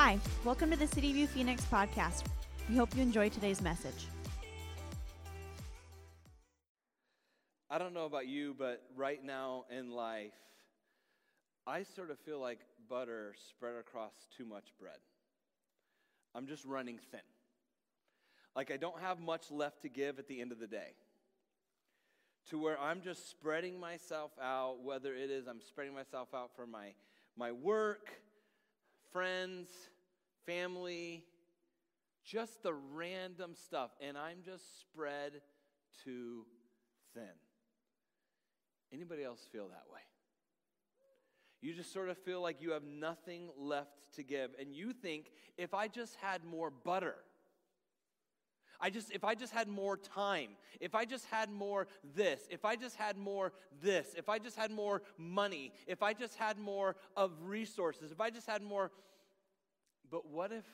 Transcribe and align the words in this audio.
Hi, 0.00 0.16
welcome 0.44 0.70
to 0.70 0.76
the 0.76 0.86
City 0.86 1.12
View 1.12 1.26
Phoenix 1.26 1.64
podcast. 1.64 2.22
We 2.68 2.76
hope 2.76 2.94
you 2.94 3.02
enjoy 3.02 3.30
today's 3.30 3.60
message. 3.60 4.06
I 7.68 7.78
don't 7.78 7.92
know 7.92 8.04
about 8.04 8.28
you, 8.28 8.54
but 8.56 8.80
right 8.96 9.18
now 9.22 9.64
in 9.76 9.90
life, 9.90 10.30
I 11.66 11.82
sort 11.82 12.12
of 12.12 12.18
feel 12.20 12.38
like 12.38 12.60
butter 12.88 13.34
spread 13.50 13.74
across 13.74 14.12
too 14.36 14.44
much 14.44 14.66
bread. 14.78 14.98
I'm 16.32 16.46
just 16.46 16.64
running 16.64 17.00
thin. 17.10 17.20
Like 18.54 18.70
I 18.70 18.76
don't 18.76 19.00
have 19.00 19.18
much 19.18 19.50
left 19.50 19.82
to 19.82 19.88
give 19.88 20.20
at 20.20 20.28
the 20.28 20.40
end 20.40 20.52
of 20.52 20.60
the 20.60 20.68
day. 20.68 20.92
To 22.50 22.58
where 22.60 22.78
I'm 22.78 23.00
just 23.00 23.28
spreading 23.28 23.80
myself 23.80 24.30
out, 24.40 24.76
whether 24.80 25.12
it 25.12 25.28
is 25.28 25.48
I'm 25.48 25.60
spreading 25.60 25.92
myself 25.92 26.28
out 26.34 26.54
for 26.54 26.68
my, 26.68 26.92
my 27.36 27.50
work, 27.50 28.10
friends, 29.12 29.68
family, 30.46 31.24
just 32.24 32.62
the 32.62 32.74
random 32.74 33.54
stuff. 33.54 33.90
And 34.00 34.16
I'm 34.16 34.38
just 34.44 34.80
spread 34.80 35.32
too 36.04 36.44
thin. 37.14 37.24
Anybody 38.92 39.24
else 39.24 39.46
feel 39.50 39.68
that 39.68 39.84
way? 39.92 40.00
You 41.60 41.74
just 41.74 41.92
sort 41.92 42.08
of 42.08 42.16
feel 42.18 42.40
like 42.40 42.62
you 42.62 42.70
have 42.70 42.84
nothing 42.84 43.48
left 43.58 44.14
to 44.14 44.22
give. 44.22 44.50
And 44.60 44.72
you 44.72 44.92
think, 44.92 45.32
if 45.56 45.74
I 45.74 45.88
just 45.88 46.14
had 46.16 46.44
more 46.44 46.70
butter, 46.70 47.16
I 48.80 48.90
just, 48.90 49.10
if 49.12 49.24
I 49.24 49.34
just 49.34 49.52
had 49.52 49.68
more 49.68 49.96
time, 49.96 50.50
if 50.80 50.94
I 50.94 51.04
just 51.04 51.26
had 51.26 51.50
more 51.50 51.88
this, 52.14 52.42
if 52.50 52.64
I 52.64 52.76
just 52.76 52.96
had 52.96 53.16
more 53.16 53.52
this, 53.82 54.14
if 54.16 54.28
I 54.28 54.38
just 54.38 54.56
had 54.56 54.70
more 54.70 55.02
money, 55.16 55.72
if 55.86 56.02
I 56.02 56.12
just 56.12 56.36
had 56.36 56.58
more 56.58 56.96
of 57.16 57.32
resources, 57.42 58.12
if 58.12 58.20
I 58.20 58.30
just 58.30 58.46
had 58.46 58.62
more. 58.62 58.92
But 60.10 60.26
what 60.26 60.52
if 60.52 60.64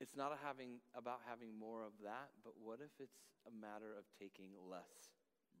it's 0.00 0.16
not 0.16 0.38
having, 0.44 0.80
about 0.96 1.20
having 1.28 1.58
more 1.58 1.84
of 1.84 1.92
that, 2.02 2.30
but 2.44 2.52
what 2.62 2.80
if 2.80 2.90
it's 2.98 3.18
a 3.46 3.50
matter 3.50 3.92
of 3.98 4.04
taking 4.18 4.48
less 4.70 5.10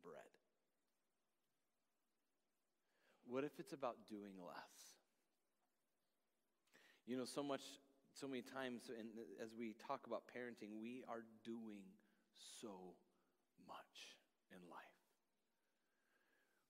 bread? 0.02 0.20
What 3.26 3.44
if 3.44 3.52
it's 3.58 3.72
about 3.72 3.96
doing 4.08 4.34
less? 4.44 4.96
You 7.06 7.16
know, 7.16 7.24
so 7.24 7.42
much, 7.42 7.62
so 8.12 8.26
many 8.28 8.42
times, 8.42 8.90
as 9.42 9.54
we 9.56 9.74
talk 9.86 10.06
about 10.06 10.22
parenting, 10.28 10.80
we 10.80 11.02
are 11.08 11.24
doing 11.44 11.82
so 12.60 12.94
much 13.66 14.18
in 14.52 14.58
life. 14.68 14.98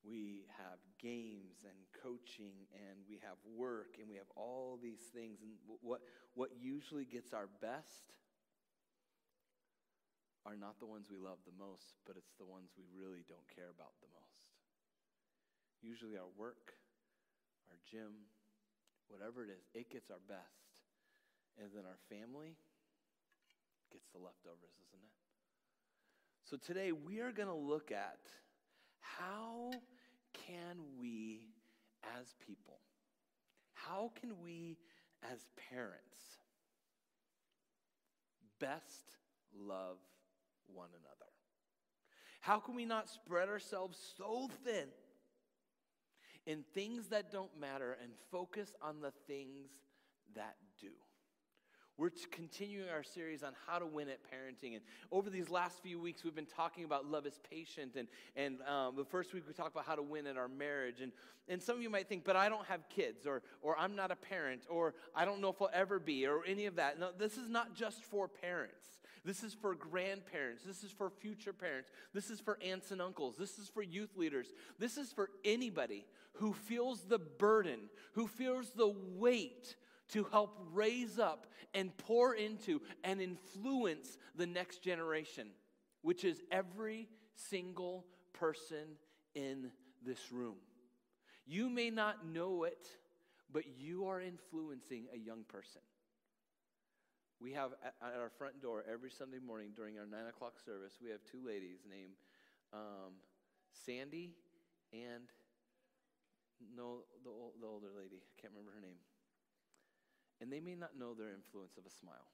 We 0.05 0.48
have 0.56 0.80
games 0.98 1.64
and 1.64 1.77
coaching, 2.02 2.68
and 2.72 3.05
we 3.08 3.20
have 3.20 3.36
work, 3.44 4.00
and 4.00 4.08
we 4.08 4.16
have 4.16 4.30
all 4.36 4.78
these 4.80 5.12
things. 5.12 5.41
And 5.42 5.52
what, 5.83 6.00
what 6.34 6.50
usually 6.61 7.05
gets 7.05 7.33
our 7.33 7.48
best 7.61 8.14
are 10.46 10.56
not 10.56 10.80
the 10.80 10.86
ones 10.86 11.08
we 11.11 11.18
love 11.20 11.38
the 11.44 11.56
most, 11.56 12.00
but 12.06 12.16
it's 12.16 12.33
the 12.41 12.48
ones 12.48 12.72
we 12.78 12.84
really 12.96 13.24
don't 13.28 13.44
care 13.52 13.68
about 13.68 13.92
the 14.00 14.08
most 14.16 14.50
usually 15.83 16.16
our 16.16 16.28
work, 16.36 16.77
our 17.68 17.77
gym, 17.91 18.28
whatever 19.08 19.44
it 19.44 19.50
is, 19.50 19.64
it 19.74 19.91
gets 19.91 20.11
our 20.11 20.20
best. 20.28 20.69
And 21.61 21.70
then 21.75 21.84
our 21.84 21.98
family 22.08 22.56
gets 23.92 24.08
the 24.12 24.19
leftovers, 24.19 24.72
isn't 24.89 25.05
it? 25.05 25.12
So 26.44 26.56
today 26.56 26.92
we 26.92 27.20
are 27.20 27.33
going 27.33 27.48
to 27.48 27.55
look 27.55 27.92
at 27.92 28.19
how 29.00 29.70
can 30.33 30.78
we 30.98 31.52
as 32.19 32.34
people, 32.47 32.78
how 33.75 34.11
can 34.20 34.41
we 34.42 34.78
as 35.30 35.47
parents 35.70 36.19
best 38.58 39.17
love 39.55 39.98
one 40.73 40.89
another? 40.90 41.30
How 42.40 42.58
can 42.58 42.74
we 42.74 42.86
not 42.86 43.08
spread 43.08 43.48
ourselves 43.48 43.98
so 44.17 44.48
thin 44.64 44.89
in 46.46 46.64
things 46.74 47.08
that 47.08 47.30
don't 47.30 47.58
matter 47.61 47.96
and 48.02 48.13
focus 48.30 48.74
on 48.83 49.01
the 49.01 49.13
things 49.27 49.68
that 50.34 50.57
do. 50.80 50.89
We're 52.00 52.08
continuing 52.30 52.88
our 52.88 53.02
series 53.02 53.42
on 53.42 53.52
how 53.66 53.78
to 53.78 53.84
win 53.84 54.08
at 54.08 54.20
parenting. 54.22 54.72
And 54.72 54.80
over 55.12 55.28
these 55.28 55.50
last 55.50 55.83
few 55.83 56.00
weeks, 56.00 56.24
we've 56.24 56.34
been 56.34 56.46
talking 56.46 56.84
about 56.84 57.05
love 57.05 57.27
is 57.27 57.38
patient. 57.50 57.94
And, 57.94 58.08
and 58.34 58.56
um, 58.62 58.96
the 58.96 59.05
first 59.05 59.34
week, 59.34 59.44
we 59.46 59.52
talked 59.52 59.72
about 59.72 59.84
how 59.84 59.96
to 59.96 60.02
win 60.02 60.27
at 60.27 60.39
our 60.39 60.48
marriage. 60.48 61.02
And, 61.02 61.12
and 61.46 61.62
some 61.62 61.77
of 61.77 61.83
you 61.83 61.90
might 61.90 62.08
think, 62.08 62.24
but 62.24 62.36
I 62.36 62.48
don't 62.48 62.64
have 62.68 62.89
kids, 62.89 63.27
or, 63.27 63.42
or 63.60 63.78
I'm 63.78 63.96
not 63.96 64.10
a 64.10 64.16
parent, 64.16 64.62
or 64.70 64.94
I 65.14 65.27
don't 65.27 65.42
know 65.42 65.50
if 65.50 65.60
I'll 65.60 65.68
ever 65.74 65.98
be, 65.98 66.27
or 66.27 66.40
any 66.46 66.64
of 66.64 66.77
that. 66.77 66.98
No, 66.98 67.10
this 67.18 67.36
is 67.36 67.50
not 67.50 67.74
just 67.74 68.02
for 68.02 68.28
parents. 68.28 68.86
This 69.22 69.42
is 69.42 69.52
for 69.52 69.74
grandparents. 69.74 70.64
This 70.64 70.83
is 70.83 70.90
for 70.90 71.10
future 71.10 71.52
parents. 71.52 71.90
This 72.14 72.30
is 72.30 72.40
for 72.40 72.58
aunts 72.64 72.92
and 72.92 73.02
uncles. 73.02 73.36
This 73.36 73.58
is 73.58 73.68
for 73.68 73.83
youth 73.83 74.16
leaders. 74.16 74.46
This 74.78 74.96
is 74.96 75.12
for 75.12 75.28
anybody 75.44 76.06
who 76.36 76.55
feels 76.55 77.02
the 77.02 77.18
burden, 77.18 77.90
who 78.14 78.27
feels 78.27 78.70
the 78.70 78.89
weight 79.18 79.77
to 80.10 80.24
help 80.24 80.58
raise 80.72 81.18
up 81.18 81.46
and 81.74 81.96
pour 81.98 82.34
into 82.34 82.80
and 83.04 83.20
influence 83.20 84.18
the 84.36 84.46
next 84.46 84.82
generation, 84.82 85.48
which 86.02 86.24
is 86.24 86.42
every 86.50 87.08
single 87.34 88.04
person 88.32 88.96
in 89.34 89.70
this 90.04 90.32
room. 90.32 90.56
You 91.46 91.68
may 91.68 91.90
not 91.90 92.26
know 92.26 92.64
it, 92.64 92.86
but 93.52 93.64
you 93.78 94.06
are 94.06 94.20
influencing 94.20 95.06
a 95.14 95.18
young 95.18 95.44
person. 95.44 95.80
We 97.40 97.52
have 97.52 97.70
at 97.82 98.20
our 98.20 98.30
front 98.36 98.60
door 98.60 98.84
every 98.90 99.10
Sunday 99.10 99.38
morning 99.38 99.70
during 99.74 99.98
our 99.98 100.06
nine 100.06 100.27
o'clock 100.28 100.58
service, 100.64 100.98
we 101.02 101.10
have 101.10 101.20
two 101.30 101.40
ladies 101.46 101.78
named 101.88 102.12
um, 102.72 103.16
Sandy 103.72 104.34
and 104.92 105.24
no, 106.77 106.98
the, 107.24 107.30
the 107.60 107.66
older 107.66 107.88
lady. 107.96 108.20
I 108.20 108.40
can't 108.40 108.52
remember 108.52 108.72
her 108.74 108.80
name. 108.80 109.00
And 110.40 110.48
they 110.48 110.61
may 110.61 110.74
not 110.74 110.96
know 110.96 111.12
their 111.12 111.28
influence 111.28 111.77
of 111.77 111.84
a 111.84 111.92
smile. 111.92 112.33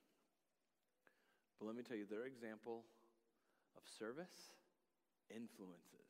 But 1.59 1.67
let 1.67 1.75
me 1.75 1.83
tell 1.83 1.97
you, 1.97 2.07
their 2.07 2.27
example 2.27 2.87
of 3.75 3.83
service 3.99 4.55
influences 5.27 6.07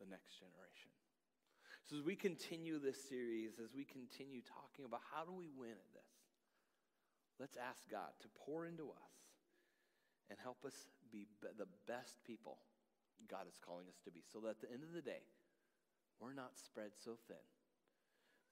the 0.00 0.08
next 0.08 0.40
generation. 0.40 0.90
So, 1.84 2.00
as 2.00 2.02
we 2.02 2.16
continue 2.16 2.80
this 2.80 2.96
series, 2.96 3.60
as 3.60 3.76
we 3.76 3.84
continue 3.84 4.40
talking 4.40 4.88
about 4.88 5.04
how 5.12 5.28
do 5.28 5.32
we 5.36 5.52
win 5.52 5.76
at 5.76 5.92
this, 5.92 6.14
Let's 7.38 7.58
ask 7.58 7.82
God 7.90 8.14
to 8.22 8.28
pour 8.46 8.66
into 8.66 8.94
us 8.94 9.14
and 10.30 10.38
help 10.38 10.62
us 10.64 10.86
be 11.10 11.26
the 11.42 11.66
best 11.86 12.22
people 12.24 12.58
God 13.28 13.46
is 13.48 13.58
calling 13.58 13.86
us 13.90 13.98
to 14.04 14.10
be. 14.10 14.22
So 14.22 14.38
that 14.40 14.58
at 14.58 14.60
the 14.62 14.70
end 14.70 14.82
of 14.82 14.94
the 14.94 15.02
day, 15.02 15.26
we're 16.20 16.34
not 16.34 16.54
spread 16.54 16.94
so 16.94 17.18
thin, 17.26 17.42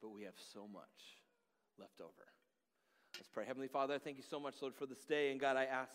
but 0.00 0.10
we 0.10 0.22
have 0.26 0.34
so 0.36 0.66
much 0.66 1.22
left 1.78 2.00
over. 2.00 2.26
Let's 3.16 3.28
pray. 3.28 3.44
Heavenly 3.46 3.68
Father, 3.68 3.94
I 3.94 3.98
thank 3.98 4.16
you 4.16 4.22
so 4.28 4.40
much, 4.40 4.54
Lord, 4.60 4.74
for 4.74 4.86
this 4.86 5.04
day. 5.04 5.30
And 5.30 5.40
God, 5.40 5.56
I 5.56 5.64
ask, 5.64 5.92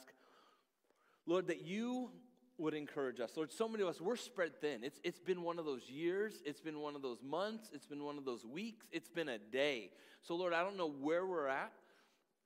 Lord, 1.25 1.47
that 1.47 1.65
you 1.65 2.11
would 2.57 2.73
encourage 2.73 3.19
us. 3.19 3.31
Lord, 3.35 3.51
so 3.51 3.67
many 3.67 3.83
of 3.83 3.89
us, 3.89 4.01
we're 4.01 4.15
spread 4.15 4.59
thin. 4.59 4.83
It's, 4.83 4.99
it's 5.03 5.19
been 5.19 5.43
one 5.43 5.59
of 5.59 5.65
those 5.65 5.89
years, 5.89 6.41
it's 6.45 6.59
been 6.59 6.79
one 6.79 6.95
of 6.95 7.01
those 7.01 7.21
months, 7.23 7.69
it's 7.73 7.85
been 7.85 8.03
one 8.03 8.17
of 8.17 8.25
those 8.25 8.45
weeks, 8.45 8.87
it's 8.91 9.09
been 9.09 9.29
a 9.29 9.37
day. 9.37 9.91
So, 10.23 10.35
Lord, 10.35 10.53
I 10.53 10.63
don't 10.63 10.77
know 10.77 10.89
where 10.89 11.25
we're 11.25 11.47
at 11.47 11.71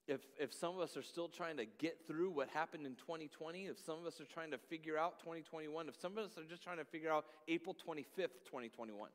if, 0.08 0.22
if 0.40 0.54
some 0.54 0.76
of 0.76 0.82
us 0.82 0.98
are 0.98 1.04
still 1.04 1.30
trying 1.30 1.58
to 1.58 1.66
get 1.66 2.00
through 2.08 2.32
what 2.32 2.50
happened 2.50 2.86
in 2.86 2.96
2020, 2.96 3.68
if 3.68 3.80
some 3.80 4.00
of 4.00 4.06
us 4.06 4.20
are 4.20 4.26
trying 4.26 4.52
to 4.52 4.58
figure 4.58 4.98
out 4.98 5.20
2021, 5.20 5.88
if 5.88 5.96
some 6.00 6.18
of 6.18 6.26
us 6.26 6.38
are 6.38 6.44
just 6.44 6.64
trying 6.64 6.78
to 6.78 6.86
figure 6.86 7.12
out 7.12 7.26
April 7.48 7.76
25th, 7.76 8.44
2021, 8.46 9.10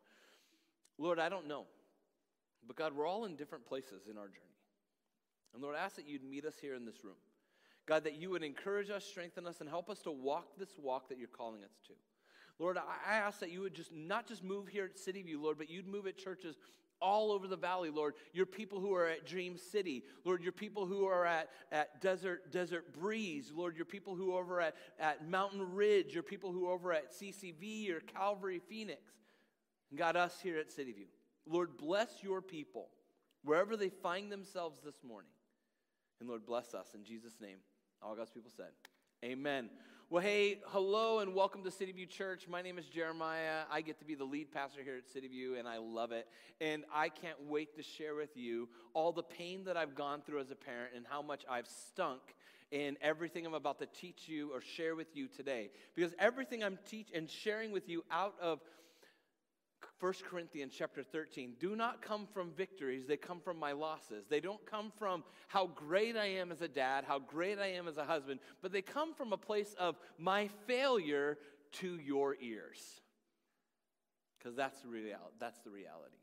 Lord, 0.99 1.19
I 1.19 1.29
don't 1.29 1.47
know. 1.47 1.65
But 2.67 2.77
God, 2.77 2.97
we're 2.97 3.07
all 3.07 3.27
in 3.27 3.37
different 3.37 3.67
places 3.67 4.09
in 4.11 4.17
our 4.17 4.29
journey. 4.29 4.46
And 5.57 5.63
Lord, 5.63 5.75
I 5.75 5.81
ask 5.81 5.97
that 5.97 6.07
you'd 6.07 6.23
meet 6.23 6.45
us 6.45 6.57
here 6.61 6.75
in 6.75 6.85
this 6.85 7.03
room. 7.03 7.15
God, 7.87 8.05
that 8.05 8.17
you 8.21 8.29
would 8.29 8.43
encourage 8.43 8.91
us, 8.91 9.07
strengthen 9.07 9.47
us, 9.47 9.61
and 9.61 9.69
help 9.71 9.89
us 9.89 10.01
to 10.01 10.11
walk 10.11 10.59
this 10.59 10.77
walk 10.79 11.09
that 11.09 11.19
you're 11.19 11.29
calling 11.29 11.65
us 11.65 11.71
to. 11.87 11.95
Lord, 12.59 12.77
I 12.77 13.15
ask 13.15 13.41
that 13.41 13.51
you 13.51 13.63
would 13.63 13.75
just 13.75 13.91
not 13.91 14.29
just 14.29 14.45
move 14.45 14.69
here 14.69 14.85
at 14.85 14.99
City 14.99 15.23
View, 15.23 15.43
Lord, 15.43 15.57
but 15.57 15.71
you'd 15.71 15.87
move 15.87 16.07
at 16.07 16.19
churches 16.19 16.57
all 17.01 17.33
over 17.33 17.47
the 17.47 17.57
valley, 17.57 17.89
Lord. 17.89 18.15
Your 18.35 18.45
people 18.45 18.81
who 18.81 18.93
are 18.95 19.07
at 19.07 19.27
Dream 19.27 19.57
City, 19.57 20.05
Lord, 20.25 20.43
your 20.43 20.53
people 20.53 20.85
who 20.85 21.07
are 21.07 21.25
at, 21.25 21.49
at 21.73 22.03
Desert, 22.03 22.53
Desert 22.53 22.93
Breeze, 22.93 23.51
Lord, 23.55 23.77
your 23.77 23.87
people 23.87 24.15
who 24.15 24.35
are 24.35 24.43
over 24.43 24.61
at, 24.61 24.75
at 24.99 25.27
Mountain 25.27 25.75
Ridge, 25.75 26.13
your 26.13 26.23
people 26.23 26.53
who 26.53 26.69
are 26.69 26.75
over 26.75 26.93
at 26.93 27.13
CCV 27.13 27.91
or 27.91 28.01
Calvary 28.01 28.61
Phoenix, 28.69 29.01
God, 29.95 30.17
us 30.17 30.39
here 30.43 30.59
at 30.59 30.71
City 30.71 30.93
View. 30.93 31.07
Lord, 31.47 31.79
bless 31.79 32.23
your 32.23 32.43
people 32.43 32.89
wherever 33.43 33.77
they 33.77 33.89
find 33.89 34.31
themselves 34.31 34.81
this 34.85 35.03
morning. 35.07 35.31
And 36.21 36.29
Lord, 36.29 36.47
bless 36.47 36.73
us 36.75 36.89
in 36.95 37.05
Jesus' 37.05 37.37
name. 37.41 37.59
All 38.03 38.15
God's 38.17 38.31
people 38.31 38.51
said, 38.57 38.71
Amen. 39.25 39.69
Well, 40.09 40.23
hey, 40.23 40.61
hello 40.69 41.19
and 41.19 41.35
welcome 41.35 41.65
to 41.65 41.71
City 41.71 41.93
View 41.93 42.07
Church. 42.07 42.47
My 42.49 42.63
name 42.63 42.79
is 42.79 42.87
Jeremiah. 42.87 43.63
I 43.71 43.81
get 43.81 43.99
to 43.99 44.05
be 44.05 44.15
the 44.15 44.25
lead 44.25 44.53
pastor 44.53 44.83
here 44.83 44.97
at 44.97 45.09
City 45.09 45.29
View, 45.29 45.57
and 45.57 45.67
I 45.67 45.79
love 45.79 46.13
it. 46.13 46.29
And 46.61 46.85
I 46.95 47.09
can't 47.09 47.43
wait 47.49 47.77
to 47.77 47.83
share 47.83 48.15
with 48.15 48.37
you 48.37 48.69
all 48.95 49.13
the 49.13 49.23
pain 49.23 49.65
that 49.65 49.77
I've 49.77 49.95
gone 49.95 50.23
through 50.23 50.41
as 50.41 50.51
a 50.51 50.55
parent 50.55 50.93
and 50.95 51.05
how 51.09 51.23
much 51.23 51.45
I've 51.51 51.67
stunk 51.67 52.21
in 52.71 52.97
everything 53.01 53.45
I'm 53.45 53.55
about 53.55 53.79
to 53.81 53.87
teach 53.87 54.29
you 54.29 54.53
or 54.55 54.61
share 54.61 54.95
with 54.95 55.15
you 55.17 55.29
today. 55.29 55.71
Because 55.95 56.13
everything 56.19 56.63
I'm 56.63 56.79
teaching 56.87 57.17
and 57.17 57.29
sharing 57.29 57.73
with 57.73 57.89
you 57.89 58.05
out 58.11 58.35
of 58.41 58.61
1 59.99 60.13
Corinthians 60.29 60.75
chapter 60.77 61.03
13 61.03 61.55
do 61.59 61.75
not 61.75 62.03
come 62.03 62.27
from 62.33 62.51
victories, 62.51 63.07
they 63.07 63.17
come 63.17 63.41
from 63.41 63.59
my 63.59 63.73
losses. 63.73 64.27
They 64.29 64.41
don't 64.41 64.65
come 64.67 64.93
from 64.99 65.25
how 65.49 65.69
great 65.69 66.17
I 66.17 66.27
am 66.27 66.53
as 66.53 66.61
a 66.61 66.69
dad, 66.69 67.05
how 67.05 67.19
great 67.19 67.59
I 67.59 67.69
am 67.69 67.89
as 67.89 67.97
a 67.97 68.05
husband, 68.05 68.41
but 68.61 68.73
they 68.73 68.83
come 68.83 69.15
from 69.15 69.33
a 69.33 69.39
place 69.39 69.75
of 69.79 69.97
my 70.19 70.49
failure 70.67 71.39
to 71.73 71.99
your 71.99 72.37
ears. 72.41 73.01
Because 74.39 74.55
that's 74.55 74.81
the 74.83 74.89
reality. 74.89 75.35
That's 75.41 75.61
the 75.61 75.71
reality. 75.71 76.17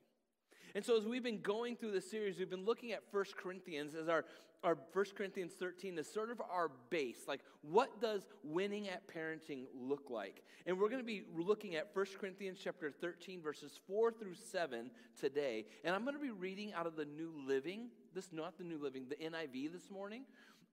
And 0.76 0.84
so, 0.84 0.98
as 0.98 1.06
we've 1.06 1.24
been 1.24 1.42
going 1.42 1.76
through 1.76 1.92
this 1.92 2.10
series, 2.10 2.40
we've 2.40 2.50
been 2.50 2.66
looking 2.66 2.94
at 2.94 3.04
1 3.12 3.26
Corinthians 3.38 3.94
as 3.94 4.10
our, 4.10 4.26
our 4.64 4.76
1 4.92 5.06
Corinthians 5.16 5.54
13 5.60 6.00
is 6.00 6.12
sort 6.12 6.32
of 6.32 6.42
our 6.42 6.72
base. 6.90 7.20
Like, 7.28 7.42
what 7.62 8.02
does 8.02 8.26
winning 8.44 8.90
at 8.90 9.04
parenting 9.08 9.66
look 9.76 10.10
like? 10.10 10.44
And 10.66 10.80
we're 10.80 10.90
going 10.90 11.02
to 11.02 11.06
be 11.06 11.26
looking 11.36 11.76
at 11.76 11.90
1 11.94 12.06
Corinthians 12.20 12.58
chapter 12.64 12.90
13, 12.90 13.40
verses 13.40 13.80
4 13.86 14.14
through 14.14 14.34
7 14.34 14.90
today. 15.20 15.66
And 15.84 15.94
I'm 15.94 16.04
going 16.04 16.16
to 16.16 16.22
be 16.22 16.32
reading 16.32 16.74
out 16.74 16.88
of 16.88 16.96
the 16.96 17.06
New 17.06 17.32
Living, 17.48 17.90
this 18.16 18.34
not 18.34 18.58
the 18.58 18.64
New 18.64 18.80
Living, 18.82 19.06
the 19.08 19.16
NIV 19.16 19.74
this 19.74 19.92
morning. 19.92 20.24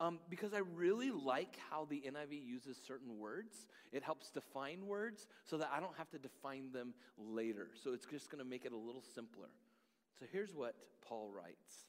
Um, 0.00 0.18
because 0.30 0.54
I 0.54 0.60
really 0.74 1.10
like 1.10 1.58
how 1.68 1.86
the 1.90 2.02
NIV 2.06 2.42
uses 2.42 2.78
certain 2.86 3.18
words. 3.18 3.66
It 3.92 4.02
helps 4.02 4.30
define 4.30 4.86
words 4.86 5.26
so 5.44 5.58
that 5.58 5.70
I 5.70 5.78
don't 5.78 5.94
have 5.98 6.08
to 6.12 6.18
define 6.18 6.72
them 6.72 6.94
later. 7.18 7.68
So 7.74 7.92
it's 7.92 8.06
just 8.06 8.30
going 8.30 8.42
to 8.42 8.48
make 8.48 8.64
it 8.64 8.72
a 8.72 8.78
little 8.78 9.02
simpler. 9.14 9.48
So 10.20 10.26
here's 10.30 10.54
what 10.54 10.74
Paul 11.00 11.30
writes 11.34 11.86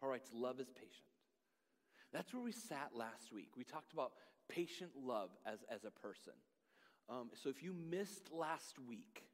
Paul 0.00 0.10
writes, 0.10 0.30
Love 0.32 0.60
is 0.60 0.70
patient. 0.70 1.10
That's 2.12 2.32
where 2.32 2.42
we 2.42 2.52
sat 2.52 2.90
last 2.94 3.32
week. 3.32 3.48
We 3.56 3.64
talked 3.64 3.92
about 3.92 4.12
patient 4.48 4.92
love 4.96 5.30
as, 5.44 5.58
as 5.68 5.84
a 5.84 5.90
person. 5.90 6.34
Um, 7.08 7.30
so 7.34 7.48
if 7.48 7.62
you 7.62 7.74
missed 7.74 8.30
last 8.32 8.78
week, 8.88 9.24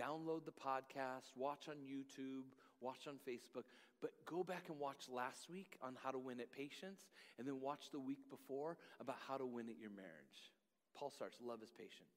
download 0.00 0.46
the 0.46 0.52
podcast, 0.52 1.36
watch 1.36 1.68
on 1.68 1.76
YouTube, 1.76 2.44
watch 2.80 3.06
on 3.06 3.16
Facebook, 3.28 3.64
but 4.00 4.12
go 4.24 4.42
back 4.42 4.64
and 4.68 4.78
watch 4.78 5.08
last 5.12 5.50
week 5.50 5.76
on 5.82 5.96
how 6.02 6.10
to 6.10 6.18
win 6.18 6.40
at 6.40 6.50
patience, 6.50 7.02
and 7.38 7.46
then 7.46 7.60
watch 7.60 7.90
the 7.92 8.00
week 8.00 8.30
before 8.30 8.78
about 8.98 9.16
how 9.28 9.36
to 9.36 9.44
win 9.44 9.68
at 9.68 9.78
your 9.78 9.90
marriage. 9.90 10.52
Paul 10.96 11.10
starts, 11.10 11.36
love 11.44 11.62
is 11.62 11.70
patient. 11.70 12.08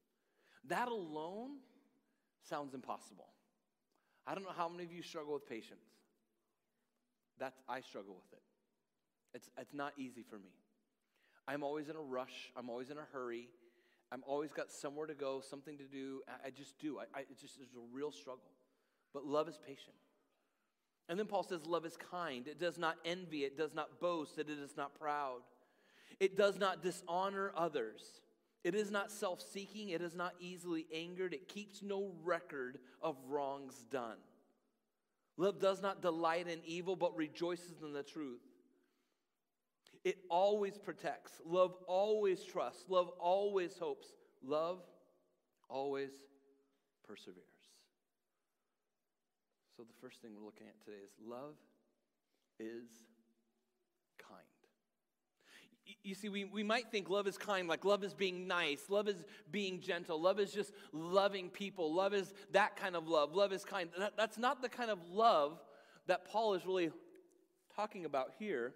That 0.67 0.87
alone 0.87 1.57
sounds 2.47 2.73
impossible. 2.73 3.27
I 4.27 4.35
don't 4.35 4.43
know 4.43 4.53
how 4.55 4.67
many 4.67 4.83
of 4.83 4.91
you 4.91 5.01
struggle 5.01 5.33
with 5.33 5.47
patience. 5.47 5.85
That's, 7.39 7.57
I 7.69 7.79
struggle 7.81 8.15
with 8.15 8.33
it. 8.33 8.43
It's, 9.33 9.49
it's 9.57 9.73
not 9.73 9.93
easy 9.97 10.23
for 10.29 10.37
me. 10.37 10.51
I'm 11.47 11.63
always 11.63 11.87
in 11.87 11.95
a 11.95 12.01
rush. 12.01 12.51
I'm 12.57 12.69
always 12.69 12.89
in 12.89 12.97
a 12.97 13.05
hurry. 13.13 13.47
I'm 14.11 14.23
always 14.27 14.51
got 14.51 14.71
somewhere 14.71 15.07
to 15.07 15.13
go, 15.13 15.41
something 15.47 15.77
to 15.77 15.85
do. 15.85 16.21
I, 16.45 16.49
just 16.49 16.77
do. 16.79 16.99
I, 16.99 17.19
I, 17.19 17.23
just 17.39 17.59
is 17.59 17.69
a 17.75 17.95
real 17.95 18.11
struggle. 18.11 18.51
But 19.13 19.25
love 19.25 19.47
is 19.47 19.57
patient. 19.65 19.95
And 21.09 21.17
then 21.17 21.25
Paul 21.25 21.43
says, 21.43 21.65
Love 21.65 21.85
is 21.85 21.97
kind. 21.97 22.47
It 22.47 22.59
does 22.59 22.77
not 22.77 22.97
envy. 23.05 23.45
It 23.45 23.57
does 23.57 23.73
not 23.73 24.01
boast. 24.01 24.37
It 24.37 24.49
is 24.49 24.75
not 24.75 24.99
proud. 24.99 25.39
It 26.19 26.37
does 26.37 26.57
not 26.57 26.83
dishonor 26.83 27.51
others. 27.55 28.01
It 28.67 28.75
is 28.75 28.91
not 28.91 29.13
self 29.13 29.41
seeking, 29.41 29.91
it 29.91 30.01
is 30.01 30.13
not 30.13 30.33
easily 30.41 30.87
angered, 30.93 31.33
it 31.33 31.47
keeps 31.47 31.81
no 31.81 32.11
record 32.25 32.79
of 33.01 33.15
wrongs 33.29 33.85
done. 33.89 34.17
Love 35.37 35.61
does 35.61 35.81
not 35.81 36.01
delight 36.01 36.49
in 36.49 36.59
evil, 36.65 36.97
but 36.97 37.15
rejoices 37.15 37.81
in 37.81 37.93
the 37.93 38.03
truth. 38.03 38.41
It 40.03 40.17
always 40.29 40.77
protects. 40.77 41.39
Love 41.45 41.75
always 41.87 42.43
trusts. 42.43 42.83
Love 42.89 43.07
always 43.21 43.77
hopes. 43.77 44.09
Love 44.43 44.81
always 45.69 46.11
perseveres. 47.07 47.45
So, 49.77 49.83
the 49.83 49.95
first 50.01 50.21
thing 50.21 50.31
we're 50.37 50.45
looking 50.45 50.67
at 50.67 50.77
today 50.83 50.97
is 51.05 51.11
love 51.25 51.55
is 52.59 52.89
you 56.03 56.15
see, 56.15 56.29
we, 56.29 56.45
we 56.45 56.63
might 56.63 56.91
think 56.91 57.09
love 57.09 57.27
is 57.27 57.37
kind, 57.37 57.67
like 57.67 57.85
love 57.85 58.03
is 58.03 58.13
being 58.13 58.47
nice, 58.47 58.83
love 58.89 59.07
is 59.07 59.23
being 59.51 59.79
gentle, 59.79 60.21
love 60.21 60.39
is 60.39 60.51
just 60.51 60.71
loving 60.91 61.49
people, 61.49 61.93
love 61.93 62.13
is 62.13 62.33
that 62.51 62.75
kind 62.75 62.95
of 62.95 63.07
love, 63.07 63.35
love 63.35 63.53
is 63.53 63.63
kind. 63.63 63.89
That, 63.97 64.13
that's 64.17 64.37
not 64.37 64.61
the 64.61 64.69
kind 64.69 64.89
of 64.89 64.99
love 65.09 65.59
that 66.07 66.25
Paul 66.25 66.53
is 66.53 66.65
really 66.65 66.91
talking 67.75 68.05
about 68.05 68.31
here. 68.39 68.73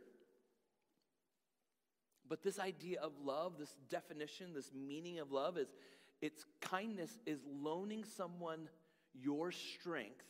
But 2.27 2.43
this 2.43 2.59
idea 2.59 2.99
of 3.01 3.11
love, 3.23 3.53
this 3.59 3.75
definition, 3.89 4.53
this 4.53 4.71
meaning 4.73 5.19
of 5.19 5.31
love 5.31 5.57
is 5.57 5.73
its 6.21 6.45
kindness 6.61 7.19
is 7.25 7.39
loaning 7.45 8.03
someone 8.03 8.69
your 9.13 9.51
strength 9.51 10.25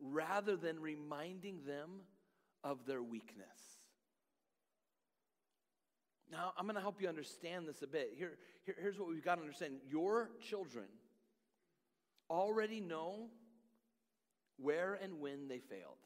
rather 0.00 0.56
than 0.56 0.80
reminding 0.80 1.60
them 1.66 2.02
of 2.62 2.86
their 2.86 3.02
weakness. 3.02 3.71
Now, 6.32 6.54
I'm 6.56 6.64
going 6.64 6.76
to 6.76 6.80
help 6.80 7.00
you 7.02 7.08
understand 7.08 7.68
this 7.68 7.82
a 7.82 7.86
bit. 7.86 8.14
Here, 8.16 8.38
here, 8.64 8.74
here's 8.80 8.98
what 8.98 9.08
we've 9.08 9.22
got 9.22 9.34
to 9.34 9.42
understand 9.42 9.74
your 9.90 10.30
children 10.40 10.86
already 12.30 12.80
know 12.80 13.28
where 14.56 14.94
and 14.94 15.20
when 15.20 15.48
they 15.48 15.58
failed. 15.58 15.98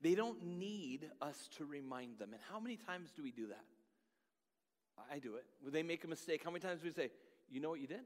They 0.00 0.14
don't 0.14 0.42
need 0.42 1.10
us 1.20 1.48
to 1.58 1.66
remind 1.66 2.18
them. 2.18 2.30
And 2.32 2.40
how 2.50 2.58
many 2.58 2.76
times 2.76 3.10
do 3.14 3.22
we 3.22 3.30
do 3.30 3.48
that? 3.48 3.64
I 5.12 5.18
do 5.18 5.34
it. 5.34 5.44
When 5.60 5.74
they 5.74 5.82
make 5.82 6.04
a 6.04 6.08
mistake, 6.08 6.42
how 6.42 6.50
many 6.50 6.60
times 6.60 6.80
do 6.80 6.88
we 6.88 6.94
say, 6.94 7.10
You 7.50 7.60
know 7.60 7.68
what 7.68 7.80
you 7.80 7.86
did? 7.86 8.00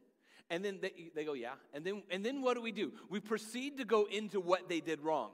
And 0.49 0.64
then 0.64 0.79
they, 0.82 1.12
they 1.14 1.25
go, 1.25 1.35
Yeah. 1.35 1.55
And 1.73 1.85
then, 1.85 2.02
and 2.11 2.25
then 2.25 2.43
what 2.43 2.55
do 2.55 2.62
we 2.62 2.73
do? 2.73 2.93
We 3.08 3.20
proceed 3.20 3.79
to 3.79 3.85
go 3.85 4.06
into 4.11 4.41
what 4.41 4.69
they 4.69 4.81
did 4.81 5.00
wrong. 5.00 5.31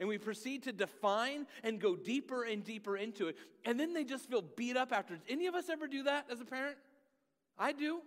And 0.00 0.08
we 0.08 0.18
proceed 0.18 0.64
to 0.64 0.72
define 0.72 1.46
and 1.62 1.80
go 1.80 1.96
deeper 1.96 2.44
and 2.44 2.64
deeper 2.64 2.96
into 2.96 3.28
it. 3.28 3.36
And 3.64 3.78
then 3.78 3.92
they 3.92 4.04
just 4.04 4.28
feel 4.28 4.42
beat 4.42 4.76
up 4.76 4.92
afterwards. 4.92 5.24
Any 5.28 5.46
of 5.46 5.54
us 5.54 5.68
ever 5.68 5.86
do 5.86 6.04
that 6.04 6.26
as 6.30 6.40
a 6.40 6.44
parent? 6.44 6.76
I 7.58 7.72
do. 7.72 8.00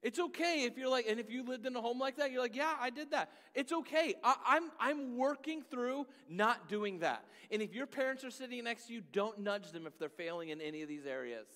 It's 0.00 0.20
okay 0.20 0.64
if 0.64 0.78
you're 0.78 0.88
like, 0.88 1.06
and 1.08 1.18
if 1.18 1.28
you 1.28 1.42
lived 1.42 1.66
in 1.66 1.74
a 1.74 1.80
home 1.80 1.98
like 1.98 2.16
that, 2.18 2.30
you're 2.30 2.40
like, 2.40 2.54
yeah, 2.54 2.74
I 2.78 2.90
did 2.90 3.10
that. 3.10 3.30
It's 3.54 3.72
okay. 3.72 4.14
I, 4.22 4.56
am 4.56 4.70
I'm, 4.80 4.98
I'm 5.00 5.16
working 5.16 5.62
through 5.62 6.06
not 6.28 6.68
doing 6.68 7.00
that. 7.00 7.24
And 7.50 7.60
if 7.62 7.74
your 7.74 7.86
parents 7.86 8.22
are 8.22 8.30
sitting 8.30 8.62
next 8.62 8.86
to 8.86 8.92
you, 8.92 9.02
don't 9.12 9.40
nudge 9.40 9.72
them 9.72 9.86
if 9.86 9.98
they're 9.98 10.08
failing 10.08 10.50
in 10.50 10.60
any 10.60 10.82
of 10.82 10.88
these 10.88 11.04
areas. 11.04 11.48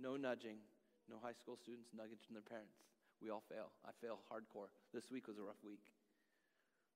No 0.00 0.16
nudging. 0.16 0.58
No 1.10 1.16
high 1.20 1.32
school 1.32 1.56
students 1.56 1.88
nudging 1.96 2.16
their 2.30 2.42
parents. 2.42 2.76
We 3.20 3.30
all 3.30 3.42
fail. 3.48 3.72
I 3.84 3.90
fail 4.00 4.20
hardcore. 4.32 4.68
This 4.94 5.10
week 5.10 5.26
was 5.26 5.38
a 5.38 5.42
rough 5.42 5.62
week. 5.64 5.82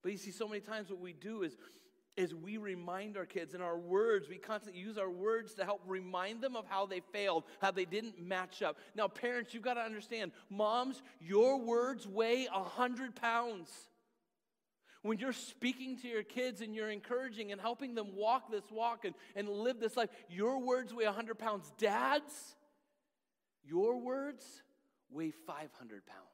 But 0.02 0.12
you 0.12 0.18
see, 0.18 0.30
so 0.30 0.46
many 0.46 0.60
times 0.60 0.90
what 0.90 1.00
we 1.00 1.12
do 1.12 1.42
is, 1.42 1.56
is 2.16 2.34
we 2.34 2.56
remind 2.56 3.16
our 3.16 3.26
kids 3.26 3.54
in 3.54 3.60
our 3.60 3.78
words, 3.78 4.28
we 4.28 4.38
constantly 4.38 4.80
use 4.80 4.96
our 4.96 5.10
words 5.10 5.54
to 5.54 5.64
help 5.64 5.82
remind 5.86 6.40
them 6.40 6.56
of 6.56 6.64
how 6.66 6.86
they 6.86 7.00
failed, 7.12 7.44
how 7.60 7.70
they 7.70 7.84
didn't 7.84 8.20
match 8.20 8.62
up. 8.62 8.78
Now, 8.94 9.08
parents, 9.08 9.52
you've 9.52 9.62
got 9.62 9.74
to 9.74 9.82
understand, 9.82 10.32
moms, 10.48 11.02
your 11.20 11.58
words 11.60 12.06
weigh 12.06 12.46
a 12.52 12.62
hundred 12.62 13.14
pounds. 13.16 13.70
When 15.02 15.18
you're 15.18 15.32
speaking 15.32 15.98
to 15.98 16.08
your 16.08 16.24
kids 16.24 16.62
and 16.62 16.74
you're 16.74 16.90
encouraging 16.90 17.52
and 17.52 17.60
helping 17.60 17.94
them 17.94 18.16
walk 18.16 18.50
this 18.50 18.64
walk 18.72 19.04
and, 19.04 19.14
and 19.36 19.48
live 19.48 19.78
this 19.78 19.96
life, 19.96 20.10
your 20.28 20.58
words 20.58 20.92
weigh 20.92 21.04
100 21.04 21.38
pounds. 21.38 21.70
Dads, 21.78 22.56
your 23.62 24.00
words 24.00 24.44
weigh 25.10 25.32
500 25.46 26.06
pounds. 26.06 26.25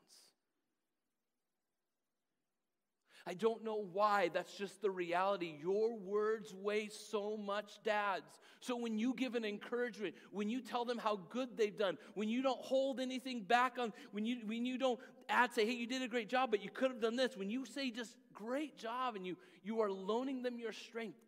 I 3.27 3.35
don't 3.35 3.63
know 3.63 3.87
why. 3.93 4.31
That's 4.33 4.57
just 4.57 4.83
the 4.83 4.91
reality. 4.91 5.55
Your 5.61 5.97
words 5.97 6.55
weigh 6.55 6.89
so 6.89 7.37
much, 7.37 7.79
dads. 7.85 8.39
So 8.61 8.77
when 8.77 8.99
you 8.99 9.15
give 9.15 9.35
an 9.35 9.45
encouragement, 9.45 10.15
when 10.31 10.51
you 10.51 10.61
tell 10.61 10.85
them 10.85 10.99
how 10.99 11.21
good 11.31 11.57
they've 11.57 11.77
done, 11.77 11.99
when 12.15 12.29
you 12.29 12.43
don't 12.43 12.61
hold 12.61 13.01
anything 13.01 13.43
back 13.43 13.79
on, 13.79 13.93
when 14.11 14.27
you 14.27 14.39
when 14.45 14.67
you 14.67 14.79
don't 14.79 14.99
add, 15.29 15.53
say, 15.53 15.65
hey, 15.65 15.73
you 15.73 15.87
did 15.87 16.03
a 16.03 16.09
great 16.09 16.29
job, 16.29 16.51
but 16.51 16.63
you 16.63 16.71
could 16.71 16.91
have 16.91 17.01
done 17.01 17.17
this, 17.17 17.37
when 17.37 17.51
you 17.51 17.65
say 17.65 17.91
just 17.91 18.17
great 18.35 18.77
job 18.77 19.15
and 19.15 19.27
you 19.27 19.37
you 19.63 19.81
are 19.81 19.91
loaning 19.91 20.43
them 20.43 20.59
your 20.59 20.73
strength, 20.73 21.19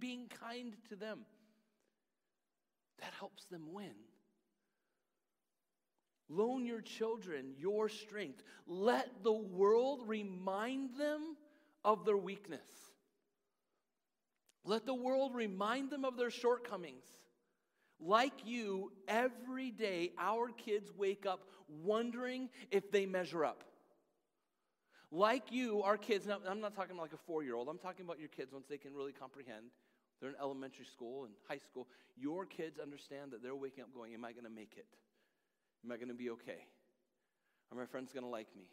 being 0.00 0.30
kind 0.40 0.74
to 0.88 0.96
them, 0.96 1.20
that 3.00 3.12
helps 3.18 3.44
them 3.46 3.72
win. 3.72 3.92
Loan 6.28 6.64
your 6.64 6.80
children 6.80 7.52
your 7.58 7.90
strength. 7.90 8.42
Let 8.66 9.22
the 9.22 9.32
world 9.32 10.04
remind 10.06 10.96
them 10.96 11.36
of 11.84 12.04
their 12.04 12.16
weakness. 12.16 12.60
Let 14.64 14.86
the 14.86 14.94
world 14.94 15.34
remind 15.34 15.90
them 15.90 16.04
of 16.04 16.16
their 16.16 16.30
shortcomings. 16.30 17.04
Like 18.00 18.44
you, 18.44 18.92
every 19.08 19.70
day 19.70 20.12
our 20.18 20.48
kids 20.48 20.90
wake 20.96 21.26
up 21.26 21.44
wondering 21.68 22.48
if 22.70 22.90
they 22.90 23.06
measure 23.06 23.44
up. 23.44 23.64
Like 25.10 25.52
you, 25.52 25.82
our 25.82 25.98
kids, 25.98 26.26
now, 26.26 26.38
I'm 26.48 26.60
not 26.60 26.74
talking 26.74 26.92
about 26.92 27.02
like 27.02 27.12
a 27.12 27.22
four 27.26 27.42
year 27.42 27.54
old, 27.54 27.68
I'm 27.68 27.78
talking 27.78 28.04
about 28.04 28.18
your 28.18 28.28
kids 28.28 28.52
once 28.52 28.66
they 28.68 28.78
can 28.78 28.94
really 28.94 29.12
comprehend. 29.12 29.66
They're 30.20 30.30
in 30.30 30.36
elementary 30.40 30.86
school 30.86 31.24
and 31.24 31.34
high 31.48 31.58
school. 31.58 31.88
Your 32.16 32.46
kids 32.46 32.78
understand 32.78 33.32
that 33.32 33.42
they're 33.42 33.56
waking 33.56 33.82
up 33.82 33.92
going, 33.92 34.14
Am 34.14 34.24
I 34.24 34.32
going 34.32 34.44
to 34.44 34.50
make 34.50 34.74
it? 34.76 34.86
Am 35.84 35.90
I 35.90 35.96
going 35.96 36.08
to 36.08 36.14
be 36.14 36.30
okay? 36.30 36.66
Are 37.70 37.76
my 37.76 37.86
friends 37.86 38.12
going 38.12 38.24
to 38.24 38.30
like 38.30 38.46
me? 38.56 38.68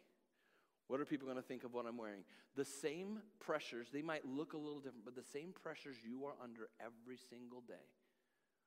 What 0.90 1.00
are 1.00 1.04
people 1.04 1.26
going 1.28 1.40
to 1.40 1.46
think 1.46 1.62
of 1.62 1.72
what 1.72 1.86
I'm 1.86 1.96
wearing? 1.96 2.24
The 2.56 2.64
same 2.64 3.20
pressures, 3.38 3.86
they 3.92 4.02
might 4.02 4.26
look 4.26 4.54
a 4.54 4.56
little 4.56 4.80
different, 4.80 5.04
but 5.04 5.14
the 5.14 5.22
same 5.22 5.52
pressures 5.62 5.94
you 6.02 6.24
are 6.24 6.34
under 6.42 6.68
every 6.80 7.16
single 7.16 7.60
day 7.60 7.86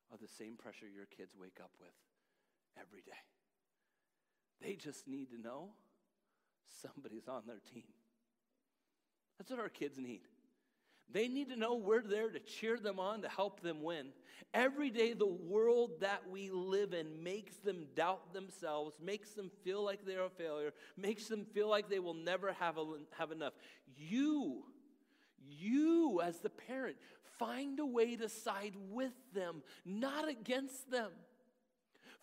are 0.10 0.18
the 0.18 0.30
same 0.30 0.56
pressure 0.56 0.86
your 0.88 1.06
kids 1.06 1.36
wake 1.38 1.58
up 1.62 1.72
with 1.82 1.92
every 2.80 3.02
day. 3.02 3.12
They 4.62 4.76
just 4.76 5.06
need 5.06 5.32
to 5.32 5.38
know 5.38 5.72
somebody's 6.82 7.28
on 7.28 7.42
their 7.46 7.60
team. 7.74 7.92
That's 9.38 9.52
what 9.52 9.60
our 9.60 9.68
kids 9.68 9.98
need. 9.98 10.22
They 11.12 11.28
need 11.28 11.50
to 11.50 11.56
know 11.56 11.76
we're 11.76 12.02
there 12.02 12.30
to 12.30 12.40
cheer 12.40 12.78
them 12.78 13.00
on, 13.00 13.22
to 13.22 13.30
help 13.30 13.62
them 13.62 13.84
win. 13.84 14.08
Every 14.54 14.90
day, 14.90 15.14
the 15.14 15.26
world 15.26 16.02
that 16.02 16.30
we 16.30 16.50
live 16.50 16.94
in 16.94 17.24
makes 17.24 17.56
them 17.58 17.88
doubt 17.96 18.34
themselves, 18.34 18.98
makes 19.02 19.32
them 19.32 19.52
feel 19.64 19.84
like 19.84 20.06
they're 20.06 20.26
a 20.26 20.30
failure, 20.30 20.74
makes 20.98 21.28
them 21.28 21.46
feel 21.54 21.70
like 21.70 21.90
they 21.90 22.00
will 22.00 22.14
never 22.14 22.54
have, 22.54 22.78
a, 22.78 22.86
have 23.18 23.32
enough. 23.32 23.54
You, 23.98 24.64
you 25.48 26.22
as 26.24 26.40
the 26.40 26.50
parent, 26.50 26.98
find 27.40 27.80
a 27.80 27.86
way 27.86 28.16
to 28.16 28.30
side 28.30 28.74
with 28.92 29.14
them, 29.34 29.64
not 29.86 30.28
against 30.28 30.90
them. 30.90 31.12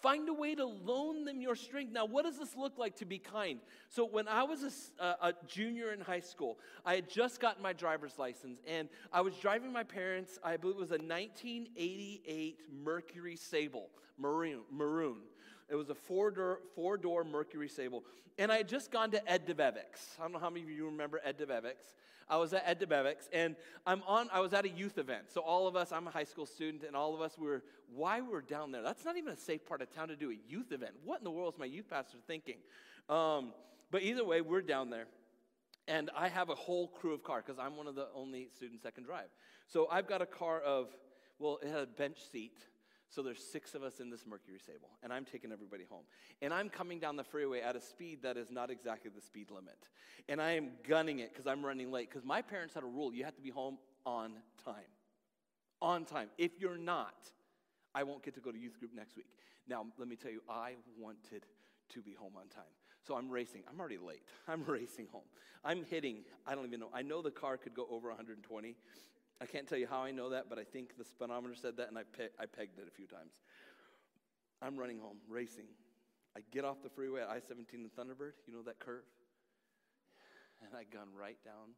Find 0.02 0.28
a 0.28 0.32
way 0.32 0.54
to 0.54 0.64
loan 0.64 1.24
them 1.24 1.40
your 1.40 1.54
strength. 1.54 1.92
Now, 1.92 2.06
what 2.06 2.24
does 2.24 2.38
this 2.38 2.56
look 2.56 2.78
like 2.78 2.96
to 2.96 3.04
be 3.04 3.18
kind? 3.18 3.60
So, 3.88 4.06
when 4.06 4.28
I 4.28 4.42
was 4.44 4.90
a, 4.98 5.04
a, 5.04 5.34
junior 5.46 5.92
in 5.92 6.00
high 6.00 6.20
school, 6.20 6.58
I 6.86 6.94
had 6.94 7.08
just 7.08 7.40
gotten 7.40 7.62
my 7.62 7.72
driver's 7.72 8.18
license, 8.18 8.60
and 8.66 8.88
I 9.12 9.20
was 9.20 9.34
driving 9.36 9.72
my 9.72 9.84
parents, 9.84 10.38
I 10.42 10.56
believe 10.56 10.76
it 10.76 10.80
was 10.80 10.90
a 10.90 10.94
1988 10.94 12.58
Mercury 12.82 13.36
Sable, 13.36 13.88
maroon. 14.18 14.60
maroon. 14.70 15.18
It 15.68 15.76
was 15.76 15.90
a 15.90 15.94
four 15.94 16.30
door, 16.30 16.60
four 16.74 16.96
door 16.96 17.22
Mercury 17.22 17.68
Sable. 17.68 18.04
And 18.38 18.50
I 18.50 18.58
had 18.58 18.68
just 18.68 18.90
gone 18.90 19.10
to 19.10 19.30
Ed 19.30 19.46
Debevic's. 19.46 20.16
I 20.18 20.22
don't 20.22 20.32
know 20.32 20.38
how 20.38 20.50
many 20.50 20.62
of 20.62 20.70
you 20.70 20.86
remember 20.86 21.20
Ed 21.24 21.38
Debevic's. 21.38 21.94
I 22.30 22.36
was 22.36 22.54
at 22.54 22.62
Ed 22.64 22.80
Debevic's, 22.80 23.28
and 23.32 23.56
I'm 23.84 24.02
on, 24.06 24.28
I 24.32 24.40
was 24.40 24.54
at 24.54 24.64
a 24.64 24.68
youth 24.68 24.96
event. 24.98 25.24
So 25.28 25.40
all 25.40 25.66
of 25.66 25.74
us, 25.74 25.90
I'm 25.90 26.06
a 26.06 26.10
high 26.10 26.24
school 26.24 26.46
student, 26.46 26.84
and 26.84 26.94
all 26.94 27.14
of 27.14 27.20
us 27.20 27.36
were, 27.36 27.64
why 27.92 28.20
we're 28.20 28.40
down 28.40 28.70
there? 28.70 28.82
That's 28.82 29.04
not 29.04 29.16
even 29.16 29.32
a 29.32 29.36
safe 29.36 29.66
part 29.66 29.82
of 29.82 29.94
town 29.94 30.08
to 30.08 30.16
do 30.16 30.30
a 30.30 30.36
youth 30.48 30.70
event. 30.70 30.92
What 31.04 31.18
in 31.18 31.24
the 31.24 31.30
world 31.30 31.54
is 31.54 31.58
my 31.58 31.66
youth 31.66 31.90
pastor 31.90 32.18
thinking? 32.26 32.58
Um, 33.08 33.52
but 33.90 34.02
either 34.02 34.24
way, 34.24 34.40
we're 34.40 34.62
down 34.62 34.90
there. 34.90 35.06
And 35.88 36.08
I 36.16 36.28
have 36.28 36.50
a 36.50 36.54
whole 36.54 36.86
crew 36.86 37.12
of 37.12 37.24
car 37.24 37.42
because 37.44 37.58
I'm 37.58 37.76
one 37.76 37.88
of 37.88 37.96
the 37.96 38.06
only 38.14 38.48
students 38.54 38.84
that 38.84 38.94
can 38.94 39.02
drive. 39.02 39.26
So 39.66 39.88
I've 39.90 40.06
got 40.06 40.22
a 40.22 40.26
car 40.26 40.60
of, 40.60 40.88
well, 41.40 41.58
it 41.62 41.68
had 41.68 41.82
a 41.82 41.86
bench 41.86 42.18
seat 42.30 42.58
so 43.10 43.22
there's 43.22 43.42
six 43.42 43.74
of 43.74 43.82
us 43.82 43.98
in 43.98 44.08
this 44.08 44.24
Mercury 44.24 44.60
Sable, 44.64 44.88
and 45.02 45.12
I'm 45.12 45.24
taking 45.24 45.50
everybody 45.50 45.84
home. 45.90 46.04
And 46.40 46.54
I'm 46.54 46.68
coming 46.68 47.00
down 47.00 47.16
the 47.16 47.24
freeway 47.24 47.60
at 47.60 47.74
a 47.74 47.80
speed 47.80 48.22
that 48.22 48.36
is 48.36 48.50
not 48.50 48.70
exactly 48.70 49.10
the 49.12 49.20
speed 49.20 49.50
limit. 49.50 49.76
And 50.28 50.40
I 50.40 50.52
am 50.52 50.70
gunning 50.88 51.18
it 51.18 51.32
because 51.32 51.48
I'm 51.48 51.66
running 51.66 51.90
late. 51.90 52.08
Because 52.08 52.24
my 52.24 52.40
parents 52.40 52.74
had 52.74 52.84
a 52.84 52.86
rule 52.86 53.12
you 53.12 53.24
have 53.24 53.34
to 53.34 53.42
be 53.42 53.50
home 53.50 53.78
on 54.06 54.34
time. 54.64 54.74
On 55.82 56.04
time. 56.04 56.28
If 56.38 56.60
you're 56.60 56.78
not, 56.78 57.16
I 57.96 58.04
won't 58.04 58.22
get 58.22 58.34
to 58.34 58.40
go 58.40 58.52
to 58.52 58.58
youth 58.58 58.78
group 58.78 58.92
next 58.94 59.16
week. 59.16 59.26
Now, 59.68 59.86
let 59.98 60.06
me 60.06 60.14
tell 60.14 60.30
you, 60.30 60.42
I 60.48 60.74
wanted 60.98 61.46
to 61.94 62.02
be 62.02 62.14
home 62.14 62.34
on 62.36 62.46
time. 62.48 62.62
So 63.06 63.16
I'm 63.16 63.28
racing. 63.28 63.62
I'm 63.68 63.80
already 63.80 63.98
late. 63.98 64.22
I'm 64.48 64.62
racing 64.64 65.08
home. 65.10 65.24
I'm 65.64 65.84
hitting, 65.84 66.18
I 66.46 66.54
don't 66.54 66.66
even 66.66 66.80
know. 66.80 66.90
I 66.94 67.02
know 67.02 67.22
the 67.22 67.30
car 67.30 67.56
could 67.56 67.74
go 67.74 67.86
over 67.90 68.08
120. 68.08 68.76
I 69.40 69.46
can't 69.46 69.66
tell 69.66 69.78
you 69.78 69.86
how 69.88 70.02
I 70.02 70.10
know 70.10 70.30
that, 70.30 70.50
but 70.50 70.58
I 70.58 70.64
think 70.64 70.98
the 70.98 71.04
speedometer 71.04 71.54
said 71.54 71.76
that, 71.78 71.88
and 71.88 71.96
I, 71.96 72.02
pe- 72.04 72.34
I 72.38 72.44
pegged 72.44 72.78
it 72.78 72.86
a 72.86 72.90
few 72.90 73.06
times. 73.06 73.32
I'm 74.60 74.76
running 74.76 74.98
home, 74.98 75.16
racing. 75.28 75.64
I 76.36 76.40
get 76.52 76.64
off 76.64 76.82
the 76.82 76.90
freeway 76.90 77.22
at 77.22 77.28
I 77.28 77.40
17 77.40 77.80
in 77.80 77.88
Thunderbird, 77.88 78.32
you 78.46 78.52
know 78.52 78.62
that 78.62 78.78
curve? 78.78 79.04
And 80.60 80.76
I 80.76 80.84
gun 80.84 81.08
right 81.18 81.38
down, 81.42 81.72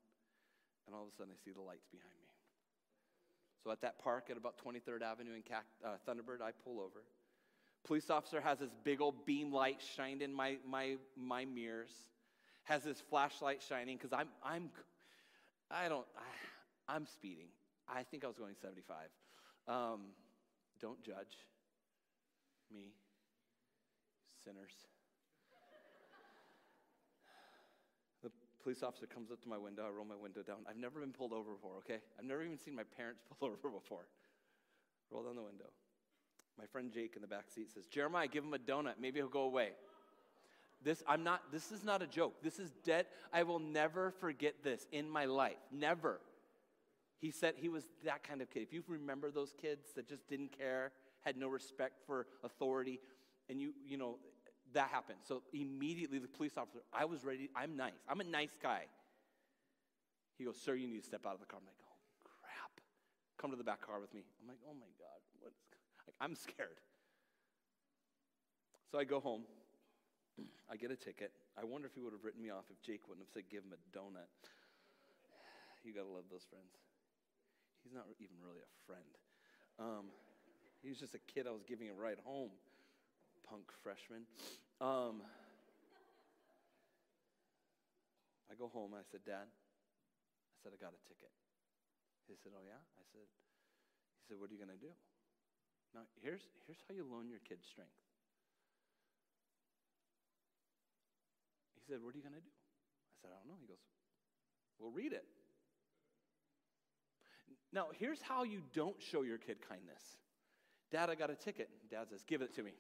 and 0.87 0.95
all 0.95 1.03
of 1.03 1.09
a 1.09 1.17
sudden 1.17 1.33
I 1.33 1.39
see 1.45 1.53
the 1.53 1.63
lights 1.63 1.87
behind 1.91 2.11
me. 2.21 2.29
So 3.63 3.71
at 3.71 3.81
that 3.83 4.01
park 4.03 4.27
at 4.29 4.37
about 4.37 4.59
23rd 4.59 5.03
Avenue 5.03 5.35
in 5.35 5.43
uh, 5.85 5.91
Thunderbird, 6.07 6.43
I 6.43 6.51
pull 6.65 6.81
over. 6.81 7.05
Police 7.85 8.11
officer 8.11 8.41
has 8.41 8.59
this 8.59 8.71
big 8.83 9.01
old 9.01 9.25
beam 9.25 9.53
light 9.53 9.81
shined 9.95 10.21
in 10.21 10.33
my, 10.33 10.57
my, 10.69 10.97
my 11.17 11.45
mirrors, 11.45 11.93
has 12.65 12.83
this 12.83 13.01
flashlight 13.01 13.63
shining 13.63 13.97
because 13.97 14.13
I'm, 14.13 14.29
I'm, 14.45 14.71
I 15.71 15.89
don't, 15.89 16.07
I, 16.17 16.23
I'm 16.89 17.07
speeding. 17.07 17.49
I 17.89 18.03
think 18.03 18.25
I 18.25 18.27
was 18.27 18.39
going 18.39 18.55
75. 18.61 18.97
Um, 19.69 20.01
don't 20.81 21.03
judge 21.03 21.39
me, 22.73 22.93
sinners. 24.45 24.73
the 28.23 28.31
police 28.63 28.83
officer 28.83 29.07
comes 29.07 29.31
up 29.31 29.41
to 29.43 29.49
my 29.49 29.59
window. 29.59 29.85
I 29.87 29.91
roll 29.91 30.05
my 30.05 30.17
window 30.17 30.43
down. 30.43 30.59
I've 30.69 30.77
never 30.77 31.01
been 31.01 31.13
pulled 31.13 31.33
over 31.33 31.53
before, 31.53 31.77
okay? 31.79 31.99
I've 32.19 32.25
never 32.25 32.43
even 32.43 32.59
seen 32.59 32.75
my 32.75 32.85
parents 32.97 33.23
pull 33.39 33.49
over 33.49 33.69
before. 33.69 34.07
Roll 35.11 35.25
down 35.25 35.37
the 35.37 35.43
window. 35.43 35.67
My 36.59 36.67
friend 36.67 36.93
Jake 36.93 37.15
in 37.17 37.23
the 37.23 37.29
back 37.29 37.51
seat 37.55 37.71
says, 37.73 37.87
Jeremiah, 37.87 38.29
give 38.29 38.45
him 38.45 38.55
a 38.55 38.59
donut. 38.59 38.95
Maybe 39.01 39.21
he'll 39.21 39.29
go 39.29 39.43
away. 39.43 39.71
This, 40.85 41.03
I'm 41.07 41.23
not, 41.23 41.53
this 41.53 41.71
is 41.71 41.85
not 41.85 42.03
a 42.03 42.07
joke. 42.07 42.43
This 42.43 42.59
is 42.59 42.73
dead. 42.85 43.07
I 43.33 43.45
will 43.45 43.59
never 43.59 44.13
forget 44.21 44.55
this 44.65 44.87
in 44.91 45.09
my 45.09 45.27
life. 45.27 45.57
Never. 45.71 46.21
He 47.23 47.31
said 47.31 47.55
he 47.57 47.69
was 47.69 47.87
that 48.05 48.25
kind 48.25 48.43
of 48.43 48.51
kid. 48.51 48.65
If 48.65 48.73
you 48.73 48.83
remember 48.89 49.31
those 49.31 49.55
kids 49.63 49.93
that 49.95 50.09
just 50.09 50.27
didn't 50.27 50.59
care, 50.59 50.91
had 51.21 51.37
no 51.37 51.47
respect 51.47 52.01
for 52.05 52.27
authority, 52.43 52.99
and 53.49 53.61
you, 53.61 53.73
you 53.87 53.97
know, 53.97 54.17
that 54.75 54.89
happened. 54.89 55.19
So 55.23 55.43
immediately 55.55 56.19
the 56.19 56.27
police 56.27 56.59
officer, 56.59 56.81
I 56.93 57.05
was 57.05 57.25
ready, 57.25 57.49
I'm 57.55 57.77
nice. 57.77 58.03
I'm 58.09 58.21
a 58.21 58.25
nice 58.25 58.59
guy. 58.61 58.87
He 60.37 60.45
goes, 60.45 60.57
Sir, 60.57 60.75
you 60.75 60.89
need 60.89 60.99
to 60.99 61.07
step 61.07 61.25
out 61.25 61.35
of 61.35 61.41
the 61.41 61.47
car. 61.47 61.61
I'm 61.63 61.67
like, 61.67 61.79
Oh, 61.87 61.95
crap. 62.25 62.81
Come 63.39 63.53
to 63.53 63.57
the 63.57 63.63
back 63.63 63.87
car 63.87 64.01
with 64.01 64.13
me. 64.13 64.25
I'm 64.43 64.49
like, 64.49 64.59
Oh 64.69 64.75
my 64.75 64.91
God, 64.99 65.21
what's 65.39 65.63
like, 66.05 66.17
I'm 66.21 66.35
scared. 66.35 66.83
So 68.91 68.99
I 68.99 69.05
go 69.05 69.21
home. 69.21 69.43
I 70.69 70.75
get 70.75 70.91
a 70.91 70.97
ticket. 70.97 71.31
I 71.57 71.63
wonder 71.63 71.87
if 71.87 71.95
he 71.95 72.01
would 72.01 72.15
have 72.15 72.25
written 72.25 72.43
me 72.43 72.51
off 72.51 72.65
if 72.69 72.83
Jake 72.83 73.07
wouldn't 73.07 73.25
have 73.29 73.33
said, 73.33 73.45
Give 73.49 73.63
him 73.63 73.71
a 73.71 73.97
donut. 73.97 74.27
You 75.85 75.95
got 75.95 76.03
to 76.03 76.15
love 76.15 76.25
those 76.31 76.47
friends. 76.51 76.83
He's 77.83 77.93
not 77.93 78.07
even 78.23 78.39
really 78.39 78.63
a 78.63 78.73
friend. 78.87 79.13
Um, 79.79 80.07
he 80.83 80.89
was 80.89 80.99
just 80.99 81.15
a 81.15 81.23
kid 81.31 81.47
I 81.47 81.53
was 81.55 81.63
giving 81.67 81.91
a 81.91 81.95
ride 81.95 82.19
home, 82.23 82.51
punk 83.47 83.71
freshman. 83.83 84.27
Um, 84.81 85.23
I 88.51 88.55
go 88.55 88.71
home 88.71 88.95
I 88.95 89.03
said, 89.11 89.27
Dad, 89.27 89.47
I 89.47 90.57
said, 90.63 90.73
I 90.75 90.79
got 90.79 90.95
a 90.95 91.03
ticket. 91.09 91.31
He 92.31 92.39
said, 92.39 92.53
Oh, 92.55 92.63
yeah? 92.63 92.79
I 92.79 93.05
said, 93.11 93.27
He 93.27 94.23
said, 94.31 94.37
What 94.39 94.51
are 94.51 94.55
you 94.55 94.63
going 94.63 94.75
to 94.75 94.83
do? 94.83 94.95
Now, 95.95 96.07
here's, 96.23 96.47
here's 96.65 96.81
how 96.89 96.95
you 96.95 97.05
loan 97.05 97.29
your 97.29 97.43
kid 97.45 97.61
strength. 97.67 97.99
He 101.77 101.83
said, 101.85 101.99
What 102.01 102.15
are 102.15 102.19
you 102.19 102.25
going 102.25 102.39
to 102.39 102.45
do? 102.45 102.53
I 102.53 103.15
said, 103.21 103.31
I 103.35 103.43
don't 103.43 103.51
know. 103.51 103.61
He 103.61 103.67
goes, 103.67 103.83
Well, 104.79 104.95
read 104.95 105.13
it. 105.13 105.27
Now, 107.73 107.87
here's 107.99 108.21
how 108.21 108.45
you 108.45 108.61
don't 108.75 108.97
show 109.01 109.23
your 109.23 109.39
kid 109.39 109.59
kindness 109.69 110.03
Dad, 110.91 111.09
I 111.09 111.15
got 111.15 111.31
a 111.31 111.35
ticket. 111.35 111.71
Dad 111.91 112.09
says, 112.11 112.23
Give 112.27 112.43
it 112.43 112.55
to 112.57 112.63
me. 112.63 112.73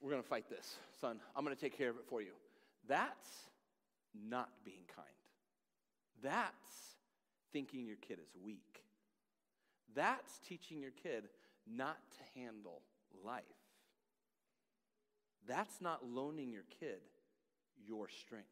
We're 0.00 0.10
going 0.10 0.22
to 0.22 0.28
fight 0.28 0.50
this. 0.50 0.76
Son, 1.00 1.18
I'm 1.34 1.44
going 1.44 1.56
to 1.56 1.60
take 1.60 1.76
care 1.76 1.88
of 1.88 1.96
it 1.96 2.04
for 2.08 2.20
you. 2.20 2.32
That's 2.88 3.28
not 4.28 4.50
being 4.64 4.82
kind. 4.94 5.08
That's 6.22 6.96
thinking 7.52 7.86
your 7.86 7.96
kid 7.96 8.18
is 8.18 8.28
weak. 8.44 8.82
That's 9.94 10.38
teaching 10.46 10.80
your 10.80 10.90
kid 10.90 11.28
not 11.66 11.98
to 12.10 12.40
handle 12.40 12.82
life. 13.24 13.42
That's 15.46 15.80
not 15.80 16.04
loaning 16.04 16.52
your 16.52 16.64
kid 16.80 17.00
your 17.86 18.08
strength. 18.08 18.46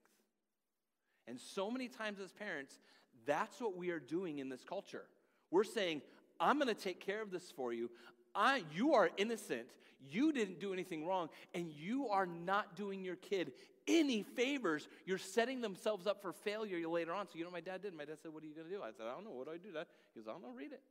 And 1.26 1.38
so 1.38 1.70
many 1.70 1.88
times 1.88 2.18
as 2.20 2.32
parents, 2.32 2.78
that's 3.26 3.60
what 3.60 3.76
we 3.76 3.90
are 3.90 4.00
doing 4.00 4.38
in 4.38 4.48
this 4.48 4.64
culture. 4.64 5.04
We're 5.50 5.64
saying, 5.64 6.02
I'm 6.38 6.58
going 6.58 6.74
to 6.74 6.80
take 6.80 7.00
care 7.00 7.22
of 7.22 7.30
this 7.30 7.50
for 7.50 7.72
you. 7.72 7.90
I, 8.34 8.62
you 8.74 8.94
are 8.94 9.10
innocent. 9.16 9.66
You 10.08 10.32
didn't 10.32 10.60
do 10.60 10.72
anything 10.72 11.06
wrong, 11.06 11.28
and 11.54 11.70
you 11.70 12.08
are 12.08 12.26
not 12.26 12.76
doing 12.76 13.04
your 13.04 13.16
kid 13.16 13.52
any 13.88 14.22
favors. 14.22 14.88
You're 15.04 15.18
setting 15.18 15.60
themselves 15.60 16.06
up 16.06 16.22
for 16.22 16.32
failure 16.32 16.86
later 16.88 17.12
on. 17.12 17.26
So, 17.26 17.32
you 17.36 17.44
know 17.44 17.50
what 17.50 17.64
my 17.64 17.72
dad 17.72 17.82
did? 17.82 17.94
My 17.94 18.04
dad 18.04 18.18
said, 18.22 18.32
What 18.32 18.42
are 18.42 18.46
you 18.46 18.54
going 18.54 18.68
to 18.68 18.72
do? 18.72 18.82
I 18.82 18.92
said, 18.92 19.06
I 19.10 19.14
don't 19.14 19.24
know. 19.24 19.34
What 19.34 19.46
do 19.46 19.52
I 19.52 19.58
do? 19.58 19.72
That? 19.72 19.88
He 20.14 20.20
goes, 20.20 20.28
I 20.28 20.32
don't 20.32 20.42
know. 20.42 20.54
Read 20.54 20.72
it. 20.72 20.82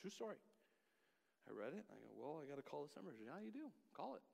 True 0.00 0.10
story. 0.10 0.36
I 1.48 1.54
read 1.54 1.72
it. 1.72 1.84
I 1.86 1.94
go, 1.94 2.10
well, 2.18 2.42
I 2.42 2.48
got 2.50 2.56
to 2.56 2.66
call 2.66 2.82
this 2.82 2.96
number. 2.96 3.12
Yeah, 3.22 3.38
you 3.44 3.52
do. 3.52 3.70
Call 3.94 4.14
it. 4.18 4.24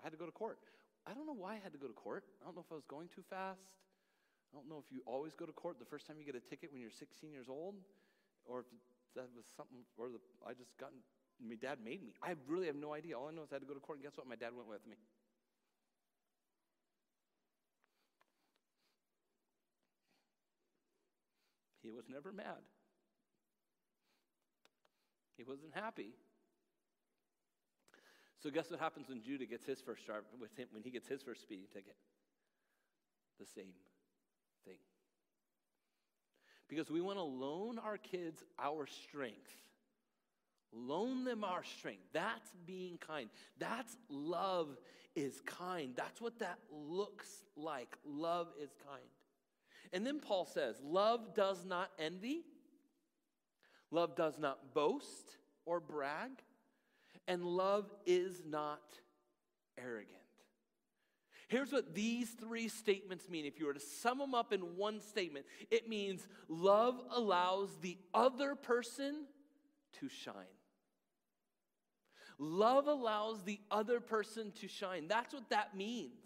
I 0.00 0.04
had 0.04 0.12
to 0.12 0.18
go 0.18 0.26
to 0.26 0.32
court. 0.32 0.58
I 1.06 1.14
don't 1.14 1.26
know 1.26 1.34
why 1.34 1.56
I 1.56 1.60
had 1.62 1.72
to 1.72 1.80
go 1.80 1.88
to 1.88 1.96
court. 1.96 2.24
I 2.42 2.44
don't 2.44 2.54
know 2.54 2.64
if 2.64 2.70
I 2.70 2.76
was 2.76 2.84
going 2.86 3.08
too 3.08 3.24
fast. 3.28 3.64
I 4.52 4.56
don't 4.56 4.68
know 4.68 4.76
if 4.84 4.92
you 4.92 5.00
always 5.06 5.34
go 5.34 5.46
to 5.46 5.52
court 5.52 5.78
the 5.78 5.88
first 5.88 6.06
time 6.06 6.16
you 6.20 6.26
get 6.26 6.36
a 6.36 6.44
ticket 6.44 6.70
when 6.72 6.80
you're 6.80 6.92
16 6.92 7.32
years 7.32 7.48
old, 7.48 7.76
or 8.44 8.60
if 8.60 8.66
that 9.16 9.28
was 9.34 9.46
something, 9.56 9.80
or 9.96 10.08
the, 10.08 10.20
I 10.46 10.52
just 10.52 10.76
got, 10.76 10.92
my 11.40 11.54
dad 11.54 11.78
made 11.82 12.04
me. 12.04 12.12
I 12.22 12.36
really 12.46 12.66
have 12.66 12.76
no 12.76 12.92
idea. 12.92 13.16
All 13.16 13.28
I 13.28 13.32
know 13.32 13.44
is 13.44 13.48
I 13.50 13.56
had 13.56 13.62
to 13.62 13.66
go 13.68 13.72
to 13.72 13.80
court, 13.80 13.98
and 13.98 14.04
guess 14.04 14.16
what? 14.16 14.28
My 14.28 14.36
dad 14.36 14.52
went 14.54 14.68
with 14.68 14.86
me. 14.86 14.96
He 21.82 21.90
was 21.90 22.04
never 22.08 22.30
mad. 22.30 22.60
He 25.36 25.44
wasn't 25.44 25.72
happy. 25.74 26.12
So 28.42 28.50
guess 28.50 28.70
what 28.70 28.80
happens 28.80 29.08
when 29.08 29.22
Judah 29.22 29.46
gets 29.46 29.64
his 29.64 29.80
first 29.80 30.04
sharp 30.04 30.26
with 30.40 30.56
him 30.58 30.68
when 30.72 30.82
he 30.82 30.90
gets 30.90 31.08
his 31.08 31.22
first 31.22 31.42
speeding 31.42 31.66
ticket? 31.72 31.96
The 33.40 33.46
same 33.46 33.72
thing. 34.66 34.78
Because 36.68 36.90
we 36.90 37.00
want 37.00 37.18
to 37.18 37.22
loan 37.22 37.78
our 37.78 37.98
kids 37.98 38.42
our 38.58 38.86
strength. 38.86 39.52
Loan 40.72 41.24
them 41.24 41.44
our 41.44 41.64
strength. 41.64 42.04
That's 42.12 42.50
being 42.66 42.96
kind. 42.96 43.28
That's 43.58 43.96
love 44.08 44.78
is 45.14 45.42
kind. 45.44 45.92
That's 45.94 46.20
what 46.20 46.38
that 46.38 46.58
looks 46.70 47.28
like. 47.56 47.96
Love 48.06 48.48
is 48.60 48.70
kind. 48.86 49.02
And 49.92 50.06
then 50.06 50.18
Paul 50.20 50.46
says, 50.46 50.80
Love 50.82 51.34
does 51.34 51.64
not 51.66 51.90
envy, 51.98 52.42
love 53.90 54.16
does 54.16 54.38
not 54.38 54.74
boast 54.74 55.36
or 55.66 55.80
brag, 55.80 56.30
and 57.28 57.44
love 57.44 57.92
is 58.06 58.42
not 58.48 58.80
arrogant. 59.78 60.21
Here's 61.52 61.70
what 61.70 61.94
these 61.94 62.30
three 62.30 62.66
statements 62.68 63.28
mean. 63.28 63.44
If 63.44 63.60
you 63.60 63.66
were 63.66 63.74
to 63.74 63.78
sum 63.78 64.16
them 64.16 64.34
up 64.34 64.54
in 64.54 64.60
one 64.78 65.02
statement, 65.02 65.44
it 65.70 65.86
means 65.86 66.26
love 66.48 66.98
allows 67.14 67.68
the 67.82 67.98
other 68.14 68.54
person 68.54 69.26
to 70.00 70.08
shine. 70.08 70.34
Love 72.38 72.86
allows 72.86 73.42
the 73.42 73.60
other 73.70 74.00
person 74.00 74.50
to 74.62 74.66
shine. 74.66 75.08
That's 75.08 75.34
what 75.34 75.50
that 75.50 75.76
means. 75.76 76.16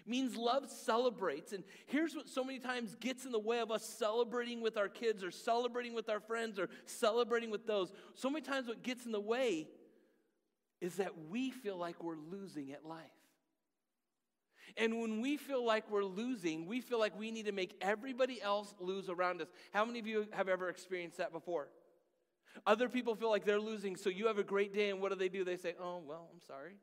It 0.00 0.10
means 0.10 0.36
love 0.36 0.68
celebrates. 0.68 1.52
And 1.52 1.62
here's 1.86 2.16
what 2.16 2.28
so 2.28 2.42
many 2.42 2.58
times 2.58 2.96
gets 2.96 3.24
in 3.24 3.30
the 3.30 3.38
way 3.38 3.60
of 3.60 3.70
us 3.70 3.84
celebrating 3.84 4.60
with 4.60 4.76
our 4.76 4.88
kids 4.88 5.22
or 5.22 5.30
celebrating 5.30 5.94
with 5.94 6.08
our 6.08 6.18
friends 6.18 6.58
or 6.58 6.68
celebrating 6.84 7.52
with 7.52 7.64
those. 7.64 7.92
So 8.16 8.28
many 8.28 8.44
times, 8.44 8.66
what 8.66 8.82
gets 8.82 9.06
in 9.06 9.12
the 9.12 9.20
way 9.20 9.68
is 10.80 10.96
that 10.96 11.12
we 11.30 11.52
feel 11.52 11.76
like 11.76 12.02
we're 12.02 12.16
losing 12.16 12.72
at 12.72 12.84
life. 12.84 13.17
And 14.76 15.00
when 15.00 15.20
we 15.20 15.36
feel 15.36 15.64
like 15.64 15.90
we're 15.90 16.04
losing, 16.04 16.66
we 16.66 16.80
feel 16.80 16.98
like 16.98 17.18
we 17.18 17.30
need 17.30 17.46
to 17.46 17.52
make 17.52 17.76
everybody 17.80 18.40
else 18.40 18.74
lose 18.80 19.08
around 19.08 19.40
us. 19.40 19.48
How 19.72 19.84
many 19.84 19.98
of 19.98 20.06
you 20.06 20.26
have 20.32 20.48
ever 20.48 20.68
experienced 20.68 21.18
that 21.18 21.32
before? 21.32 21.68
Other 22.66 22.88
people 22.88 23.14
feel 23.14 23.30
like 23.30 23.44
they're 23.44 23.60
losing, 23.60 23.96
so 23.96 24.10
you 24.10 24.26
have 24.26 24.38
a 24.38 24.44
great 24.44 24.74
day, 24.74 24.90
and 24.90 25.00
what 25.00 25.10
do 25.12 25.18
they 25.18 25.28
do? 25.28 25.44
They 25.44 25.56
say, 25.56 25.74
Oh, 25.80 26.02
well, 26.04 26.28
I'm 26.32 26.40
sorry. 26.46 26.74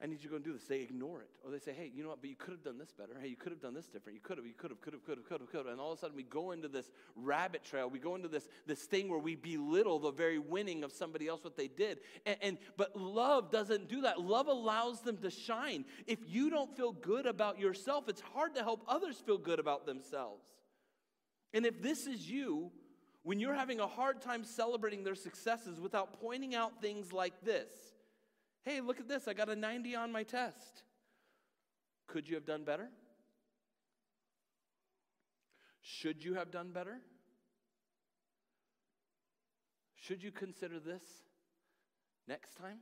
I 0.00 0.06
need 0.06 0.22
you 0.22 0.24
to 0.24 0.28
go 0.28 0.36
and 0.36 0.44
do 0.44 0.52
this. 0.52 0.62
They 0.64 0.80
ignore 0.80 1.22
it. 1.22 1.30
Or 1.44 1.50
they 1.50 1.58
say, 1.58 1.72
hey, 1.72 1.90
you 1.92 2.04
know 2.04 2.10
what, 2.10 2.20
but 2.20 2.30
you 2.30 2.36
could 2.36 2.52
have 2.52 2.62
done 2.62 2.78
this 2.78 2.92
better. 2.92 3.18
Hey, 3.20 3.26
you 3.26 3.34
could 3.34 3.50
have 3.50 3.60
done 3.60 3.74
this 3.74 3.86
different. 3.86 4.14
You 4.14 4.20
could 4.22 4.36
have, 4.36 4.46
you 4.46 4.52
could 4.56 4.70
have, 4.70 4.80
could 4.80 4.92
have, 4.92 5.04
could 5.04 5.18
have, 5.18 5.26
could 5.26 5.40
have, 5.40 5.50
could 5.50 5.58
have. 5.58 5.66
And 5.66 5.80
all 5.80 5.90
of 5.90 5.98
a 5.98 6.00
sudden 6.00 6.16
we 6.16 6.22
go 6.22 6.52
into 6.52 6.68
this 6.68 6.92
rabbit 7.16 7.64
trail. 7.64 7.90
We 7.90 7.98
go 7.98 8.14
into 8.14 8.28
this, 8.28 8.48
this 8.64 8.82
thing 8.84 9.08
where 9.08 9.18
we 9.18 9.34
belittle 9.34 9.98
the 9.98 10.12
very 10.12 10.38
winning 10.38 10.84
of 10.84 10.92
somebody 10.92 11.26
else, 11.26 11.42
what 11.42 11.56
they 11.56 11.66
did. 11.66 11.98
And, 12.26 12.36
and 12.40 12.58
but 12.76 12.94
love 12.96 13.50
doesn't 13.50 13.88
do 13.88 14.02
that. 14.02 14.20
Love 14.20 14.46
allows 14.46 15.00
them 15.00 15.16
to 15.18 15.30
shine. 15.30 15.84
If 16.06 16.20
you 16.28 16.48
don't 16.48 16.76
feel 16.76 16.92
good 16.92 17.26
about 17.26 17.58
yourself, 17.58 18.08
it's 18.08 18.20
hard 18.20 18.54
to 18.54 18.62
help 18.62 18.84
others 18.86 19.16
feel 19.16 19.38
good 19.38 19.58
about 19.58 19.84
themselves. 19.84 20.44
And 21.52 21.66
if 21.66 21.82
this 21.82 22.06
is 22.06 22.30
you, 22.30 22.70
when 23.24 23.40
you're 23.40 23.54
having 23.54 23.80
a 23.80 23.86
hard 23.86 24.22
time 24.22 24.44
celebrating 24.44 25.02
their 25.02 25.16
successes 25.16 25.80
without 25.80 26.20
pointing 26.20 26.54
out 26.54 26.80
things 26.80 27.12
like 27.12 27.34
this, 27.42 27.72
Hey, 28.64 28.80
look 28.80 29.00
at 29.00 29.08
this. 29.08 29.28
I 29.28 29.34
got 29.34 29.48
a 29.48 29.56
90 29.56 29.94
on 29.96 30.12
my 30.12 30.22
test. 30.22 30.82
Could 32.06 32.28
you 32.28 32.34
have 32.34 32.46
done 32.46 32.64
better? 32.64 32.88
Should 35.80 36.24
you 36.24 36.34
have 36.34 36.50
done 36.50 36.70
better? 36.70 36.98
Should 39.96 40.22
you 40.22 40.30
consider 40.30 40.78
this 40.80 41.02
next 42.26 42.54
time? 42.54 42.78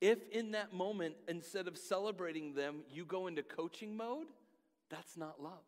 If 0.00 0.18
in 0.30 0.52
that 0.52 0.72
moment, 0.72 1.14
instead 1.28 1.68
of 1.68 1.76
celebrating 1.76 2.54
them, 2.54 2.84
you 2.90 3.04
go 3.04 3.26
into 3.26 3.42
coaching 3.42 3.96
mode, 3.96 4.26
that's 4.88 5.16
not 5.16 5.42
love. 5.42 5.64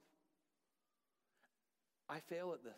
I 2.09 2.21
fail 2.21 2.53
at 2.55 2.65
this. 2.65 2.73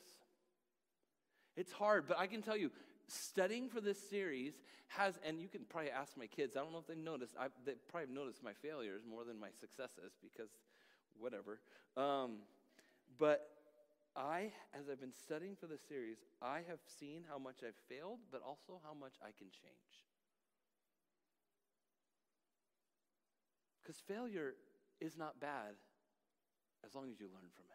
It's 1.57 1.73
hard, 1.73 2.07
but 2.09 2.19
I 2.19 2.27
can 2.27 2.43
tell 2.43 2.57
you, 2.57 2.71
studying 3.09 3.69
for 3.69 3.81
this 3.81 3.99
series 4.11 4.55
has, 4.89 5.19
and 5.27 5.41
you 5.41 5.49
can 5.49 5.63
probably 5.69 5.91
ask 5.91 6.17
my 6.17 6.27
kids, 6.27 6.57
I 6.57 6.61
don't 6.61 6.73
know 6.73 6.79
if 6.79 6.87
they 6.87 6.95
noticed, 6.95 7.35
I, 7.39 7.49
they 7.65 7.75
probably 7.89 8.15
noticed 8.15 8.43
my 8.43 8.53
failures 8.53 9.03
more 9.09 9.25
than 9.25 9.39
my 9.39 9.49
successes 9.59 10.13
because 10.23 10.51
whatever. 11.19 11.61
Um, 11.97 12.39
but 13.19 13.49
I, 14.17 14.53
as 14.79 14.89
I've 14.91 15.01
been 15.01 15.13
studying 15.13 15.57
for 15.57 15.67
this 15.67 15.81
series, 15.89 16.19
I 16.41 16.61
have 16.69 16.79
seen 16.99 17.25
how 17.29 17.39
much 17.39 17.61
I've 17.67 17.79
failed, 17.89 18.19
but 18.31 18.43
also 18.47 18.81
how 18.85 18.95
much 18.95 19.15
I 19.21 19.31
can 19.37 19.49
change. 19.51 19.95
Because 23.83 24.01
failure 24.01 24.55
is 25.01 25.17
not 25.19 25.41
bad 25.41 25.75
as 26.87 26.95
long 26.95 27.11
as 27.11 27.21
you 27.21 27.27
learn 27.27 27.51
from 27.55 27.67
it. 27.71 27.74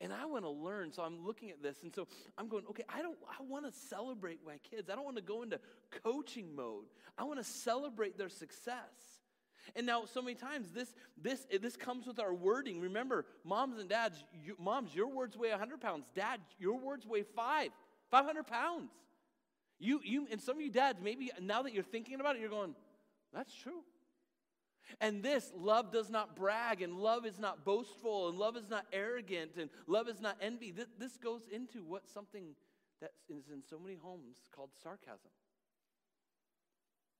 And 0.00 0.12
I 0.12 0.26
want 0.26 0.44
to 0.44 0.50
learn, 0.50 0.92
so 0.92 1.02
I'm 1.02 1.24
looking 1.24 1.50
at 1.50 1.62
this, 1.62 1.82
and 1.82 1.94
so 1.94 2.08
I'm 2.36 2.48
going, 2.48 2.64
okay, 2.70 2.82
I 2.88 3.00
don't 3.00 3.16
I 3.28 3.42
want 3.42 3.64
to 3.64 3.72
celebrate 3.88 4.40
my 4.44 4.58
kids. 4.68 4.90
I 4.90 4.96
don't 4.96 5.04
want 5.04 5.16
to 5.16 5.22
go 5.22 5.42
into 5.42 5.60
coaching 6.02 6.54
mode. 6.54 6.84
I 7.16 7.24
want 7.24 7.38
to 7.38 7.44
celebrate 7.44 8.18
their 8.18 8.28
success. 8.28 9.22
And 9.76 9.86
now, 9.86 10.04
so 10.04 10.20
many 10.20 10.34
times, 10.34 10.70
this 10.72 10.94
this 11.20 11.46
this 11.60 11.76
comes 11.76 12.06
with 12.06 12.18
our 12.18 12.34
wording. 12.34 12.80
Remember, 12.80 13.24
moms 13.44 13.78
and 13.78 13.88
dads, 13.88 14.22
you, 14.44 14.56
moms, 14.58 14.94
your 14.94 15.08
words 15.08 15.36
weigh 15.36 15.50
100 15.50 15.80
pounds. 15.80 16.04
Dad, 16.14 16.40
your 16.58 16.78
words 16.78 17.06
weigh 17.06 17.22
five, 17.22 17.70
500 18.10 18.46
pounds. 18.46 18.90
You 19.78 20.00
you 20.04 20.26
and 20.30 20.40
some 20.40 20.56
of 20.56 20.62
you 20.62 20.70
dads, 20.70 21.00
maybe 21.02 21.30
now 21.40 21.62
that 21.62 21.72
you're 21.72 21.82
thinking 21.82 22.20
about 22.20 22.36
it, 22.36 22.40
you're 22.40 22.50
going, 22.50 22.74
that's 23.32 23.54
true. 23.54 23.82
And 25.00 25.22
this, 25.22 25.50
love 25.56 25.90
does 25.90 26.10
not 26.10 26.36
brag, 26.36 26.82
and 26.82 26.96
love 26.96 27.26
is 27.26 27.38
not 27.38 27.64
boastful, 27.64 28.28
and 28.28 28.38
love 28.38 28.56
is 28.56 28.68
not 28.68 28.86
arrogant, 28.92 29.52
and 29.58 29.70
love 29.86 30.08
is 30.08 30.20
not 30.20 30.36
envy. 30.40 30.70
This, 30.70 30.88
this 30.98 31.16
goes 31.16 31.42
into 31.50 31.82
what 31.82 32.08
something 32.08 32.54
that 33.00 33.12
is 33.28 33.48
in 33.52 33.62
so 33.62 33.78
many 33.78 33.96
homes 33.96 34.36
called 34.54 34.70
sarcasm. 34.82 35.30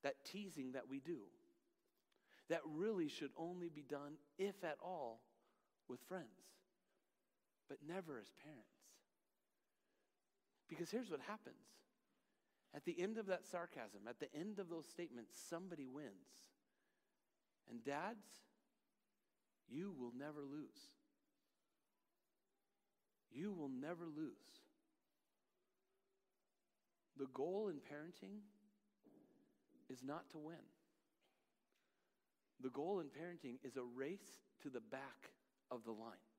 That 0.02 0.24
teasing 0.24 0.72
that 0.72 0.88
we 0.88 1.00
do. 1.00 1.20
That 2.50 2.60
really 2.66 3.08
should 3.08 3.30
only 3.36 3.70
be 3.70 3.82
done, 3.82 4.18
if 4.38 4.62
at 4.64 4.76
all, 4.82 5.20
with 5.88 6.00
friends, 6.08 6.26
but 7.68 7.78
never 7.86 8.18
as 8.18 8.32
parents. 8.42 8.68
Because 10.68 10.90
here's 10.90 11.10
what 11.10 11.20
happens 11.20 11.56
at 12.74 12.84
the 12.84 13.00
end 13.00 13.18
of 13.18 13.26
that 13.26 13.46
sarcasm, 13.46 14.00
at 14.08 14.18
the 14.18 14.34
end 14.34 14.58
of 14.58 14.68
those 14.68 14.86
statements, 14.86 15.32
somebody 15.48 15.86
wins. 15.86 16.53
And 17.70 17.84
dads, 17.84 18.26
you 19.68 19.94
will 19.98 20.12
never 20.18 20.40
lose. 20.40 20.90
You 23.32 23.52
will 23.52 23.70
never 23.70 24.04
lose. 24.04 24.32
The 27.18 27.26
goal 27.32 27.68
in 27.68 27.76
parenting 27.76 28.40
is 29.90 30.02
not 30.02 30.30
to 30.30 30.38
win. 30.38 30.56
The 32.62 32.70
goal 32.70 33.00
in 33.00 33.06
parenting 33.06 33.56
is 33.64 33.76
a 33.76 33.82
race 33.82 34.42
to 34.62 34.70
the 34.70 34.80
back 34.80 35.30
of 35.70 35.84
the 35.84 35.92
line. 35.92 36.33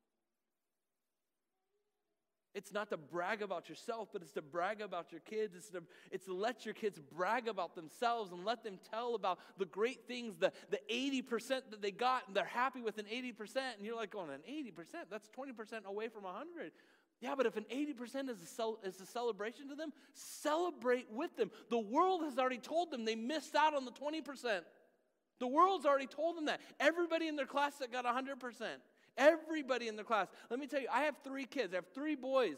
It's 2.55 2.71
not 2.71 2.89
to 2.91 2.97
brag 2.97 3.41
about 3.41 3.67
yourself, 3.67 4.07
but 4.13 4.21
it's 4.21 4.31
to 4.31 4.41
brag 4.41 4.79
about 4.79 5.11
your 5.11 5.19
kids. 5.19 5.55
It's 5.55 5.69
to, 5.71 5.83
it's 6.09 6.25
to 6.25 6.33
let 6.33 6.65
your 6.65 6.73
kids 6.73 6.99
brag 7.15 7.49
about 7.49 7.75
themselves 7.75 8.31
and 8.31 8.45
let 8.45 8.63
them 8.63 8.79
tell 8.89 9.13
about 9.13 9.39
the 9.57 9.65
great 9.65 10.07
things, 10.07 10.37
the, 10.37 10.53
the 10.69 10.79
80% 10.89 11.47
that 11.69 11.81
they 11.81 11.91
got, 11.91 12.27
and 12.27 12.35
they're 12.35 12.45
happy 12.45 12.81
with 12.81 12.97
an 12.97 13.05
80%. 13.05 13.57
And 13.75 13.85
you're 13.85 13.97
like, 13.97 14.11
going, 14.11 14.29
an 14.29 14.39
80%? 14.49 14.71
That's 15.11 15.29
20% 15.37 15.83
away 15.83 16.07
from 16.07 16.23
100. 16.23 16.71
Yeah, 17.19 17.35
but 17.35 17.45
if 17.45 17.57
an 17.57 17.65
80% 17.69 18.29
is 18.29 18.37
a, 18.59 18.87
is 18.87 19.01
a 19.01 19.05
celebration 19.05 19.67
to 19.69 19.75
them, 19.75 19.91
celebrate 20.13 21.07
with 21.11 21.35
them. 21.35 21.51
The 21.69 21.79
world 21.79 22.23
has 22.23 22.37
already 22.37 22.57
told 22.57 22.89
them 22.89 23.03
they 23.03 23.15
missed 23.15 23.55
out 23.55 23.73
on 23.73 23.83
the 23.83 23.91
20%. 23.91 24.61
The 25.39 25.47
world's 25.47 25.85
already 25.85 26.07
told 26.07 26.37
them 26.37 26.45
that. 26.45 26.61
Everybody 26.79 27.27
in 27.27 27.35
their 27.35 27.45
class 27.45 27.75
that 27.79 27.91
got 27.91 28.05
100%. 28.05 28.61
Everybody 29.17 29.87
in 29.87 29.95
the 29.95 30.03
class. 30.03 30.27
Let 30.49 30.59
me 30.59 30.67
tell 30.67 30.81
you, 30.81 30.87
I 30.91 31.01
have 31.03 31.15
three 31.23 31.45
kids. 31.45 31.73
I 31.73 31.77
have 31.77 31.93
three 31.93 32.15
boys. 32.15 32.57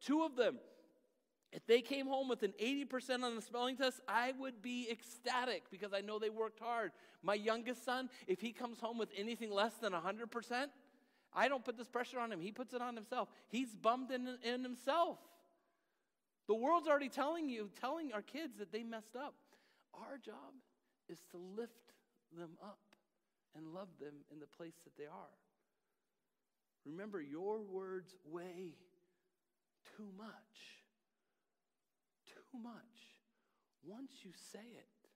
Two 0.00 0.22
of 0.22 0.36
them, 0.36 0.58
If 1.52 1.66
they 1.66 1.80
came 1.80 2.06
home 2.06 2.28
with 2.28 2.42
an 2.42 2.52
80% 2.62 3.22
on 3.22 3.34
the 3.34 3.40
spelling 3.40 3.76
test, 3.76 4.00
I 4.06 4.32
would 4.38 4.60
be 4.60 4.88
ecstatic 4.90 5.64
because 5.70 5.92
I 5.92 6.00
know 6.00 6.18
they 6.18 6.28
worked 6.28 6.60
hard. 6.60 6.92
My 7.22 7.34
youngest 7.34 7.84
son, 7.84 8.10
if 8.26 8.40
he 8.40 8.52
comes 8.52 8.78
home 8.78 8.98
with 8.98 9.08
anything 9.16 9.50
less 9.50 9.74
than 9.74 9.92
100%, 9.92 10.66
I 11.32 11.48
don't 11.48 11.64
put 11.64 11.76
this 11.76 11.88
pressure 11.88 12.18
on 12.18 12.30
him. 12.30 12.40
He 12.40 12.52
puts 12.52 12.74
it 12.74 12.82
on 12.82 12.94
himself. 12.94 13.28
He's 13.48 13.74
bummed 13.74 14.10
in, 14.10 14.36
in 14.42 14.62
himself. 14.62 15.18
The 16.46 16.54
world's 16.54 16.88
already 16.88 17.08
telling 17.08 17.48
you, 17.48 17.70
telling 17.80 18.12
our 18.12 18.22
kids 18.22 18.58
that 18.58 18.70
they 18.70 18.82
messed 18.82 19.16
up. 19.16 19.34
Our 19.94 20.18
job 20.18 20.54
is 21.08 21.18
to 21.30 21.38
lift 21.56 21.92
them 22.36 22.50
up 22.62 22.78
and 23.56 23.68
love 23.68 23.88
them 23.98 24.14
in 24.32 24.40
the 24.40 24.46
place 24.46 24.74
that 24.84 24.96
they 24.96 25.06
are. 25.06 25.34
Remember, 26.86 27.20
your 27.20 27.60
words 27.60 28.14
weigh 28.30 28.76
too 29.96 30.08
much. 30.16 30.80
Too 32.26 32.58
much. 32.62 32.72
Once 33.84 34.12
you 34.22 34.30
say 34.52 34.58
it, 34.60 35.08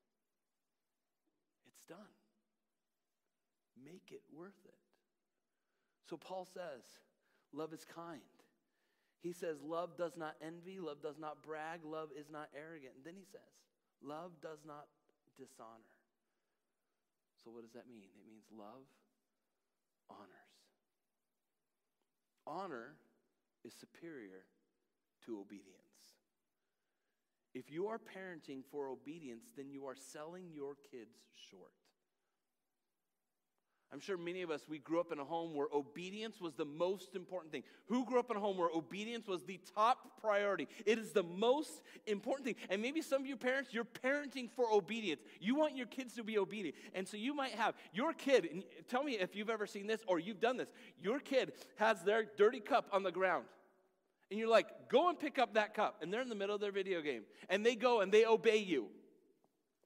it's 1.66 1.82
done. 1.84 1.98
Make 3.84 4.10
it 4.10 4.22
worth 4.36 4.60
it. 4.64 4.74
So 6.08 6.16
Paul 6.16 6.46
says, 6.52 6.82
love 7.52 7.72
is 7.72 7.84
kind. 7.84 8.20
He 9.22 9.32
says, 9.32 9.62
love 9.62 9.96
does 9.96 10.16
not 10.16 10.34
envy, 10.44 10.80
love 10.80 11.02
does 11.02 11.18
not 11.18 11.42
brag, 11.42 11.84
love 11.84 12.08
is 12.18 12.30
not 12.30 12.48
arrogant. 12.56 12.94
And 12.96 13.04
then 13.04 13.14
he 13.16 13.24
says, 13.30 13.52
love 14.02 14.32
does 14.42 14.60
not 14.66 14.86
dishonor. 15.38 15.94
So 17.44 17.50
what 17.50 17.62
does 17.62 17.72
that 17.72 17.88
mean? 17.88 18.10
It 18.10 18.26
means 18.26 18.44
love 18.50 18.84
honors. 20.10 20.49
Honor 22.50 22.96
is 23.64 23.72
superior 23.74 24.44
to 25.24 25.38
obedience. 25.38 25.76
If 27.54 27.70
you 27.70 27.86
are 27.86 27.98
parenting 27.98 28.62
for 28.70 28.88
obedience, 28.88 29.44
then 29.56 29.70
you 29.70 29.86
are 29.86 29.96
selling 29.96 30.50
your 30.52 30.74
kids 30.90 31.16
short. 31.50 31.72
I'm 33.92 33.98
sure 33.98 34.16
many 34.16 34.42
of 34.42 34.50
us, 34.52 34.62
we 34.68 34.78
grew 34.78 35.00
up 35.00 35.10
in 35.10 35.18
a 35.18 35.24
home 35.24 35.52
where 35.52 35.66
obedience 35.72 36.40
was 36.40 36.54
the 36.54 36.64
most 36.64 37.16
important 37.16 37.50
thing. 37.50 37.64
Who 37.86 38.04
grew 38.04 38.20
up 38.20 38.30
in 38.30 38.36
a 38.36 38.40
home 38.40 38.56
where 38.56 38.68
obedience 38.72 39.26
was 39.26 39.42
the 39.42 39.58
top 39.74 40.20
priority? 40.20 40.68
It 40.86 40.98
is 40.98 41.10
the 41.10 41.24
most 41.24 41.82
important 42.06 42.46
thing. 42.46 42.54
And 42.68 42.80
maybe 42.80 43.02
some 43.02 43.22
of 43.22 43.26
you 43.26 43.36
parents, 43.36 43.74
you're 43.74 43.84
parenting 43.84 44.48
for 44.48 44.72
obedience. 44.72 45.22
You 45.40 45.56
want 45.56 45.76
your 45.76 45.86
kids 45.86 46.14
to 46.14 46.22
be 46.22 46.38
obedient. 46.38 46.76
And 46.94 47.06
so 47.06 47.16
you 47.16 47.34
might 47.34 47.52
have 47.52 47.74
your 47.92 48.12
kid, 48.12 48.48
and 48.52 48.62
tell 48.88 49.02
me 49.02 49.18
if 49.18 49.34
you've 49.34 49.50
ever 49.50 49.66
seen 49.66 49.88
this 49.88 50.02
or 50.06 50.20
you've 50.20 50.40
done 50.40 50.56
this. 50.56 50.68
Your 51.02 51.18
kid 51.18 51.52
has 51.76 52.02
their 52.02 52.26
dirty 52.36 52.60
cup 52.60 52.88
on 52.92 53.02
the 53.02 53.12
ground. 53.12 53.46
And 54.30 54.38
you're 54.38 54.48
like, 54.48 54.88
go 54.88 55.08
and 55.08 55.18
pick 55.18 55.40
up 55.40 55.54
that 55.54 55.74
cup. 55.74 55.96
And 56.00 56.12
they're 56.12 56.22
in 56.22 56.28
the 56.28 56.36
middle 56.36 56.54
of 56.54 56.60
their 56.60 56.70
video 56.70 57.02
game. 57.02 57.22
And 57.48 57.66
they 57.66 57.74
go 57.74 58.02
and 58.02 58.12
they 58.12 58.24
obey 58.24 58.58
you. 58.58 58.86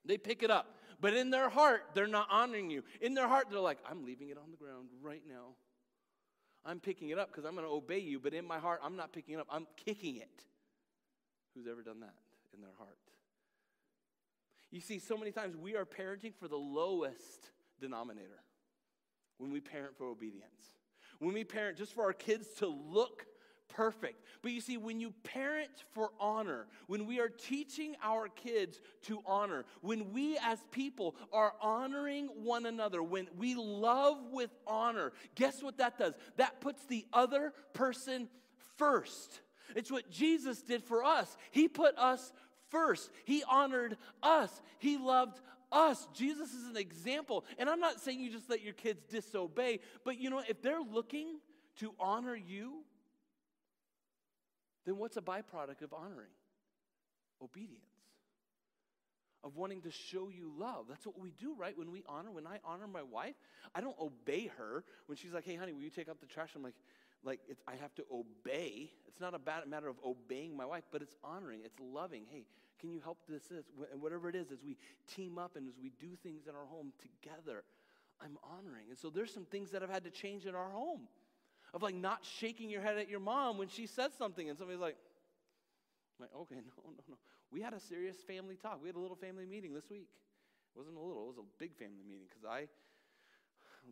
They 0.04 0.18
pick 0.18 0.42
it 0.42 0.50
up. 0.50 0.76
But 1.00 1.14
in 1.14 1.30
their 1.30 1.48
heart, 1.48 1.82
they're 1.94 2.06
not 2.06 2.28
honoring 2.30 2.70
you. 2.70 2.82
In 3.00 3.14
their 3.14 3.28
heart, 3.28 3.46
they're 3.50 3.60
like, 3.60 3.78
I'm 3.88 4.04
leaving 4.04 4.28
it 4.30 4.38
on 4.38 4.50
the 4.50 4.56
ground 4.56 4.88
right 5.02 5.22
now. 5.28 5.54
I'm 6.64 6.80
picking 6.80 7.10
it 7.10 7.18
up 7.18 7.30
because 7.30 7.44
I'm 7.44 7.54
going 7.54 7.66
to 7.66 7.72
obey 7.72 7.98
you. 7.98 8.18
But 8.18 8.34
in 8.34 8.46
my 8.46 8.58
heart, 8.58 8.80
I'm 8.82 8.96
not 8.96 9.12
picking 9.12 9.34
it 9.34 9.40
up, 9.40 9.46
I'm 9.50 9.66
kicking 9.76 10.16
it. 10.16 10.44
Who's 11.54 11.66
ever 11.66 11.82
done 11.82 12.00
that 12.00 12.14
in 12.54 12.60
their 12.60 12.72
heart? 12.78 12.98
You 14.70 14.80
see, 14.80 14.98
so 14.98 15.16
many 15.16 15.30
times 15.30 15.56
we 15.56 15.76
are 15.76 15.84
parenting 15.84 16.34
for 16.34 16.48
the 16.48 16.56
lowest 16.56 17.50
denominator 17.80 18.42
when 19.38 19.52
we 19.52 19.60
parent 19.60 19.96
for 19.96 20.06
obedience. 20.06 20.78
When 21.20 21.32
we 21.32 21.44
parent 21.44 21.78
just 21.78 21.94
for 21.94 22.02
our 22.04 22.12
kids 22.12 22.48
to 22.58 22.66
look 22.66 23.24
perfect. 23.68 24.22
But 24.42 24.52
you 24.52 24.60
see, 24.60 24.76
when 24.76 25.00
you 25.00 25.12
parent 25.22 25.70
for 25.92 26.10
honor, 26.20 26.66
when 26.86 27.06
we 27.06 27.20
are 27.20 27.28
teaching 27.28 27.96
our 28.02 28.28
kids 28.28 28.80
to 29.02 29.20
honor, 29.26 29.64
when 29.80 30.12
we 30.12 30.38
as 30.38 30.58
people 30.70 31.16
are 31.32 31.54
honoring 31.60 32.26
one 32.42 32.66
another, 32.66 33.02
when 33.02 33.28
we 33.36 33.54
love 33.54 34.18
with 34.30 34.50
honor, 34.66 35.12
guess 35.34 35.62
what 35.62 35.78
that 35.78 35.98
does? 35.98 36.14
That 36.36 36.60
puts 36.60 36.84
the 36.86 37.06
other 37.12 37.52
person 37.72 38.28
first. 38.76 39.40
It's 39.74 39.90
what 39.90 40.10
Jesus 40.10 40.62
did 40.62 40.82
for 40.82 41.04
us. 41.04 41.36
He 41.50 41.68
put 41.68 41.96
us 41.96 42.32
first, 42.70 43.10
He 43.24 43.42
honored 43.48 43.96
us, 44.22 44.62
He 44.78 44.98
loved 44.98 45.40
us. 45.72 46.06
Jesus 46.14 46.52
is 46.52 46.68
an 46.68 46.76
example. 46.76 47.44
And 47.58 47.68
I'm 47.68 47.80
not 47.80 48.00
saying 48.00 48.20
you 48.20 48.30
just 48.30 48.48
let 48.48 48.62
your 48.62 48.74
kids 48.74 49.02
disobey, 49.10 49.80
but 50.04 50.18
you 50.18 50.30
know, 50.30 50.42
if 50.48 50.62
they're 50.62 50.80
looking 50.80 51.38
to 51.80 51.92
honor 51.98 52.36
you, 52.36 52.84
then 54.84 54.98
what's 54.98 55.16
a 55.16 55.22
byproduct 55.22 55.82
of 55.82 55.92
honoring? 55.92 56.32
Obedience. 57.42 57.84
Of 59.42 59.56
wanting 59.56 59.82
to 59.82 59.90
show 59.90 60.28
you 60.28 60.50
love. 60.58 60.86
That's 60.88 61.04
what 61.06 61.20
we 61.20 61.30
do, 61.30 61.54
right? 61.58 61.76
When 61.76 61.90
we 61.90 62.02
honor, 62.08 62.30
when 62.30 62.46
I 62.46 62.60
honor 62.64 62.86
my 62.86 63.02
wife, 63.02 63.34
I 63.74 63.80
don't 63.80 63.98
obey 64.00 64.50
her 64.58 64.84
when 65.06 65.16
she's 65.16 65.32
like, 65.32 65.44
hey, 65.44 65.56
honey, 65.56 65.72
will 65.72 65.82
you 65.82 65.90
take 65.90 66.08
out 66.08 66.20
the 66.20 66.26
trash? 66.26 66.50
I'm 66.56 66.62
like, 66.62 66.74
like 67.24 67.40
I 67.68 67.72
have 67.80 67.94
to 67.96 68.04
obey. 68.10 68.90
It's 69.06 69.20
not 69.20 69.34
a 69.34 69.38
bad 69.38 69.66
matter 69.68 69.88
of 69.88 69.96
obeying 70.04 70.56
my 70.56 70.64
wife, 70.64 70.84
but 70.90 71.02
it's 71.02 71.14
honoring, 71.22 71.60
it's 71.64 71.78
loving. 71.80 72.24
Hey, 72.30 72.46
can 72.80 72.90
you 72.90 73.00
help 73.00 73.18
this, 73.28 73.44
this? 73.44 73.64
And 73.92 74.02
whatever 74.02 74.28
it 74.28 74.34
is, 74.34 74.50
as 74.50 74.62
we 74.64 74.76
team 75.14 75.38
up 75.38 75.56
and 75.56 75.68
as 75.68 75.74
we 75.80 75.90
do 76.00 76.16
things 76.22 76.46
in 76.46 76.54
our 76.54 76.66
home 76.66 76.92
together, 77.00 77.64
I'm 78.20 78.38
honoring. 78.42 78.86
And 78.90 78.98
so 78.98 79.10
there's 79.10 79.32
some 79.32 79.44
things 79.44 79.70
that 79.70 79.82
have 79.82 79.90
had 79.90 80.04
to 80.04 80.10
change 80.10 80.46
in 80.46 80.54
our 80.54 80.70
home 80.70 81.08
of 81.74 81.82
like 81.82 81.94
not 81.94 82.24
shaking 82.38 82.70
your 82.70 82.80
head 82.80 82.96
at 82.96 83.10
your 83.10 83.20
mom 83.20 83.58
when 83.58 83.68
she 83.68 83.86
says 83.86 84.12
something 84.16 84.48
and 84.48 84.56
somebody's 84.56 84.80
like, 84.80 84.96
like, 86.20 86.30
okay, 86.32 86.54
no, 86.62 86.82
no, 86.86 87.02
no. 87.08 87.16
We 87.50 87.60
had 87.60 87.74
a 87.74 87.80
serious 87.80 88.16
family 88.26 88.54
talk. 88.54 88.78
We 88.80 88.88
had 88.88 88.96
a 88.96 89.02
little 89.02 89.16
family 89.16 89.44
meeting 89.44 89.74
this 89.74 89.90
week. 89.90 90.08
It 90.74 90.78
wasn't 90.78 90.96
a 90.96 91.00
little, 91.00 91.24
it 91.24 91.26
was 91.34 91.38
a 91.38 91.48
big 91.58 91.74
family 91.76 92.06
meeting 92.06 92.26
because 92.30 92.46
I, 92.46 92.70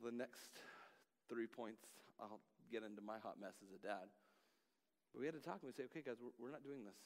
the 0.03 0.15
next 0.15 0.63
three 1.29 1.47
points, 1.47 1.83
I'll 2.21 2.41
get 2.71 2.83
into 2.83 3.03
my 3.03 3.19
hot 3.19 3.37
mess 3.41 3.59
as 3.63 3.75
a 3.75 3.83
dad. 3.83 4.07
But 5.13 5.21
we 5.21 5.27
had 5.27 5.35
to 5.35 5.43
talk 5.43 5.59
and 5.63 5.69
we 5.69 5.75
say, 5.75 5.85
okay, 5.91 6.03
guys, 6.07 6.23
we're, 6.23 6.33
we're 6.39 6.55
not 6.55 6.65
doing 6.65 6.87
this. 6.87 6.97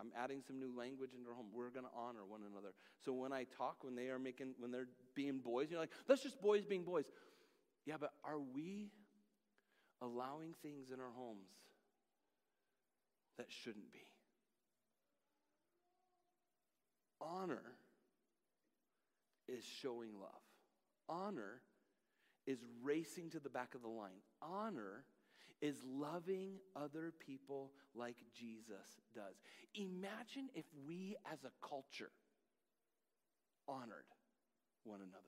I'm 0.00 0.12
adding 0.16 0.42
some 0.46 0.60
new 0.60 0.70
language 0.76 1.10
into 1.16 1.28
our 1.28 1.34
home. 1.34 1.48
We're 1.52 1.70
going 1.70 1.88
to 1.88 1.96
honor 1.96 2.22
one 2.28 2.42
another. 2.46 2.70
So 3.04 3.12
when 3.12 3.32
I 3.32 3.44
talk, 3.56 3.82
when 3.82 3.96
they 3.96 4.08
are 4.12 4.18
making, 4.18 4.54
when 4.60 4.70
they're 4.70 4.92
being 5.16 5.38
boys, 5.38 5.68
you're 5.70 5.80
like, 5.80 5.90
that's 6.06 6.22
just 6.22 6.40
boys 6.40 6.64
being 6.64 6.84
boys. 6.84 7.06
Yeah, 7.84 7.96
but 7.98 8.12
are 8.22 8.38
we 8.38 8.92
allowing 10.00 10.54
things 10.62 10.90
in 10.92 11.00
our 11.00 11.12
homes 11.16 11.48
that 13.36 13.46
shouldn't 13.48 13.92
be. 13.92 14.06
Honor 17.20 17.62
is 19.48 19.64
showing 19.64 20.10
love. 20.20 20.30
Honor 21.08 21.62
is 22.46 22.58
racing 22.82 23.30
to 23.30 23.40
the 23.40 23.48
back 23.48 23.74
of 23.74 23.82
the 23.82 23.88
line. 23.88 24.20
Honor 24.40 25.04
is 25.60 25.76
loving 25.84 26.52
other 26.76 27.12
people 27.18 27.72
like 27.94 28.16
Jesus 28.38 29.00
does. 29.14 29.34
Imagine 29.74 30.48
if 30.54 30.64
we 30.86 31.16
as 31.30 31.38
a 31.44 31.66
culture 31.66 32.10
honored 33.66 34.06
one 34.84 35.00
another. 35.00 35.24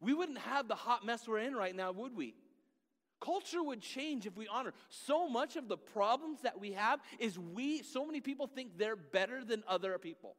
We 0.00 0.14
wouldn't 0.14 0.38
have 0.38 0.68
the 0.68 0.74
hot 0.74 1.04
mess 1.04 1.26
we're 1.26 1.38
in 1.38 1.54
right 1.54 1.74
now, 1.74 1.92
would 1.92 2.16
we? 2.16 2.34
Culture 3.20 3.62
would 3.62 3.80
change 3.80 4.26
if 4.26 4.36
we 4.36 4.46
honor. 4.48 4.72
So 4.88 5.28
much 5.28 5.56
of 5.56 5.68
the 5.68 5.76
problems 5.76 6.42
that 6.42 6.60
we 6.60 6.72
have 6.72 7.00
is 7.18 7.38
we, 7.38 7.82
so 7.82 8.06
many 8.06 8.20
people 8.20 8.46
think 8.46 8.78
they're 8.78 8.96
better 8.96 9.44
than 9.44 9.64
other 9.66 9.98
people. 9.98 10.36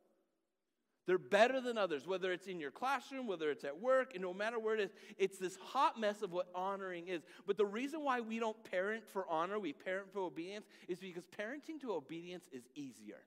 They're 1.05 1.17
better 1.17 1.59
than 1.59 1.75
others, 1.75 2.05
whether 2.05 2.31
it's 2.31 2.45
in 2.45 2.59
your 2.59 2.69
classroom, 2.69 3.25
whether 3.25 3.49
it's 3.49 3.63
at 3.63 3.81
work, 3.81 4.13
and 4.13 4.21
no 4.21 4.31
matter 4.31 4.59
where 4.59 4.75
it 4.75 4.79
is, 4.79 4.91
it's 5.17 5.39
this 5.39 5.55
hot 5.55 5.99
mess 5.99 6.21
of 6.21 6.31
what 6.31 6.47
honoring 6.53 7.07
is. 7.07 7.23
But 7.47 7.57
the 7.57 7.65
reason 7.65 8.03
why 8.03 8.21
we 8.21 8.37
don't 8.37 8.63
parent 8.69 9.07
for 9.11 9.27
honor, 9.27 9.57
we 9.57 9.73
parent 9.73 10.13
for 10.13 10.19
obedience, 10.19 10.67
is 10.87 10.99
because 10.99 11.23
parenting 11.25 11.81
to 11.81 11.93
obedience 11.93 12.45
is 12.51 12.61
easier. 12.75 13.23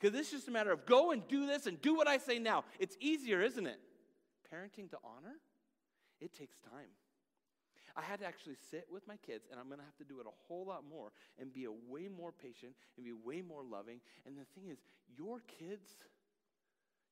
Because 0.00 0.18
it's 0.18 0.30
just 0.30 0.48
a 0.48 0.50
matter 0.50 0.72
of 0.72 0.86
go 0.86 1.10
and 1.10 1.28
do 1.28 1.46
this 1.46 1.66
and 1.66 1.80
do 1.82 1.94
what 1.94 2.08
I 2.08 2.16
say 2.16 2.38
now. 2.38 2.64
It's 2.78 2.96
easier, 3.00 3.42
isn't 3.42 3.66
it? 3.66 3.78
Parenting 4.50 4.88
to 4.90 4.96
honor, 5.04 5.36
it 6.20 6.32
takes 6.32 6.56
time. 6.58 6.88
I 7.96 8.02
had 8.02 8.20
to 8.20 8.26
actually 8.26 8.56
sit 8.70 8.86
with 8.90 9.06
my 9.06 9.16
kids, 9.16 9.46
and 9.50 9.60
I'm 9.60 9.66
going 9.66 9.78
to 9.78 9.84
have 9.84 9.96
to 9.98 10.04
do 10.04 10.20
it 10.20 10.26
a 10.26 10.36
whole 10.48 10.66
lot 10.66 10.82
more 10.88 11.12
and 11.40 11.52
be 11.52 11.64
a 11.64 11.72
way 11.72 12.08
more 12.08 12.32
patient 12.32 12.72
and 12.96 13.04
be 13.04 13.12
way 13.12 13.42
more 13.42 13.62
loving. 13.62 14.00
And 14.26 14.36
the 14.36 14.46
thing 14.54 14.70
is, 14.70 14.78
your 15.16 15.40
kids 15.58 15.96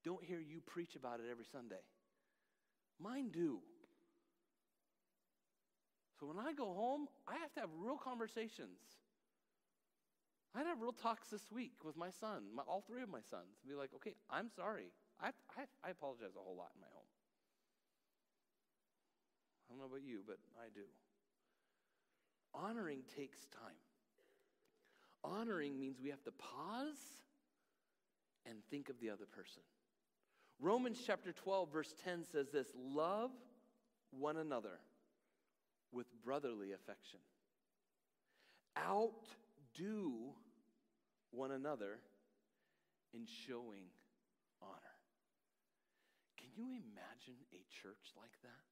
don't 0.05 0.25
hear 0.25 0.41
you 0.41 0.61
preach 0.67 0.97
about 0.97 1.21
it 1.21 1.27
every 1.31 1.45
Sunday. 1.45 1.83
Mine 2.99 3.31
do. 3.33 3.61
So 6.19 6.27
when 6.27 6.39
I 6.39 6.53
go 6.53 6.75
home, 6.75 7.09
I 7.27 7.37
have 7.41 7.53
to 7.55 7.61
have 7.61 7.71
real 7.79 7.97
conversations. 7.97 8.79
I 10.55 10.59
had 10.59 10.67
have 10.67 10.81
real 10.83 10.93
talks 10.93 11.29
this 11.29 11.53
week 11.53 11.73
with 11.85 11.97
my 11.97 12.11
son, 12.11 12.43
my, 12.55 12.63
all 12.67 12.83
three 12.87 13.03
of 13.03 13.09
my 13.09 13.21
sons. 13.31 13.57
and 13.63 13.71
Be 13.71 13.77
like, 13.77 13.91
okay, 13.97 14.15
I'm 14.29 14.51
sorry. 14.55 14.91
I, 15.21 15.29
I, 15.57 15.65
I 15.85 15.91
apologize 15.91 16.35
a 16.37 16.43
whole 16.43 16.57
lot 16.57 16.73
in 16.75 16.81
my 16.81 16.89
home. 16.93 17.00
I 19.71 19.73
don't 19.73 19.79
know 19.79 19.87
about 19.87 20.07
you, 20.07 20.21
but 20.27 20.39
I 20.59 20.67
do. 20.75 20.83
Honoring 22.53 23.03
takes 23.17 23.39
time. 23.47 23.79
Honoring 25.23 25.79
means 25.79 26.01
we 26.03 26.11
have 26.11 26.25
to 26.25 26.33
pause 26.33 26.99
and 28.47 28.59
think 28.71 28.89
of 28.89 28.99
the 29.01 29.11
other 29.11 29.27
person. 29.27 29.63
Romans 30.59 30.99
chapter 31.07 31.33
12, 31.33 31.73
verse 31.73 31.95
10 32.05 32.25
says 32.25 32.49
this 32.51 32.69
Love 32.77 33.31
one 34.11 34.39
another 34.39 34.81
with 35.93 36.07
brotherly 36.25 36.73
affection. 36.73 37.21
Outdo 38.77 40.35
one 41.31 41.53
another 41.53 41.99
in 43.15 43.27
showing 43.47 43.85
honor. 44.61 44.97
Can 46.37 46.49
you 46.57 46.65
imagine 46.65 47.39
a 47.53 47.63
church 47.83 48.13
like 48.17 48.33
that? 48.43 48.70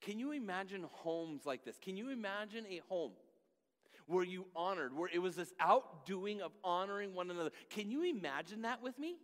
Can 0.00 0.18
you 0.18 0.32
imagine 0.32 0.84
homes 0.90 1.44
like 1.44 1.64
this? 1.64 1.78
Can 1.80 1.96
you 1.96 2.10
imagine 2.10 2.64
a 2.66 2.80
home 2.88 3.12
where 4.06 4.24
you 4.24 4.46
honored, 4.56 4.96
where 4.96 5.10
it 5.12 5.18
was 5.18 5.36
this 5.36 5.52
outdoing 5.60 6.40
of 6.40 6.52
honoring 6.64 7.14
one 7.14 7.30
another? 7.30 7.50
Can 7.70 7.90
you 7.90 8.04
imagine 8.04 8.62
that 8.62 8.82
with 8.82 8.98
me? 8.98 9.18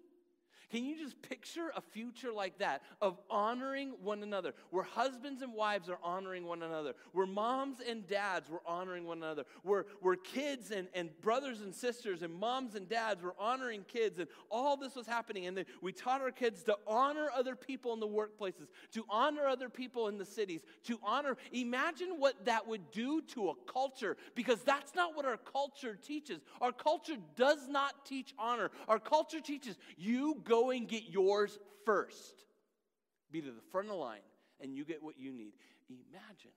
Can 0.70 0.84
you 0.84 0.96
just 0.96 1.20
picture 1.22 1.70
a 1.76 1.80
future 1.80 2.32
like 2.32 2.58
that 2.58 2.82
of 3.00 3.18
honoring 3.30 3.94
one 4.02 4.22
another, 4.22 4.54
where 4.70 4.84
husbands 4.84 5.42
and 5.42 5.52
wives 5.52 5.88
are 5.88 5.98
honoring 6.02 6.46
one 6.46 6.62
another, 6.62 6.94
where 7.12 7.26
moms 7.26 7.78
and 7.86 8.06
dads 8.06 8.50
were 8.50 8.62
honoring 8.66 9.04
one 9.06 9.18
another, 9.18 9.44
where, 9.62 9.86
where 10.00 10.16
kids 10.16 10.70
and, 10.70 10.88
and 10.94 11.10
brothers 11.20 11.60
and 11.60 11.74
sisters 11.74 12.22
and 12.22 12.32
moms 12.32 12.74
and 12.74 12.88
dads 12.88 13.22
were 13.22 13.34
honoring 13.38 13.84
kids, 13.88 14.18
and 14.18 14.28
all 14.50 14.76
this 14.76 14.94
was 14.94 15.06
happening. 15.06 15.46
And 15.46 15.64
we 15.82 15.92
taught 15.92 16.20
our 16.20 16.30
kids 16.30 16.62
to 16.64 16.76
honor 16.86 17.28
other 17.34 17.56
people 17.56 17.92
in 17.92 18.00
the 18.00 18.08
workplaces, 18.08 18.68
to 18.92 19.04
honor 19.08 19.46
other 19.46 19.68
people 19.68 20.08
in 20.08 20.18
the 20.18 20.24
cities, 20.24 20.60
to 20.84 20.98
honor. 21.02 21.36
Imagine 21.52 22.14
what 22.18 22.44
that 22.44 22.66
would 22.66 22.90
do 22.90 23.20
to 23.22 23.50
a 23.50 23.54
culture, 23.70 24.16
because 24.34 24.62
that's 24.62 24.94
not 24.94 25.16
what 25.16 25.24
our 25.24 25.36
culture 25.36 25.96
teaches. 26.00 26.40
Our 26.60 26.72
culture 26.72 27.16
does 27.36 27.68
not 27.68 28.06
teach 28.06 28.34
honor, 28.38 28.70
our 28.88 28.98
culture 28.98 29.40
teaches 29.40 29.76
you 29.96 30.40
go 30.44 30.53
go 30.54 30.70
and 30.70 30.88
get 30.88 31.04
yours 31.08 31.58
first. 31.84 32.44
Be 33.30 33.40
to 33.40 33.50
the 33.50 33.60
front 33.72 33.88
of 33.88 33.92
the 33.92 33.98
line, 33.98 34.20
and 34.60 34.74
you 34.74 34.84
get 34.84 35.02
what 35.02 35.18
you 35.18 35.32
need. 35.32 35.54
Imagine 35.88 36.52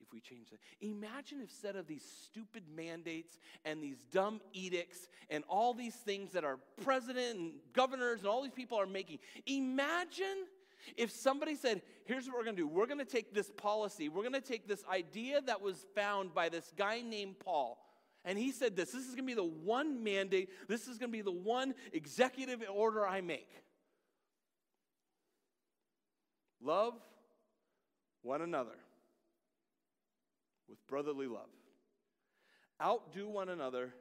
if 0.00 0.12
we 0.12 0.20
change 0.20 0.50
that. 0.50 0.58
Imagine 0.80 1.38
if 1.38 1.50
instead 1.50 1.76
of 1.76 1.86
these 1.86 2.04
stupid 2.24 2.62
mandates 2.74 3.38
and 3.64 3.82
these 3.82 4.06
dumb 4.12 4.40
edicts 4.52 5.08
and 5.30 5.42
all 5.48 5.74
these 5.74 5.94
things 5.94 6.32
that 6.32 6.44
our 6.44 6.58
president 6.82 7.38
and 7.38 7.52
governors 7.72 8.20
and 8.20 8.28
all 8.28 8.42
these 8.42 8.52
people 8.52 8.78
are 8.78 8.86
making, 8.86 9.18
imagine 9.46 10.46
if 10.96 11.10
somebody 11.10 11.56
said, 11.56 11.82
here's 12.04 12.26
what 12.26 12.36
we're 12.36 12.44
going 12.44 12.56
to 12.56 12.62
do. 12.62 12.68
We're 12.68 12.86
going 12.86 12.98
to 12.98 13.04
take 13.04 13.34
this 13.34 13.50
policy, 13.56 14.08
we're 14.08 14.22
going 14.22 14.34
to 14.34 14.40
take 14.40 14.68
this 14.68 14.84
idea 14.90 15.40
that 15.42 15.60
was 15.60 15.86
found 15.94 16.34
by 16.34 16.48
this 16.48 16.72
guy 16.76 17.00
named 17.00 17.36
Paul, 17.44 17.78
and 18.24 18.38
he 18.38 18.52
said 18.52 18.76
this 18.76 18.92
this 18.92 19.02
is 19.02 19.14
going 19.14 19.18
to 19.18 19.22
be 19.24 19.34
the 19.34 19.44
one 19.44 20.02
mandate, 20.02 20.50
this 20.68 20.88
is 20.88 20.98
going 20.98 21.10
to 21.10 21.16
be 21.16 21.22
the 21.22 21.32
one 21.32 21.74
executive 21.92 22.64
order 22.72 23.06
I 23.06 23.20
make. 23.20 23.50
Love 26.62 26.94
one 28.22 28.40
another 28.40 28.76
with 30.68 30.84
brotherly 30.86 31.26
love. 31.26 31.50
Outdo 32.82 33.28
one 33.28 33.50
another 33.50 33.94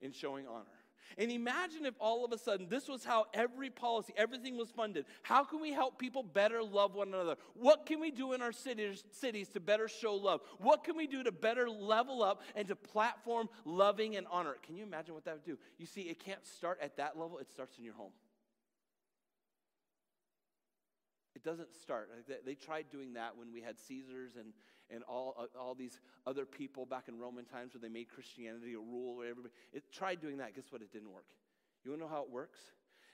in 0.00 0.12
showing 0.12 0.46
honor. 0.46 0.83
And 1.18 1.30
imagine 1.30 1.86
if 1.86 1.94
all 1.98 2.24
of 2.24 2.32
a 2.32 2.38
sudden 2.38 2.68
this 2.68 2.88
was 2.88 3.04
how 3.04 3.26
every 3.34 3.70
policy, 3.70 4.12
everything 4.16 4.56
was 4.56 4.70
funded. 4.70 5.06
How 5.22 5.44
can 5.44 5.60
we 5.60 5.72
help 5.72 5.98
people 5.98 6.22
better 6.22 6.62
love 6.62 6.94
one 6.94 7.08
another? 7.08 7.36
What 7.54 7.86
can 7.86 8.00
we 8.00 8.10
do 8.10 8.32
in 8.32 8.42
our 8.42 8.52
cities, 8.52 9.04
cities 9.12 9.48
to 9.50 9.60
better 9.60 9.88
show 9.88 10.14
love? 10.14 10.40
What 10.58 10.84
can 10.84 10.96
we 10.96 11.06
do 11.06 11.22
to 11.22 11.32
better 11.32 11.68
level 11.68 12.22
up 12.22 12.42
and 12.56 12.66
to 12.68 12.76
platform 12.76 13.48
loving 13.64 14.16
and 14.16 14.26
honor? 14.30 14.56
Can 14.62 14.76
you 14.76 14.84
imagine 14.84 15.14
what 15.14 15.24
that 15.24 15.34
would 15.34 15.44
do? 15.44 15.58
You 15.78 15.86
see, 15.86 16.02
it 16.02 16.18
can't 16.18 16.44
start 16.46 16.78
at 16.82 16.96
that 16.96 17.18
level, 17.18 17.38
it 17.38 17.50
starts 17.50 17.78
in 17.78 17.84
your 17.84 17.94
home. 17.94 18.12
It 21.34 21.42
doesn't 21.42 21.74
start. 21.82 22.10
They 22.46 22.54
tried 22.54 22.86
doing 22.90 23.14
that 23.14 23.36
when 23.36 23.52
we 23.52 23.60
had 23.60 23.78
Caesars 23.78 24.36
and 24.36 24.52
and 24.90 25.02
all, 25.04 25.34
uh, 25.38 25.58
all 25.58 25.74
these 25.74 26.00
other 26.26 26.44
people 26.44 26.84
back 26.84 27.08
in 27.08 27.18
Roman 27.18 27.44
times 27.44 27.74
where 27.74 27.80
they 27.80 27.88
made 27.88 28.08
Christianity 28.08 28.74
a 28.74 28.78
rule. 28.78 29.16
Where 29.16 29.30
everybody, 29.30 29.54
it 29.72 29.92
tried 29.92 30.20
doing 30.20 30.38
that. 30.38 30.54
Guess 30.54 30.70
what? 30.70 30.82
It 30.82 30.92
didn't 30.92 31.12
work. 31.12 31.26
You 31.84 31.90
want 31.90 32.02
to 32.02 32.06
know 32.06 32.12
how 32.12 32.22
it 32.22 32.30
works? 32.30 32.60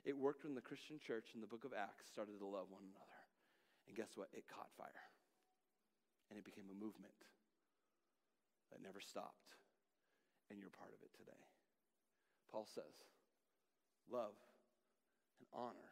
It 0.05 0.17
worked 0.17 0.45
when 0.45 0.55
the 0.55 0.65
Christian 0.65 0.99
church 0.99 1.35
in 1.35 1.41
the 1.41 1.47
book 1.47 1.65
of 1.65 1.73
Acts 1.77 2.09
started 2.09 2.39
to 2.39 2.47
love 2.47 2.71
one 2.71 2.83
another. 2.83 3.21
And 3.87 3.97
guess 3.97 4.17
what? 4.17 4.29
It 4.33 4.45
caught 4.49 4.71
fire. 4.79 5.07
And 6.31 6.39
it 6.39 6.45
became 6.45 6.71
a 6.71 6.79
movement 6.79 7.19
that 8.71 8.83
never 8.83 9.01
stopped. 9.01 9.59
And 10.49 10.59
you're 10.59 10.71
part 10.71 10.95
of 10.95 11.03
it 11.03 11.13
today. 11.19 11.43
Paul 12.51 12.67
says, 12.67 12.95
love 14.11 14.35
and 15.39 15.47
honor 15.55 15.91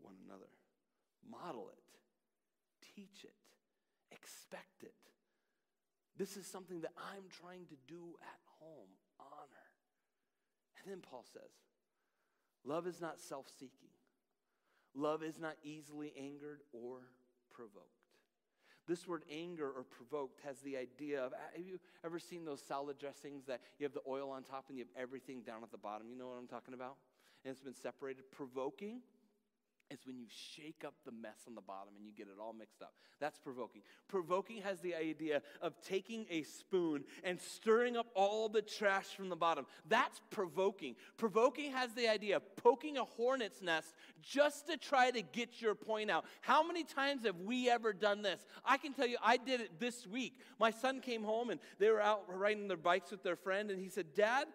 one 0.00 0.16
another. 0.24 0.48
Model 1.24 1.68
it, 1.72 1.84
teach 2.96 3.24
it, 3.24 3.39
expect 4.10 4.82
it. 4.82 4.94
This 6.16 6.36
is 6.36 6.46
something 6.46 6.82
that 6.82 6.92
I'm 6.96 7.24
trying 7.40 7.66
to 7.66 7.76
do 7.88 8.16
at 8.22 8.38
home 8.60 8.88
honor. 9.18 9.68
And 10.82 10.92
then 10.92 11.00
Paul 11.00 11.24
says, 11.32 11.50
Love 12.64 12.86
is 12.86 13.00
not 13.00 13.18
self 13.18 13.46
seeking, 13.58 13.88
love 14.94 15.22
is 15.22 15.38
not 15.38 15.54
easily 15.62 16.12
angered 16.18 16.60
or 16.72 16.98
provoked. 17.50 17.86
This 18.86 19.06
word 19.06 19.22
anger 19.30 19.70
or 19.70 19.84
provoked 19.84 20.40
has 20.44 20.58
the 20.60 20.76
idea 20.76 21.22
of 21.22 21.32
ah, 21.34 21.40
have 21.54 21.64
you 21.64 21.78
ever 22.04 22.18
seen 22.18 22.44
those 22.44 22.60
salad 22.60 22.98
dressings 22.98 23.44
that 23.46 23.60
you 23.78 23.84
have 23.84 23.92
the 23.92 24.02
oil 24.08 24.30
on 24.30 24.42
top 24.42 24.64
and 24.68 24.76
you 24.76 24.84
have 24.84 25.02
everything 25.02 25.42
down 25.42 25.62
at 25.62 25.70
the 25.70 25.78
bottom? 25.78 26.08
You 26.10 26.18
know 26.18 26.26
what 26.26 26.36
I'm 26.38 26.48
talking 26.48 26.74
about? 26.74 26.96
And 27.44 27.52
it's 27.52 27.60
been 27.60 27.74
separated. 27.74 28.24
Provoking 28.30 29.00
is 29.90 30.06
when 30.06 30.18
you 30.18 30.26
shake 30.28 30.84
up 30.86 30.94
the 31.04 31.12
mess 31.12 31.38
on 31.46 31.54
the 31.54 31.60
bottom 31.60 31.94
and 31.96 32.06
you 32.06 32.12
get 32.16 32.26
it 32.28 32.40
all 32.40 32.52
mixed 32.52 32.82
up. 32.82 32.92
That's 33.18 33.38
provoking. 33.38 33.82
Provoking 34.08 34.62
has 34.62 34.80
the 34.80 34.94
idea 34.94 35.42
of 35.60 35.74
taking 35.82 36.26
a 36.30 36.42
spoon 36.44 37.04
and 37.24 37.40
stirring 37.40 37.96
up 37.96 38.06
all 38.14 38.48
the 38.48 38.62
trash 38.62 39.06
from 39.06 39.28
the 39.28 39.36
bottom. 39.36 39.66
That's 39.88 40.20
provoking. 40.30 40.94
Provoking 41.16 41.72
has 41.72 41.92
the 41.92 42.08
idea 42.08 42.36
of 42.36 42.56
poking 42.56 42.96
a 42.96 43.04
hornet's 43.04 43.62
nest 43.62 43.94
just 44.22 44.68
to 44.68 44.76
try 44.76 45.10
to 45.10 45.22
get 45.22 45.60
your 45.60 45.74
point 45.74 46.10
out. 46.10 46.24
How 46.40 46.66
many 46.66 46.84
times 46.84 47.24
have 47.24 47.40
we 47.40 47.68
ever 47.68 47.92
done 47.92 48.22
this? 48.22 48.44
I 48.64 48.76
can 48.76 48.92
tell 48.92 49.06
you, 49.06 49.18
I 49.22 49.36
did 49.36 49.60
it 49.60 49.80
this 49.80 50.06
week. 50.06 50.40
My 50.58 50.70
son 50.70 51.00
came 51.00 51.24
home 51.24 51.50
and 51.50 51.60
they 51.78 51.90
were 51.90 52.00
out 52.00 52.22
riding 52.28 52.68
their 52.68 52.76
bikes 52.76 53.10
with 53.10 53.22
their 53.22 53.36
friend, 53.36 53.70
and 53.70 53.80
he 53.80 53.88
said, 53.88 54.14
Dad, 54.14 54.46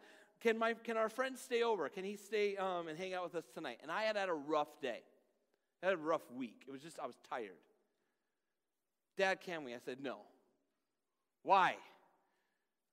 can, 0.42 0.58
my, 0.58 0.74
can 0.74 0.98
our 0.98 1.10
friend 1.10 1.38
stay 1.38 1.64
over? 1.64 1.90
Can 1.90 2.04
he 2.04 2.16
stay 2.16 2.56
um, 2.58 2.88
and 2.88 2.98
hang 2.98 3.14
out 3.14 3.24
with 3.24 3.36
us 3.36 3.46
tonight? 3.54 3.80
And 3.82 3.92
I 3.92 4.04
had 4.04 4.16
had 4.16 4.30
a 4.30 4.34
rough 4.34 4.80
day. 4.82 5.02
Had 5.86 5.94
a 5.94 5.98
rough 5.98 6.32
week. 6.36 6.64
It 6.68 6.72
was 6.72 6.82
just, 6.82 6.98
I 6.98 7.06
was 7.06 7.16
tired. 7.30 7.52
Dad, 9.18 9.40
can 9.40 9.64
we? 9.64 9.76
I 9.76 9.78
said, 9.78 10.00
no. 10.02 10.18
Why? 11.44 11.76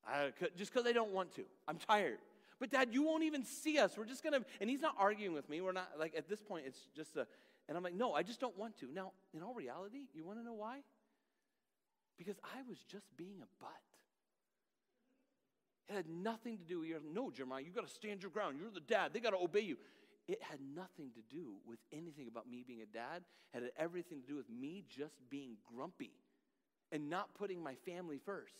I, 0.07 0.33
just 0.59 0.71
because 0.71 0.87
I 0.87 0.93
don't 0.93 1.13
want 1.13 1.35
to. 1.37 1.45
I'm 1.67 1.79
tired. 1.79 2.19
But 2.61 2.69
dad, 2.69 2.91
you 2.93 3.03
won't 3.03 3.23
even 3.23 3.47
see 3.47 3.79
us. 3.79 3.97
We're 3.97 4.05
just 4.05 4.23
going 4.23 4.35
to, 4.35 4.45
and 4.61 4.69
he's 4.69 4.83
not 4.83 4.95
arguing 4.99 5.33
with 5.33 5.49
me. 5.49 5.63
We're 5.63 5.73
not, 5.73 5.89
like, 5.99 6.13
at 6.19 6.29
this 6.29 6.43
point, 6.43 6.65
it's 6.67 6.81
just 6.95 7.17
a, 7.17 7.27
and 7.67 7.79
I'm 7.79 7.83
like, 7.83 7.95
no, 7.95 8.13
I 8.13 8.23
just 8.23 8.41
don't 8.41 8.59
want 8.59 8.79
to. 8.81 8.89
Now, 8.93 9.13
in 9.33 9.43
all 9.43 9.55
reality, 9.55 10.09
you 10.13 10.23
want 10.27 10.39
to 10.41 10.45
know 10.45 10.53
why? 10.53 10.81
Because 12.19 12.37
I 12.45 12.61
was 12.69 12.77
just 12.91 13.07
being 13.17 13.39
a 13.41 13.49
butt. 13.59 13.71
It 15.89 15.95
had 15.95 16.11
nothing 16.11 16.59
to 16.59 16.65
do 16.65 16.81
with 16.81 16.89
your, 16.91 17.01
no, 17.11 17.31
Jeremiah, 17.31 17.63
you 17.63 17.71
got 17.71 17.89
to 17.89 17.95
stand 17.95 18.21
your 18.21 18.31
ground. 18.31 18.59
You're 18.61 18.71
the 18.71 18.81
dad. 18.81 19.15
They 19.15 19.21
got 19.21 19.31
to 19.31 19.39
obey 19.39 19.61
you. 19.61 19.79
It 20.29 20.41
had 20.43 20.61
nothing 20.75 21.11
to 21.15 21.35
do 21.35 21.55
with 21.67 21.81
anything 21.93 22.29
about 22.29 22.49
me 22.49 22.65
being 22.67 22.83
a 22.83 22.87
dad. 22.87 23.25
It 23.53 23.63
had 23.63 23.73
everything 23.77 24.23
to 24.23 24.27
do 24.27 24.37
with 24.37 24.49
me 24.49 24.85
just 24.89 25.15
being 25.29 25.57
grumpy 25.75 26.13
and 26.93 27.11
not 27.11 27.35
putting 27.35 27.63
my 27.63 27.75
family 27.87 28.21
first. 28.25 28.55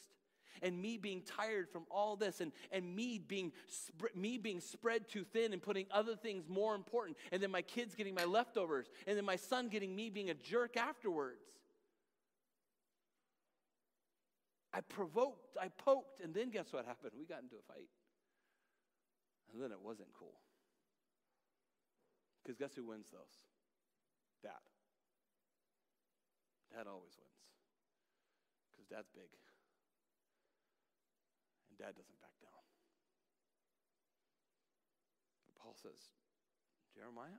And 0.61 0.81
me 0.83 0.99
being 0.99 1.23
tired 1.23 1.71
from 1.71 1.85
all 1.91 2.15
this, 2.15 2.41
and, 2.41 2.53
and 2.71 2.95
me 2.95 3.19
being 3.19 3.53
sp- 3.73 4.15
me 4.15 4.37
being 4.37 4.61
spread 4.61 5.09
too 5.09 5.25
thin 5.25 5.55
and 5.55 5.63
putting 5.63 5.87
other 5.91 6.15
things 6.15 6.45
more 6.47 6.75
important, 6.75 7.17
and 7.33 7.43
then 7.43 7.51
my 7.51 7.63
kids 7.63 7.95
getting 7.95 8.15
my 8.15 8.25
leftovers, 8.25 8.91
and 9.07 9.17
then 9.17 9.25
my 9.25 9.37
son 9.37 9.69
getting 9.69 9.97
me 9.97 10.11
being 10.11 10.29
a 10.29 10.35
jerk 10.35 10.77
afterwards. 10.77 11.41
I 14.75 14.81
provoked, 14.83 15.57
I 15.61 15.69
poked, 15.69 16.21
and 16.23 16.35
then 16.35 16.51
guess 16.51 16.71
what 16.71 16.85
happened? 16.85 17.13
We 17.19 17.25
got 17.25 17.43
into 17.43 17.57
a 17.57 17.73
fight. 17.73 17.89
And 19.53 19.63
then 19.63 19.71
it 19.71 19.81
wasn't 19.83 20.09
cool. 20.19 20.35
Because 22.43 22.59
guess 22.59 22.75
who 22.75 22.83
wins 22.83 23.07
those? 23.15 23.39
Dad. 24.43 24.59
Dad 26.75 26.91
always 26.91 27.15
wins. 27.15 27.43
Because 28.75 28.91
dad's 28.91 29.11
big. 29.15 29.31
And 31.71 31.79
dad 31.79 31.95
doesn't 31.95 32.19
back 32.19 32.35
down. 32.43 32.63
But 35.47 35.55
Paul 35.63 35.79
says, 35.79 36.11
Jeremiah, 36.91 37.39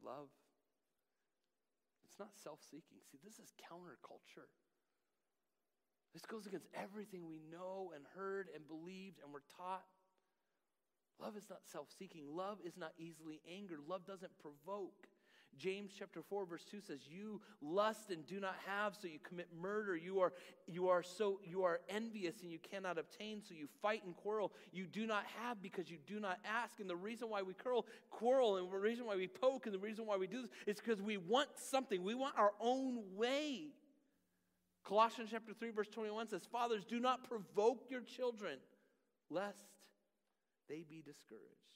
love. 0.00 0.32
It's 2.08 2.18
not 2.18 2.32
self 2.32 2.64
seeking. 2.64 3.04
See, 3.12 3.20
this 3.22 3.36
is 3.38 3.52
counterculture. 3.60 4.48
This 6.12 6.26
goes 6.26 6.46
against 6.46 6.66
everything 6.74 7.28
we 7.28 7.38
know 7.52 7.92
and 7.94 8.02
heard 8.16 8.48
and 8.54 8.66
believed 8.66 9.20
and 9.22 9.32
were 9.32 9.44
taught. 9.56 9.86
Love 11.20 11.36
is 11.36 11.48
not 11.48 11.60
self 11.64 11.88
seeking. 11.98 12.24
Love 12.34 12.58
is 12.64 12.76
not 12.76 12.92
easily 12.98 13.40
angered. 13.50 13.80
Love 13.88 14.06
doesn't 14.06 14.32
provoke. 14.38 15.08
James 15.58 15.92
chapter 15.98 16.22
4 16.22 16.46
verse 16.46 16.64
2 16.70 16.80
says 16.80 17.00
you 17.08 17.40
lust 17.60 18.10
and 18.10 18.26
do 18.26 18.40
not 18.40 18.54
have 18.66 18.94
so 18.94 19.08
you 19.08 19.18
commit 19.18 19.48
murder 19.60 19.96
you 19.96 20.20
are 20.20 20.32
you 20.66 20.88
are 20.88 21.02
so 21.02 21.40
you 21.44 21.64
are 21.64 21.80
envious 21.88 22.42
and 22.42 22.50
you 22.50 22.58
cannot 22.58 22.98
obtain 22.98 23.42
so 23.42 23.54
you 23.54 23.66
fight 23.82 24.02
and 24.04 24.16
quarrel 24.16 24.52
you 24.72 24.86
do 24.86 25.06
not 25.06 25.24
have 25.42 25.60
because 25.60 25.90
you 25.90 25.98
do 26.06 26.20
not 26.20 26.38
ask 26.44 26.80
and 26.80 26.88
the 26.88 26.96
reason 26.96 27.28
why 27.28 27.42
we 27.42 27.52
quarrel 27.52 27.86
quarrel 28.10 28.56
and 28.56 28.70
the 28.70 28.78
reason 28.78 29.04
why 29.04 29.16
we 29.16 29.26
poke 29.26 29.66
and 29.66 29.74
the 29.74 29.78
reason 29.78 30.06
why 30.06 30.16
we 30.16 30.26
do 30.26 30.42
this 30.42 30.50
is 30.66 30.76
because 30.80 31.02
we 31.02 31.16
want 31.16 31.48
something 31.56 32.02
we 32.02 32.14
want 32.14 32.34
our 32.38 32.52
own 32.60 33.00
way 33.14 33.66
Colossians 34.84 35.30
chapter 35.30 35.52
3 35.52 35.70
verse 35.72 35.88
21 35.88 36.28
says 36.28 36.46
fathers 36.50 36.84
do 36.84 37.00
not 37.00 37.28
provoke 37.28 37.86
your 37.90 38.02
children 38.02 38.58
lest 39.28 39.64
they 40.70 40.86
be 40.88 41.02
discouraged 41.02 41.70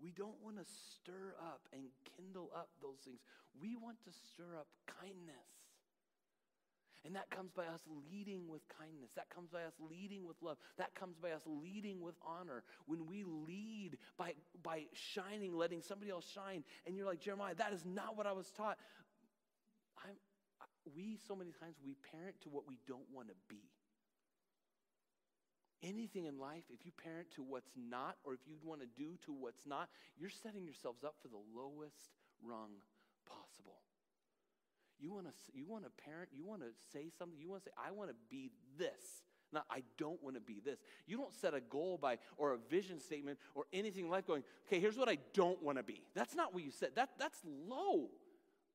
we 0.00 0.10
don't 0.10 0.36
want 0.42 0.56
to 0.58 0.64
stir 0.64 1.34
up 1.40 1.60
and 1.72 1.82
kindle 2.16 2.50
up 2.54 2.68
those 2.82 2.98
things. 3.04 3.20
We 3.60 3.76
want 3.76 3.96
to 4.04 4.10
stir 4.12 4.56
up 4.58 4.66
kindness. 5.00 5.48
And 7.04 7.14
that 7.14 7.30
comes 7.30 7.52
by 7.52 7.66
us 7.66 7.80
leading 8.10 8.48
with 8.48 8.62
kindness. 8.68 9.10
That 9.14 9.30
comes 9.30 9.48
by 9.48 9.62
us 9.62 9.74
leading 9.78 10.26
with 10.26 10.36
love. 10.42 10.58
That 10.76 10.94
comes 10.94 11.16
by 11.16 11.30
us 11.30 11.42
leading 11.46 12.00
with 12.00 12.16
honor. 12.26 12.64
When 12.86 13.06
we 13.06 13.24
lead 13.24 13.96
by, 14.18 14.32
by 14.62 14.86
shining, 14.92 15.56
letting 15.56 15.82
somebody 15.82 16.10
else 16.10 16.28
shine, 16.28 16.64
and 16.84 16.96
you're 16.96 17.06
like, 17.06 17.20
Jeremiah, 17.20 17.54
that 17.54 17.72
is 17.72 17.84
not 17.86 18.16
what 18.16 18.26
I 18.26 18.32
was 18.32 18.50
taught. 18.50 18.76
I'm, 20.04 20.16
we, 20.96 21.16
so 21.28 21.36
many 21.36 21.52
times, 21.52 21.76
we 21.84 21.94
parent 22.10 22.40
to 22.42 22.48
what 22.48 22.66
we 22.68 22.78
don't 22.88 23.06
want 23.14 23.28
to 23.28 23.34
be. 23.48 23.62
Anything 25.86 26.24
in 26.24 26.38
life, 26.38 26.64
if 26.68 26.84
you 26.84 26.90
parent 26.90 27.28
to 27.36 27.44
what's 27.44 27.70
not, 27.76 28.16
or 28.24 28.34
if 28.34 28.40
you 28.44 28.56
want 28.64 28.80
to 28.80 28.88
do 28.98 29.16
to 29.26 29.32
what's 29.32 29.64
not, 29.64 29.88
you're 30.18 30.30
setting 30.30 30.64
yourselves 30.64 31.04
up 31.04 31.14
for 31.22 31.28
the 31.28 31.38
lowest 31.54 32.10
rung 32.42 32.82
possible. 33.24 33.78
You 34.98 35.12
want 35.12 35.26
to 35.26 35.32
you 35.54 35.64
want 35.64 35.84
to 35.84 35.90
parent, 36.02 36.30
you 36.32 36.44
want 36.44 36.62
to 36.62 36.68
say 36.92 37.10
something, 37.16 37.38
you 37.38 37.50
want 37.50 37.62
to 37.64 37.70
say, 37.70 37.74
I 37.78 37.92
want 37.92 38.10
to 38.10 38.16
be 38.28 38.50
this. 38.76 39.22
Not, 39.52 39.64
I 39.70 39.82
don't 39.96 40.20
want 40.22 40.34
to 40.34 40.40
be 40.40 40.60
this. 40.64 40.80
You 41.06 41.18
don't 41.18 41.34
set 41.34 41.54
a 41.54 41.60
goal 41.60 41.98
by 42.02 42.18
or 42.36 42.54
a 42.54 42.58
vision 42.68 42.98
statement 42.98 43.38
or 43.54 43.64
anything 43.72 44.10
like 44.10 44.26
going, 44.26 44.42
okay, 44.66 44.80
here's 44.80 44.98
what 44.98 45.08
I 45.08 45.18
don't 45.34 45.62
want 45.62 45.78
to 45.78 45.84
be. 45.84 46.02
That's 46.14 46.34
not 46.34 46.52
what 46.52 46.64
you 46.64 46.72
said. 46.72 46.90
That, 46.96 47.10
that's 47.18 47.38
low. 47.68 48.08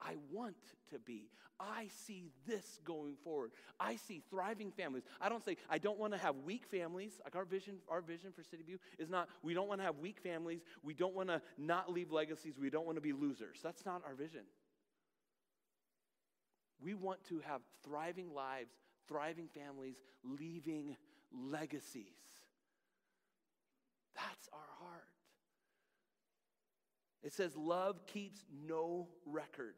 I 0.01 0.15
want 0.31 0.55
to 0.91 0.99
be. 0.99 1.29
I 1.59 1.89
see 2.05 2.31
this 2.47 2.79
going 2.83 3.15
forward. 3.23 3.51
I 3.79 3.95
see 3.95 4.23
thriving 4.29 4.71
families. 4.71 5.03
I 5.19 5.29
don't 5.29 5.45
say 5.45 5.57
I 5.69 5.77
don't 5.77 5.99
want 5.99 6.13
to 6.13 6.19
have 6.19 6.35
weak 6.37 6.65
families. 6.65 7.19
Like 7.23 7.35
our 7.35 7.45
vision, 7.45 7.75
our 7.87 8.01
vision 8.01 8.31
for 8.35 8.43
City 8.43 8.63
View 8.63 8.79
is 8.97 9.09
not 9.09 9.29
we 9.43 9.53
don't 9.53 9.67
want 9.67 9.79
to 9.79 9.85
have 9.85 9.97
weak 9.99 10.19
families. 10.21 10.61
We 10.81 10.93
don't 10.93 11.13
want 11.13 11.29
to 11.29 11.41
not 11.57 11.91
leave 11.91 12.11
legacies. 12.11 12.57
We 12.59 12.69
don't 12.69 12.85
want 12.85 12.97
to 12.97 13.01
be 13.01 13.13
losers. 13.13 13.59
That's 13.61 13.85
not 13.85 14.01
our 14.05 14.15
vision. 14.15 14.41
We 16.83 16.95
want 16.95 17.23
to 17.29 17.41
have 17.47 17.61
thriving 17.83 18.33
lives, 18.33 18.73
thriving 19.07 19.47
families, 19.53 19.97
leaving 20.23 20.95
legacies. 21.31 22.17
That's 24.15 24.49
our 24.51 24.59
heart. 24.79 25.03
It 27.23 27.33
says 27.33 27.55
love 27.55 28.07
keeps 28.07 28.43
no 28.67 29.07
record. 29.25 29.75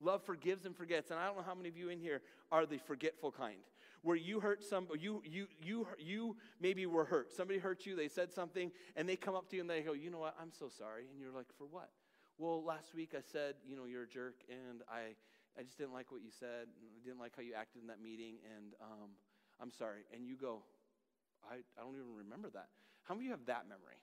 Love 0.00 0.22
forgives 0.22 0.66
and 0.66 0.76
forgets. 0.76 1.10
And 1.10 1.18
I 1.18 1.26
don't 1.26 1.36
know 1.36 1.42
how 1.42 1.54
many 1.54 1.68
of 1.68 1.76
you 1.76 1.88
in 1.88 1.98
here 1.98 2.22
are 2.52 2.66
the 2.66 2.78
forgetful 2.78 3.32
kind. 3.32 3.60
Where 4.02 4.16
you 4.16 4.40
hurt 4.40 4.62
some, 4.62 4.86
you, 5.00 5.22
you, 5.24 5.46
you, 5.60 5.86
you 5.98 6.36
maybe 6.60 6.86
were 6.86 7.04
hurt. 7.04 7.32
Somebody 7.32 7.58
hurt 7.58 7.86
you, 7.86 7.96
they 7.96 8.08
said 8.08 8.32
something, 8.32 8.70
and 8.94 9.08
they 9.08 9.16
come 9.16 9.34
up 9.34 9.48
to 9.50 9.56
you 9.56 9.62
and 9.62 9.70
they 9.70 9.80
go, 9.80 9.94
You 9.94 10.10
know 10.10 10.18
what? 10.18 10.36
I'm 10.40 10.52
so 10.52 10.68
sorry. 10.68 11.06
And 11.10 11.20
you're 11.20 11.32
like, 11.32 11.46
For 11.58 11.64
what? 11.64 11.90
Well, 12.38 12.62
last 12.62 12.94
week 12.94 13.14
I 13.16 13.20
said, 13.20 13.54
You 13.66 13.74
know, 13.74 13.86
you're 13.86 14.04
a 14.04 14.08
jerk, 14.08 14.36
and 14.48 14.82
I, 14.88 15.16
I 15.58 15.62
just 15.62 15.78
didn't 15.78 15.92
like 15.92 16.12
what 16.12 16.22
you 16.22 16.30
said. 16.38 16.68
I 16.68 17.04
didn't 17.04 17.18
like 17.18 17.32
how 17.34 17.42
you 17.42 17.54
acted 17.54 17.82
in 17.82 17.88
that 17.88 18.02
meeting, 18.02 18.34
and 18.56 18.74
um, 18.80 19.10
I'm 19.60 19.70
sorry. 19.70 20.04
And 20.14 20.26
you 20.26 20.36
go, 20.36 20.62
I, 21.50 21.56
I 21.56 21.82
don't 21.82 21.94
even 21.94 22.14
remember 22.16 22.50
that. 22.50 22.68
How 23.04 23.14
many 23.14 23.26
of 23.26 23.30
you 23.30 23.30
have 23.32 23.46
that 23.46 23.64
memory? 23.68 23.98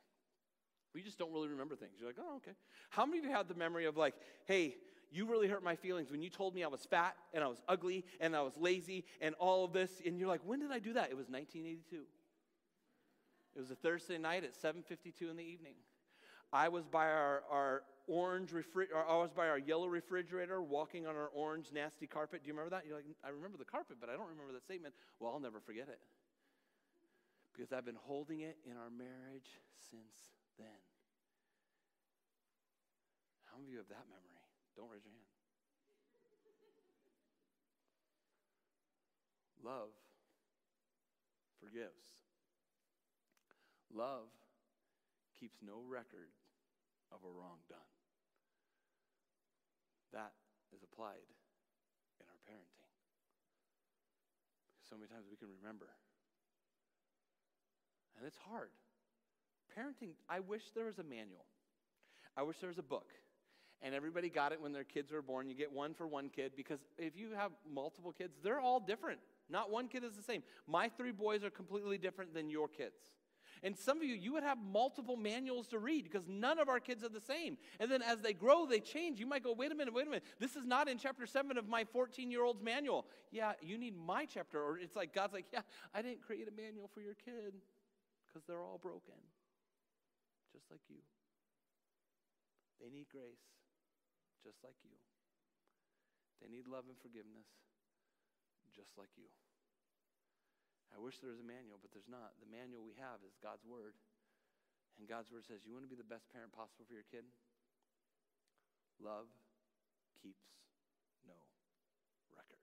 We 0.94 1.02
just 1.02 1.18
don't 1.18 1.32
really 1.32 1.48
remember 1.48 1.76
things. 1.76 1.94
You're 2.00 2.10
like, 2.10 2.20
oh, 2.20 2.38
okay. 2.38 2.56
How 2.90 3.06
many 3.06 3.20
of 3.20 3.26
you 3.26 3.32
have 3.32 3.48
the 3.48 3.56
memory 3.56 3.86
of 3.86 3.98
like, 3.98 4.14
hey, 4.46 4.76
you 5.14 5.26
really 5.26 5.48
hurt 5.48 5.64
my 5.64 5.76
feelings 5.76 6.12
when 6.12 6.22
you 6.22 6.30
told 6.30 6.56
me 6.56 6.64
I 6.64 6.68
was 6.68 6.86
fat 6.86 7.16
and 7.34 7.44
I 7.44 7.48
was 7.48 7.62
ugly 7.68 8.04
and 8.20 8.36
I 8.36 8.42
was 8.42 8.58
lazy 8.58 9.06
and 9.22 9.36
all 9.36 9.64
of 9.64 9.72
this. 9.72 10.02
And 10.06 10.20
you're 10.20 10.28
like, 10.28 10.42
when 10.44 10.60
did 10.60 10.72
I 10.72 10.80
do 10.80 10.94
that? 10.94 11.12
It 11.12 11.18
was 11.18 11.30
1982. 11.30 12.04
It 13.56 13.60
was 13.60 13.70
a 13.70 13.76
Thursday 13.76 14.18
night 14.18 14.44
at 14.44 14.56
7:52 14.56 15.30
in 15.30 15.38
the 15.38 15.44
evening. 15.44 15.76
I 16.52 16.70
was 16.70 16.86
by 16.86 17.06
our, 17.06 17.44
our 17.50 17.84
orange 18.08 18.52
refrigerator, 18.52 19.04
I 19.08 19.16
was 19.18 19.32
by 19.32 19.48
our 19.50 19.58
yellow 19.58 19.88
refrigerator 19.88 20.62
walking 20.62 21.08
on 21.08 21.16
our 21.16 21.30
orange 21.34 21.72
nasty 21.72 22.08
carpet. 22.08 22.44
Do 22.44 22.48
you 22.48 22.54
remember 22.54 22.76
that? 22.76 22.86
You're 22.86 22.96
like, 22.96 23.06
I 23.24 23.30
remember 23.30 23.58
the 23.58 23.66
carpet, 23.66 23.98
but 24.00 24.10
I 24.10 24.14
don't 24.14 24.30
remember 24.30 24.54
that 24.54 24.64
statement. 24.64 24.94
Well, 25.20 25.32
I'll 25.32 25.40
never 25.40 25.60
forget 25.60 25.88
it. 25.90 26.00
Because 27.54 27.72
I've 27.72 27.86
been 27.86 28.02
holding 28.06 28.42
it 28.42 28.58
in 28.66 28.78
our 28.78 28.90
marriage 28.90 29.62
since 29.90 30.34
then. 30.58 30.82
How 33.46 33.58
many 33.58 33.70
of 33.70 33.74
you 33.74 33.78
have 33.78 33.90
that 33.90 34.06
memory? 34.10 34.34
Don't 34.76 34.90
raise 34.90 35.06
your 35.06 35.14
hand. 35.14 35.34
Love 39.64 39.96
forgives. 41.64 42.04
Love 43.96 44.28
keeps 45.40 45.56
no 45.64 45.80
record 45.88 46.28
of 47.12 47.24
a 47.24 47.32
wrong 47.32 47.64
done. 47.72 47.92
That 50.12 50.36
is 50.76 50.84
applied 50.84 51.24
in 52.20 52.28
our 52.28 52.40
parenting. 52.44 52.92
So 54.90 54.98
many 54.98 55.08
times 55.08 55.26
we 55.32 55.38
can 55.38 55.48
remember. 55.62 55.88
And 58.18 58.28
it's 58.28 58.38
hard. 58.38 58.70
Parenting, 59.72 60.14
I 60.30 60.40
wish 60.40 60.62
there 60.76 60.86
was 60.86 61.00
a 61.00 61.04
manual. 61.04 61.48
I 62.36 62.44
wish 62.44 62.58
there 62.60 62.70
was 62.70 62.78
a 62.78 62.86
book 62.86 63.08
and 63.84 63.94
everybody 63.94 64.30
got 64.30 64.54
it 64.54 64.62
when 64.62 64.72
their 64.72 64.86
kids 64.86 65.12
were 65.12 65.22
born. 65.22 65.50
You 65.50 65.56
get 65.56 65.72
one 65.72 65.94
for 65.94 66.08
one 66.08 66.30
kid 66.30 66.54
because 66.56 66.80
if 66.98 67.18
you 67.18 67.32
have 67.36 67.52
multiple 67.72 68.14
kids, 68.14 68.38
they're 68.42 68.60
all 68.60 68.80
different. 68.80 69.20
Not 69.50 69.70
one 69.70 69.90
kid 69.90 70.06
is 70.06 70.16
the 70.16 70.24
same. 70.24 70.42
My 70.68 70.88
three 70.88 71.12
boys 71.12 71.44
are 71.44 71.50
completely 71.50 71.98
different 71.98 72.34
than 72.34 72.50
your 72.50 72.70
kids. 72.70 72.96
And 73.62 73.78
some 73.78 73.98
of 73.98 74.04
you, 74.04 74.16
you 74.16 74.34
would 74.34 74.44
have 74.44 74.58
multiple 74.58 75.16
manuals 75.16 75.68
to 75.68 75.80
read 75.80 76.04
because 76.06 76.28
none 76.28 76.60
of 76.60 76.70
our 76.70 76.80
kids 76.80 77.04
are 77.04 77.10
the 77.10 77.22
same. 77.22 77.58
And 77.80 77.92
then 77.92 78.02
as 78.02 78.20
they 78.20 78.34
grow, 78.34 78.66
they 78.66 78.80
change. 78.80 79.20
You 79.20 79.28
might 79.28 79.44
go, 79.44 79.54
wait 79.54 79.72
a 79.72 79.76
minute, 79.76 79.94
wait 79.94 80.08
a 80.08 80.10
minute. 80.10 80.24
This 80.40 80.56
is 80.56 80.66
not 80.66 80.90
in 80.90 80.98
chapter 80.98 81.26
7 81.26 81.58
of 81.58 81.68
my 81.68 81.84
14 81.86 82.32
year 82.32 82.44
old's 82.44 82.62
manual. 82.62 83.06
Yeah, 83.32 83.54
you 83.62 83.78
need 83.78 83.96
my 83.98 84.26
chapter. 84.26 84.62
Or 84.62 84.78
it's 84.78 84.96
like 84.96 85.14
God's 85.14 85.34
like, 85.34 85.46
yeah, 85.54 85.62
I 85.94 86.02
didn't 86.02 86.22
create 86.22 86.48
a 86.48 86.62
manual 86.62 86.90
for 86.94 87.02
your 87.02 87.16
kid 87.16 87.54
because 88.28 88.46
they're 88.48 88.62
all 88.62 88.80
broken, 88.82 89.16
just 90.54 90.66
like 90.72 90.82
you. 90.90 90.98
They 92.82 92.90
need 92.90 93.08
grace 93.10 93.54
just 94.44 94.60
like 94.62 94.76
you. 94.84 94.94
They 96.44 96.52
need 96.52 96.68
love 96.68 96.92
and 96.92 97.00
forgiveness, 97.00 97.48
just 98.76 98.92
like 99.00 99.16
you. 99.16 99.32
I 100.92 101.00
wish 101.00 101.18
there 101.24 101.32
was 101.32 101.42
a 101.42 101.48
manual, 101.48 101.80
but 101.80 101.90
there's 101.96 102.12
not. 102.12 102.38
The 102.38 102.52
manual 102.52 102.86
we 102.86 102.94
have 103.00 103.24
is 103.26 103.34
God's 103.40 103.66
Word. 103.66 103.96
And 105.00 105.10
God's 105.10 105.34
Word 105.34 105.48
says, 105.48 105.66
You 105.66 105.74
want 105.74 105.88
to 105.88 105.90
be 105.90 105.98
the 105.98 106.06
best 106.06 106.30
parent 106.30 106.54
possible 106.54 106.86
for 106.86 106.94
your 106.94 107.08
kid? 107.10 107.26
Love 109.02 109.26
keeps 110.22 110.46
no 111.26 111.34
record. 112.30 112.62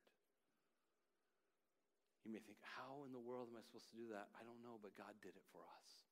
You 2.23 2.31
may 2.31 2.39
think, 2.45 2.63
How 2.63 3.03
in 3.03 3.11
the 3.11 3.23
world 3.23 3.51
am 3.51 3.59
I 3.59 3.67
supposed 3.67 3.91
to 3.91 3.99
do 3.99 4.13
that? 4.15 4.31
I 4.39 4.47
don't 4.47 4.63
know, 4.63 4.79
but 4.79 4.95
God 4.95 5.17
did 5.19 5.35
it 5.35 5.47
for 5.51 5.67
us. 5.67 6.10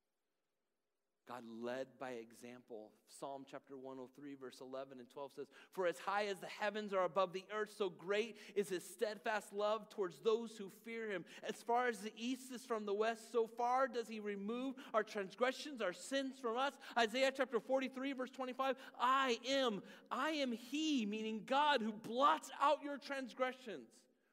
God 1.28 1.42
led 1.60 1.88
by 2.00 2.12
example. 2.12 2.90
Psalm 3.20 3.44
chapter 3.48 3.76
103, 3.76 4.34
verse 4.40 4.62
11 4.62 4.98
and 4.98 5.10
12 5.10 5.32
says, 5.36 5.46
For 5.72 5.86
as 5.86 5.98
high 5.98 6.24
as 6.26 6.38
the 6.38 6.46
heavens 6.46 6.94
are 6.94 7.04
above 7.04 7.34
the 7.34 7.44
earth, 7.54 7.70
so 7.76 7.90
great 7.90 8.36
is 8.56 8.70
his 8.70 8.82
steadfast 8.82 9.52
love 9.52 9.90
towards 9.90 10.20
those 10.20 10.56
who 10.56 10.70
fear 10.86 11.10
him. 11.10 11.26
As 11.46 11.56
far 11.56 11.86
as 11.86 11.98
the 11.98 12.14
east 12.16 12.50
is 12.50 12.64
from 12.64 12.86
the 12.86 12.94
west, 12.94 13.30
so 13.30 13.46
far 13.46 13.88
does 13.88 14.08
he 14.08 14.20
remove 14.20 14.76
our 14.94 15.02
transgressions, 15.02 15.82
our 15.82 15.92
sins 15.92 16.38
from 16.40 16.56
us. 16.56 16.72
Isaiah 16.96 17.32
chapter 17.36 17.60
43, 17.60 18.14
verse 18.14 18.30
25, 18.30 18.76
I 18.98 19.38
am, 19.46 19.82
I 20.10 20.30
am 20.30 20.52
he, 20.52 21.04
meaning 21.04 21.42
God, 21.44 21.82
who 21.82 21.92
blots 21.92 22.50
out 22.62 22.82
your 22.82 22.96
transgressions 22.96 23.90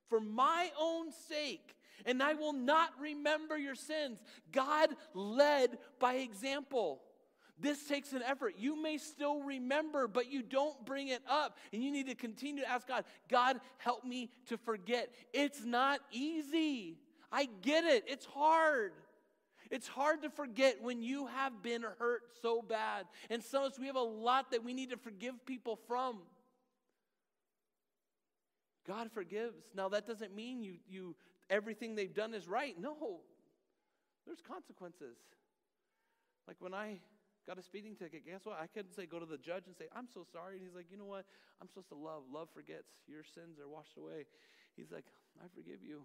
for 0.07 0.21
my 0.21 0.69
own 0.79 1.11
sake 1.11 1.75
and 2.05 2.21
I 2.21 2.33
will 2.33 2.53
not 2.53 2.89
remember 2.99 3.57
your 3.57 3.75
sins. 3.75 4.19
God 4.51 4.89
led 5.13 5.77
by 5.99 6.15
example. 6.15 7.01
This 7.57 7.85
takes 7.87 8.11
an 8.11 8.21
effort. 8.21 8.55
You 8.57 8.81
may 8.81 8.97
still 8.97 9.41
remember, 9.41 10.07
but 10.07 10.31
you 10.31 10.41
don't 10.41 10.85
bring 10.85 11.07
it 11.07 11.21
up. 11.29 11.57
And 11.71 11.81
you 11.81 11.91
need 11.91 12.07
to 12.07 12.15
continue 12.15 12.63
to 12.63 12.69
ask 12.69 12.87
God, 12.87 13.05
God, 13.29 13.61
help 13.77 14.03
me 14.03 14.29
to 14.47 14.57
forget. 14.57 15.13
It's 15.33 15.63
not 15.63 16.01
easy. 16.11 16.97
I 17.31 17.47
get 17.61 17.85
it. 17.85 18.03
It's 18.07 18.25
hard. 18.25 18.91
It's 19.71 19.87
hard 19.87 20.21
to 20.23 20.29
forget 20.29 20.81
when 20.81 21.01
you 21.01 21.27
have 21.27 21.63
been 21.63 21.83
hurt 21.97 22.23
so 22.41 22.61
bad. 22.61 23.05
And 23.29 23.41
some 23.41 23.63
of 23.63 23.71
us, 23.71 23.79
we 23.79 23.87
have 23.87 23.95
a 23.95 24.01
lot 24.01 24.51
that 24.51 24.63
we 24.63 24.73
need 24.73 24.89
to 24.89 24.97
forgive 24.97 25.45
people 25.45 25.79
from. 25.87 26.19
God 28.85 29.11
forgives. 29.11 29.65
Now, 29.73 29.89
that 29.89 30.05
doesn't 30.05 30.35
mean 30.35 30.61
you, 30.61 30.75
you 30.87 31.15
everything 31.49 31.95
they've 31.95 32.13
done 32.13 32.33
is 32.33 32.47
right. 32.47 32.75
No, 32.79 33.21
there's 34.25 34.41
consequences. 34.41 35.17
Like 36.47 36.57
when 36.59 36.73
I 36.73 36.99
got 37.47 37.57
a 37.57 37.63
speeding 37.63 37.95
ticket, 37.95 38.25
guess 38.25 38.45
what? 38.45 38.57
I 38.59 38.67
couldn't 38.67 38.93
say, 38.95 39.05
go 39.05 39.19
to 39.19 39.25
the 39.25 39.37
judge 39.37 39.67
and 39.67 39.75
say, 39.75 39.85
I'm 39.95 40.07
so 40.11 40.25
sorry. 40.31 40.55
And 40.55 40.63
he's 40.63 40.75
like, 40.75 40.87
you 40.89 40.97
know 40.97 41.05
what? 41.05 41.25
I'm 41.61 41.67
supposed 41.67 41.89
to 41.89 41.95
love. 41.95 42.23
Love 42.31 42.49
forgets. 42.53 42.89
Your 43.07 43.23
sins 43.23 43.59
are 43.59 43.69
washed 43.69 43.97
away. 43.97 44.25
He's 44.75 44.91
like, 44.91 45.05
I 45.41 45.47
forgive 45.53 45.81
you. 45.83 46.01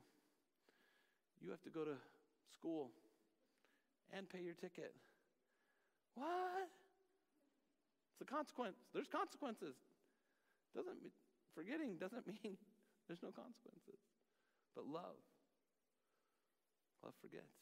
You 1.41 1.51
have 1.51 1.63
to 1.63 1.71
go 1.71 1.85
to 1.85 1.97
school 2.53 2.91
and 4.13 4.29
pay 4.29 4.41
your 4.41 4.55
ticket. 4.55 4.95
What? 6.15 6.69
It's 8.13 8.21
a 8.21 8.29
consequence. 8.29 8.77
There's 8.93 9.09
consequences. 9.09 9.77
Doesn't 10.75 11.01
forgetting 11.55 11.97
doesn't 11.99 12.27
mean 12.45 12.57
there's 13.09 13.23
no 13.23 13.33
consequences. 13.33 13.99
But 14.77 14.87
love, 14.87 15.19
love 17.03 17.15
forgets. 17.21 17.61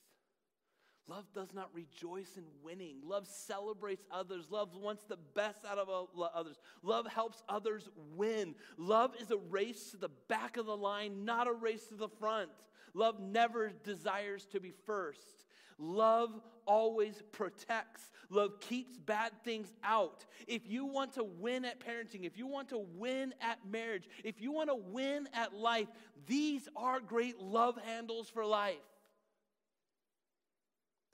Love 1.08 1.24
does 1.34 1.54
not 1.54 1.70
rejoice 1.72 2.36
in 2.36 2.44
winning. 2.62 2.96
Love 3.02 3.26
celebrates 3.26 4.04
others. 4.10 4.50
Love 4.50 4.74
wants 4.74 5.04
the 5.04 5.16
best 5.34 5.64
out 5.64 5.78
of 5.78 5.88
others. 6.34 6.60
Love 6.82 7.06
helps 7.06 7.42
others 7.48 7.88
win. 8.14 8.54
Love 8.76 9.14
is 9.18 9.30
a 9.30 9.38
race 9.38 9.90
to 9.90 9.96
the 9.96 10.10
back 10.28 10.58
of 10.58 10.66
the 10.66 10.76
line, 10.76 11.24
not 11.24 11.48
a 11.48 11.52
race 11.52 11.86
to 11.86 11.94
the 11.94 12.08
front. 12.08 12.50
Love 12.92 13.20
never 13.20 13.72
desires 13.84 14.44
to 14.52 14.60
be 14.60 14.72
first. 14.84 15.46
Love 15.78 16.42
always 16.66 17.22
protects. 17.32 18.10
Love 18.28 18.60
keeps 18.60 18.98
bad 18.98 19.32
things 19.44 19.72
out. 19.82 20.26
If 20.46 20.68
you 20.68 20.84
want 20.84 21.14
to 21.14 21.24
win 21.24 21.64
at 21.64 21.80
parenting, 21.80 22.24
if 22.24 22.36
you 22.36 22.46
want 22.46 22.68
to 22.70 22.84
win 22.96 23.32
at 23.40 23.58
marriage, 23.66 24.08
if 24.24 24.42
you 24.42 24.52
want 24.52 24.68
to 24.68 24.76
win 24.76 25.26
at 25.32 25.54
life, 25.54 25.88
these 26.26 26.68
are 26.76 27.00
great 27.00 27.40
love 27.40 27.78
handles 27.86 28.28
for 28.28 28.44
life 28.44 28.76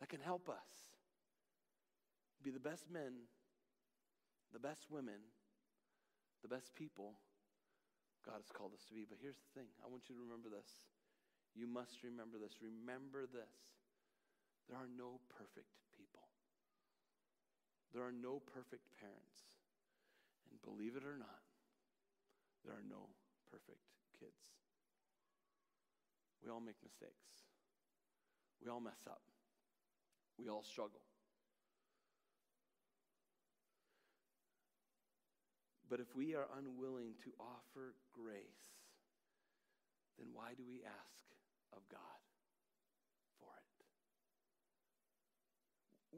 that 0.05 0.13
can 0.13 0.21
help 0.21 0.53
us 0.53 0.69
be 2.45 2.53
the 2.53 2.61
best 2.61 2.93
men, 2.93 3.25
the 4.53 4.61
best 4.61 4.85
women, 4.93 5.17
the 6.45 6.53
best 6.53 6.77
people 6.77 7.17
God 8.21 8.37
has 8.37 8.53
called 8.53 8.77
us 8.77 8.85
to 8.85 8.93
be. 8.93 9.09
But 9.09 9.17
here's 9.17 9.41
the 9.41 9.53
thing 9.57 9.65
I 9.81 9.89
want 9.89 10.13
you 10.13 10.15
to 10.21 10.21
remember 10.21 10.53
this. 10.53 10.69
You 11.57 11.65
must 11.65 12.05
remember 12.05 12.37
this. 12.37 12.61
Remember 12.61 13.25
this. 13.25 13.81
There 14.69 14.77
are 14.77 14.93
no 14.93 15.25
perfect 15.33 15.73
people. 15.97 16.29
There 17.97 18.05
are 18.05 18.13
no 18.13 18.45
perfect 18.45 18.85
parents. 19.01 19.41
And 20.53 20.61
believe 20.61 21.01
it 21.01 21.09
or 21.09 21.17
not, 21.17 21.49
there 22.61 22.77
are 22.77 22.85
no 22.85 23.09
perfect 23.49 23.89
kids. 24.21 24.53
We 26.45 26.53
all 26.53 26.61
make 26.61 26.77
mistakes. 26.85 27.49
We 28.61 28.69
all 28.69 28.85
mess 28.85 29.01
up. 29.09 29.25
We 30.39 30.49
all 30.49 30.63
struggle. 30.63 31.01
But 35.89 36.01
if 36.01 36.15
we 36.17 36.35
are 36.35 36.47
unwilling 36.59 37.15
to 37.25 37.31
offer 37.39 37.95
grace, 38.13 38.65
then 40.19 40.29
why 40.33 40.55
do 40.57 40.65
we 40.67 40.83
ask 40.83 41.25
of 41.73 41.87
God? 41.89 42.24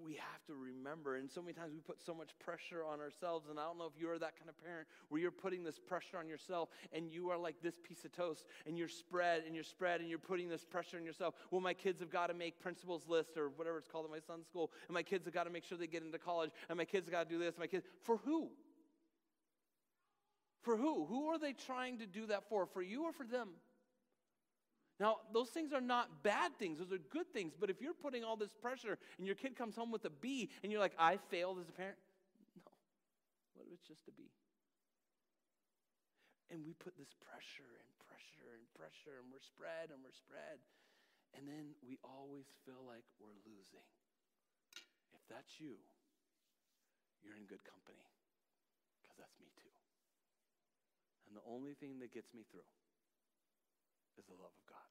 We 0.07 0.15
have 0.15 0.45
to 0.47 0.55
remember, 0.55 1.17
and 1.17 1.29
so 1.29 1.43
many 1.43 1.53
times 1.53 1.73
we 1.73 1.81
put 1.81 2.01
so 2.01 2.15
much 2.15 2.31
pressure 2.39 2.85
on 2.85 3.01
ourselves, 3.01 3.49
and 3.51 3.59
I 3.59 3.65
don't 3.65 3.77
know 3.77 3.87
if 3.87 4.01
you're 4.01 4.19
that 4.19 4.39
kind 4.39 4.49
of 4.49 4.57
parent 4.63 4.87
where 5.09 5.21
you're 5.21 5.33
putting 5.33 5.65
this 5.65 5.79
pressure 5.79 6.17
on 6.17 6.29
yourself, 6.29 6.69
and 6.93 7.11
you 7.11 7.31
are 7.31 7.37
like 7.37 7.57
this 7.63 7.75
piece 7.83 8.05
of 8.05 8.13
toast, 8.13 8.45
and 8.67 8.79
you're 8.79 8.89
spread, 8.89 9.43
and 9.45 9.55
you're 9.55 9.65
spread, 9.65 10.01
and 10.01 10.09
you're 10.09 10.19
putting 10.19 10.49
this 10.49 10.65
pressure 10.65 10.97
on 10.97 11.05
yourself. 11.05 11.35
Well, 11.51 11.61
my 11.61 11.75
kids 11.75 12.01
have 12.01 12.11
got 12.11 12.29
to 12.29 12.35
make 12.35 12.61
principal's 12.61 13.09
list, 13.09 13.37
or 13.37 13.49
whatever 13.49 13.79
it's 13.79 13.89
called 13.89 14.05
at 14.05 14.11
my 14.11 14.21
son's 14.21 14.47
school, 14.47 14.71
and 14.87 14.95
my 14.95 15.03
kids 15.03 15.25
have 15.25 15.35
got 15.35 15.45
to 15.45 15.51
make 15.51 15.65
sure 15.65 15.77
they 15.77 15.89
get 15.89 16.03
into 16.03 16.19
college, 16.19 16.51
and 16.69 16.79
my 16.79 16.85
kids 16.85 17.07
have 17.07 17.13
got 17.13 17.29
to 17.29 17.35
do 17.35 17.41
this, 17.41 17.59
my 17.59 17.67
kids, 17.67 17.85
for 18.03 18.19
who? 18.19 18.51
For 20.63 20.77
who? 20.77 21.05
Who 21.07 21.29
are 21.29 21.39
they 21.39 21.53
trying 21.53 21.99
to 21.99 22.07
do 22.07 22.27
that 22.27 22.49
for? 22.49 22.67
For 22.67 22.83
you 22.83 23.05
or 23.05 23.13
for 23.13 23.25
them? 23.25 23.49
Now, 24.99 25.21
those 25.33 25.51
things 25.51 25.73
are 25.73 25.81
not 25.81 26.23
bad 26.23 26.57
things, 26.59 26.79
those 26.79 26.93
are 26.93 27.03
good 27.13 27.29
things. 27.33 27.53
But 27.59 27.69
if 27.69 27.83
you're 27.83 27.93
putting 27.97 28.25
all 28.25 28.37
this 28.37 28.53
pressure 28.53 28.97
and 29.19 29.27
your 29.27 29.37
kid 29.37 29.57
comes 29.57 29.77
home 29.77 29.93
with 29.93 30.05
a 30.07 30.11
B 30.11 30.49
and 30.63 30.73
you're 30.73 30.81
like, 30.81 30.97
I 30.99 31.19
failed 31.29 31.61
as 31.61 31.69
a 31.69 31.77
parent, 31.77 31.99
no. 32.57 32.73
What 33.53 33.69
if 33.69 33.77
it's 33.77 33.87
just 33.87 34.09
a 34.09 34.15
B? 34.17 34.33
And 36.49 36.65
we 36.65 36.73
put 36.73 36.97
this 36.97 37.13
pressure 37.21 37.69
and 37.77 37.91
pressure 38.09 38.55
and 38.55 38.65
pressure, 38.73 39.19
and 39.21 39.29
we're 39.29 39.43
spread 39.43 39.93
and 39.93 40.01
we're 40.01 40.15
spread. 40.15 40.63
And 41.35 41.45
then 41.45 41.75
we 41.85 41.99
always 42.01 42.47
feel 42.65 42.81
like 42.87 43.05
we're 43.21 43.37
losing. 43.45 43.85
If 45.13 45.21
that's 45.29 45.59
you, 45.61 45.77
you're 47.21 47.37
in 47.37 47.45
good 47.51 47.67
company, 47.67 48.07
because 49.03 49.19
that's 49.19 49.37
me 49.43 49.51
too. 49.59 49.75
And 51.27 51.35
the 51.35 51.43
only 51.45 51.75
thing 51.75 51.99
that 51.99 52.15
gets 52.15 52.31
me 52.33 52.47
through 52.47 52.65
is 54.19 54.27
the 54.27 54.37
love 54.37 54.53
of 54.53 54.67
God. 54.69 54.91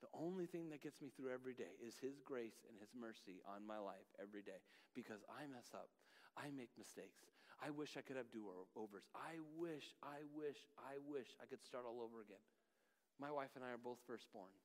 The 0.00 0.12
only 0.16 0.48
thing 0.48 0.72
that 0.72 0.80
gets 0.80 1.00
me 1.04 1.12
through 1.12 1.32
every 1.32 1.52
day 1.52 1.76
is 1.76 2.00
His 2.00 2.20
grace 2.24 2.64
and 2.68 2.76
His 2.80 2.92
mercy 2.96 3.44
on 3.44 3.66
my 3.66 3.76
life 3.76 4.08
every 4.16 4.40
day 4.40 4.64
because 4.96 5.20
I 5.28 5.44
mess 5.44 5.70
up. 5.76 5.92
I 6.38 6.48
make 6.54 6.72
mistakes. 6.78 7.28
I 7.60 7.68
wish 7.68 8.00
I 8.00 8.04
could 8.04 8.16
have 8.16 8.32
do 8.32 8.48
overs. 8.72 9.04
I 9.12 9.36
wish, 9.60 9.92
I 10.00 10.24
wish, 10.32 10.56
I 10.80 10.96
wish 11.04 11.28
I 11.36 11.44
could 11.44 11.60
start 11.60 11.84
all 11.84 12.00
over 12.00 12.24
again. 12.24 12.40
My 13.20 13.28
wife 13.28 13.52
and 13.52 13.64
I 13.64 13.76
are 13.76 13.82
both 13.82 14.00
firstborn. 14.08 14.56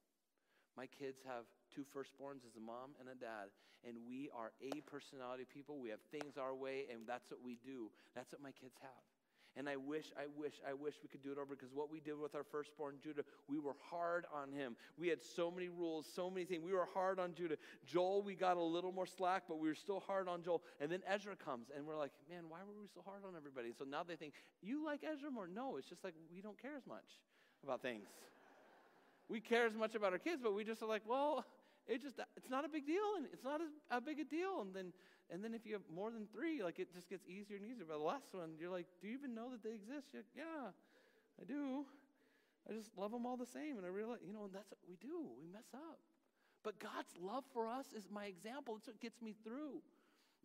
My 0.79 0.87
kids 0.87 1.19
have 1.27 1.43
two 1.71 1.83
firstborns 1.83 2.47
as 2.47 2.55
a 2.55 2.63
mom 2.63 2.95
and 2.99 3.11
a 3.11 3.15
dad, 3.19 3.51
and 3.83 3.95
we 4.07 4.31
are 4.31 4.55
A 4.63 4.79
personality 4.87 5.43
people. 5.43 5.79
We 5.79 5.91
have 5.91 6.03
things 6.11 6.39
our 6.39 6.55
way, 6.55 6.87
and 6.87 7.03
that's 7.03 7.31
what 7.31 7.43
we 7.43 7.59
do. 7.59 7.91
That's 8.15 8.31
what 8.31 8.39
my 8.39 8.51
kids 8.55 8.79
have. 8.79 9.03
And 9.57 9.69
I 9.69 9.77
wish, 9.77 10.11
I 10.17 10.25
wish, 10.37 10.55
I 10.67 10.73
wish 10.73 10.95
we 11.01 11.07
could 11.07 11.23
do 11.23 11.31
it 11.31 11.37
over 11.37 11.55
because 11.55 11.73
what 11.73 11.89
we 11.89 12.01
did 12.01 12.19
with 12.19 12.35
our 12.35 12.43
firstborn 12.43 12.95
Judah, 13.01 13.23
we 13.47 13.57
were 13.57 13.75
hard 13.89 14.25
on 14.33 14.51
him. 14.51 14.75
We 14.97 15.07
had 15.07 15.23
so 15.23 15.49
many 15.49 15.69
rules, 15.69 16.05
so 16.13 16.29
many 16.29 16.45
things. 16.45 16.61
We 16.61 16.73
were 16.73 16.87
hard 16.93 17.19
on 17.19 17.33
Judah. 17.33 17.55
Joel, 17.85 18.21
we 18.21 18.35
got 18.35 18.57
a 18.57 18.61
little 18.61 18.91
more 18.91 19.05
slack, 19.05 19.43
but 19.47 19.59
we 19.59 19.69
were 19.69 19.75
still 19.75 20.01
hard 20.01 20.27
on 20.27 20.43
Joel. 20.43 20.61
And 20.81 20.91
then 20.91 21.01
Ezra 21.07 21.37
comes, 21.37 21.67
and 21.75 21.85
we're 21.85 21.97
like, 21.97 22.11
man, 22.29 22.43
why 22.49 22.59
were 22.67 22.79
we 22.79 22.87
so 22.93 23.01
hard 23.05 23.21
on 23.25 23.33
everybody? 23.37 23.71
So 23.77 23.85
now 23.85 24.03
they 24.03 24.17
think, 24.17 24.33
you 24.61 24.83
like 24.83 25.01
Ezra 25.03 25.31
more? 25.31 25.47
No, 25.47 25.77
it's 25.77 25.87
just 25.87 26.03
like 26.03 26.15
we 26.33 26.41
don't 26.41 26.61
care 26.61 26.75
as 26.75 26.85
much 26.85 27.19
about 27.63 27.81
things. 27.81 28.07
we 29.29 29.39
care 29.39 29.65
as 29.65 29.73
much 29.73 29.95
about 29.95 30.11
our 30.11 30.19
kids, 30.19 30.41
but 30.43 30.53
we 30.53 30.65
just 30.65 30.81
are 30.83 30.87
like, 30.87 31.03
well, 31.07 31.45
it 31.87 32.01
just 32.01 32.19
it's 32.35 32.49
not 32.49 32.65
a 32.65 32.69
big 32.69 32.85
deal, 32.85 33.15
and 33.17 33.25
it's 33.31 33.43
not 33.43 33.61
a, 33.61 33.97
a 33.97 34.01
big 34.01 34.19
a 34.19 34.25
deal. 34.25 34.61
And 34.61 34.73
then 34.73 34.91
and 35.31 35.43
then 35.43 35.53
if 35.53 35.65
you 35.65 35.73
have 35.73 35.81
more 35.93 36.11
than 36.11 36.27
three, 36.31 36.61
like 36.61 36.79
it 36.79 36.93
just 36.93 37.09
gets 37.09 37.25
easier 37.27 37.57
and 37.57 37.65
easier. 37.65 37.85
But 37.87 37.97
the 37.97 38.03
last 38.03 38.33
one, 38.33 38.51
you're 38.59 38.69
like, 38.69 38.85
do 39.01 39.07
you 39.07 39.13
even 39.13 39.33
know 39.33 39.49
that 39.49 39.63
they 39.63 39.73
exist? 39.73 40.13
Like, 40.13 40.25
yeah, 40.35 40.69
I 41.41 41.45
do. 41.45 41.85
I 42.69 42.73
just 42.73 42.91
love 42.97 43.11
them 43.11 43.25
all 43.25 43.37
the 43.37 43.45
same. 43.45 43.77
And 43.77 43.85
I 43.85 43.89
realize, 43.89 44.19
you 44.25 44.33
know, 44.33 44.45
and 44.45 44.53
that's 44.53 44.69
what 44.69 44.79
we 44.87 44.97
do. 45.01 45.29
We 45.37 45.47
mess 45.51 45.67
up. 45.73 45.99
But 46.63 46.79
God's 46.79 47.13
love 47.21 47.43
for 47.53 47.67
us 47.67 47.85
is 47.95 48.07
my 48.11 48.25
example. 48.25 48.75
It's 48.77 48.87
what 48.87 48.99
gets 48.99 49.21
me 49.21 49.35
through. 49.43 49.81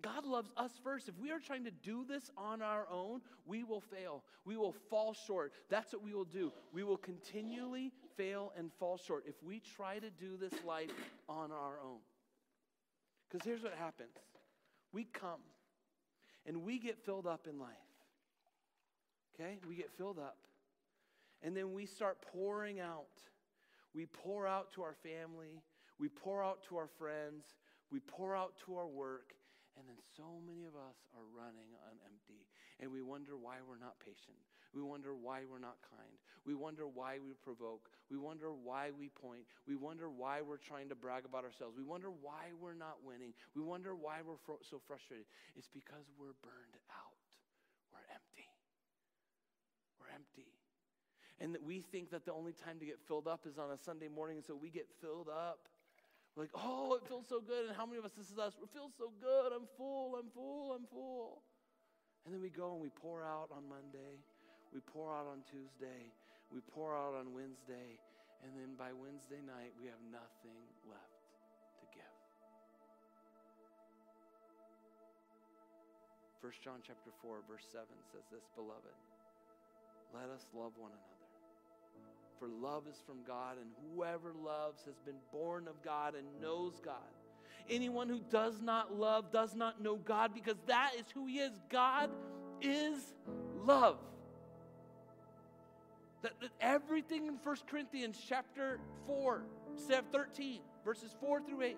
God 0.03 0.25
loves 0.25 0.51
us 0.57 0.73
first. 0.83 1.09
If 1.09 1.19
we 1.19 1.31
are 1.31 1.39
trying 1.39 1.65
to 1.65 1.71
do 1.71 2.05
this 2.09 2.31
on 2.37 2.63
our 2.63 2.87
own, 2.91 3.21
we 3.47 3.65
will 3.65 3.81
fail. 3.81 4.25
We 4.47 4.57
will 4.57 4.75
fall 4.89 5.15
short. 5.15 5.53
That's 5.69 5.93
what 5.93 6.03
we 6.03 6.15
will 6.15 6.25
do. 6.25 6.53
We 6.73 6.85
will 6.85 6.97
continually 6.97 7.93
fail 8.17 8.53
and 8.57 8.71
fall 8.79 8.97
short 8.97 9.25
if 9.27 9.35
we 9.43 9.61
try 9.77 9.99
to 9.99 10.11
do 10.11 10.37
this 10.39 10.53
life 10.65 10.91
on 11.29 11.53
our 11.53 11.79
own. 11.85 11.99
Because 13.29 13.47
here's 13.47 13.63
what 13.63 13.75
happens 13.75 14.17
we 14.93 15.05
come 15.05 15.41
and 16.47 16.63
we 16.63 16.79
get 16.79 16.99
filled 17.05 17.27
up 17.27 17.47
in 17.49 17.59
life. 17.59 17.71
Okay? 19.35 19.59
We 19.67 19.77
get 19.77 19.91
filled 19.97 20.19
up. 20.19 20.37
And 21.43 21.57
then 21.57 21.73
we 21.73 21.87
start 21.87 22.19
pouring 22.33 22.81
out. 22.81 23.07
We 23.95 24.07
pour 24.07 24.47
out 24.47 24.73
to 24.75 24.83
our 24.83 24.95
family. 25.03 25.63
We 25.99 26.09
pour 26.09 26.43
out 26.43 26.63
to 26.69 26.77
our 26.77 26.89
friends. 26.99 27.45
We 27.91 28.01
pour 28.01 28.37
out 28.37 28.53
to 28.67 28.77
our 28.77 28.87
work. 28.87 29.35
And 29.79 29.89
then 29.89 29.97
so 30.17 30.41
many 30.45 30.65
of 30.65 30.75
us 30.75 30.97
are 31.17 31.25
running 31.33 31.73
on 31.89 31.97
empty. 32.05 32.47
And 32.81 32.93
we 32.93 33.03
wonder 33.03 33.37
why 33.37 33.57
we're 33.67 33.79
not 33.79 33.95
patient. 34.05 34.37
We 34.75 34.83
wonder 34.83 35.15
why 35.15 35.43
we're 35.51 35.59
not 35.59 35.83
kind. 35.83 36.15
We 36.47 36.55
wonder 36.55 36.87
why 36.87 37.19
we 37.19 37.35
provoke. 37.43 37.91
We 38.11 38.17
wonder 38.17 38.55
why 38.55 38.91
we 38.95 39.11
point. 39.11 39.43
We 39.67 39.75
wonder 39.75 40.09
why 40.09 40.43
we're 40.43 40.63
trying 40.63 40.89
to 40.91 40.95
brag 40.95 41.25
about 41.25 41.45
ourselves. 41.45 41.75
We 41.77 41.83
wonder 41.83 42.11
why 42.11 42.55
we're 42.61 42.79
not 42.79 43.03
winning. 43.05 43.35
We 43.55 43.63
wonder 43.63 43.95
why 43.95 44.23
we're 44.23 44.39
fro- 44.47 44.63
so 44.63 44.81
frustrated. 44.87 45.27
It's 45.57 45.69
because 45.69 46.07
we're 46.19 46.39
burned 46.39 46.79
out. 46.95 47.19
We're 47.91 48.07
empty. 48.15 48.47
We're 49.99 50.15
empty. 50.15 50.55
And 51.43 51.55
that 51.55 51.63
we 51.63 51.81
think 51.81 52.11
that 52.11 52.25
the 52.25 52.33
only 52.33 52.53
time 52.53 52.79
to 52.79 52.87
get 52.87 53.01
filled 53.09 53.27
up 53.27 53.47
is 53.47 53.59
on 53.59 53.73
a 53.73 53.79
Sunday 53.79 54.09
morning, 54.09 54.37
and 54.39 54.47
so 54.47 54.55
we 54.55 54.71
get 54.71 54.87
filled 55.01 55.29
up. 55.29 55.67
We're 56.37 56.45
like, 56.45 56.55
oh, 56.55 56.95
it 56.95 57.09
feels 57.09 57.27
so 57.29 57.41
good. 57.41 57.67
And 57.67 57.77
how 57.77 57.87
many 57.87 57.99
of 57.99 58.05
us, 58.05 58.13
this 58.17 58.31
is 58.31 58.39
us, 58.39 58.55
it 58.63 58.71
feels 58.71 58.93
so 58.97 59.11
good. 59.21 59.51
I'm 59.51 59.67
full, 59.77 60.15
I'm 60.15 60.31
full, 60.31 60.73
I'm 60.79 60.87
full. 60.87 61.43
And 62.25 62.33
then 62.33 62.41
we 62.41 62.51
go 62.51 62.73
and 62.73 62.81
we 62.81 62.91
pour 62.91 63.25
out 63.25 63.49
on 63.51 63.69
Monday 63.69 64.23
we 64.73 64.81
pour 64.87 65.11
out 65.11 65.27
on 65.27 65.43
Tuesday. 65.51 66.11
We 66.55 66.61
pour 66.75 66.95
out 66.95 67.15
on 67.15 67.35
Wednesday. 67.35 67.99
And 68.43 68.53
then 68.57 68.75
by 68.79 68.95
Wednesday 68.97 69.43
night, 69.45 69.75
we 69.79 69.87
have 69.87 70.01
nothing 70.11 70.57
left 70.89 71.27
to 71.83 71.87
give. 71.93 72.17
1 76.41 76.53
John 76.65 76.81
chapter 76.81 77.11
4, 77.21 77.45
verse 77.49 77.67
7 77.71 77.85
says 78.11 78.25
this, 78.33 78.49
Beloved, 78.57 78.97
let 80.15 80.31
us 80.33 80.47
love 80.57 80.73
one 80.79 80.91
another. 80.91 81.21
For 82.39 82.49
love 82.49 82.85
is 82.89 82.97
from 83.05 83.19
God, 83.27 83.57
and 83.61 83.69
whoever 83.93 84.33
loves 84.33 84.83
has 84.87 84.99
been 85.05 85.21
born 85.31 85.69
of 85.69 85.83
God 85.85 86.15
and 86.15 86.25
knows 86.41 86.81
God. 86.83 87.13
Anyone 87.69 88.09
who 88.09 88.21
does 88.31 88.63
not 88.63 88.97
love 88.97 89.31
does 89.31 89.55
not 89.55 89.83
know 89.83 89.97
God 89.97 90.33
because 90.33 90.57
that 90.67 90.93
is 90.99 91.05
who 91.13 91.27
He 91.27 91.39
is. 91.39 91.53
God 91.69 92.09
is 92.63 93.13
love. 93.67 93.99
That, 96.23 96.33
that 96.41 96.51
everything 96.61 97.27
in 97.27 97.39
1 97.43 97.57
Corinthians 97.67 98.19
chapter 98.29 98.79
4, 99.07 99.43
13, 100.13 100.61
verses 100.85 101.15
4 101.19 101.43
through 101.43 101.63
8, 101.63 101.77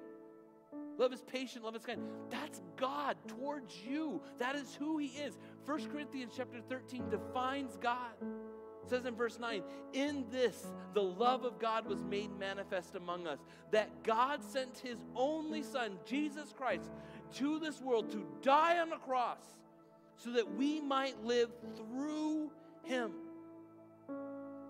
love 0.99 1.13
is 1.13 1.23
patient, 1.23 1.65
love 1.65 1.77
is 1.77 1.85
kind. 1.85 2.01
That's 2.29 2.61
God 2.77 3.17
towards 3.29 3.77
you. 3.89 4.21
That 4.39 4.57
is 4.57 4.75
who 4.75 4.99
He 4.99 5.09
is. 5.09 5.39
1 5.65 5.91
Corinthians 5.91 6.33
chapter 6.37 6.61
13 6.69 7.09
defines 7.09 7.77
God. 7.81 8.13
It 8.21 8.91
says 8.91 9.07
in 9.07 9.15
verse 9.15 9.39
9, 9.39 9.63
In 9.93 10.25
this 10.33 10.67
the 10.93 11.03
love 11.03 11.45
of 11.45 11.61
God 11.61 11.87
was 11.87 12.03
made 12.03 12.37
manifest 12.37 12.97
among 12.97 13.29
us, 13.29 13.39
that 13.71 14.03
God 14.03 14.43
sent 14.43 14.79
His 14.79 14.99
only 15.15 15.63
Son, 15.63 15.99
Jesus 16.05 16.53
Christ, 16.57 16.91
to 17.35 17.61
this 17.61 17.81
world 17.81 18.11
to 18.11 18.27
die 18.43 18.81
on 18.81 18.91
the 18.91 18.97
cross 18.97 19.43
so 20.17 20.33
that 20.33 20.57
we 20.57 20.81
might 20.81 21.23
live 21.25 21.51
through 21.77 22.51
Him 22.83 23.13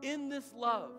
in 0.02 0.28
this 0.28 0.52
love. 0.54 0.90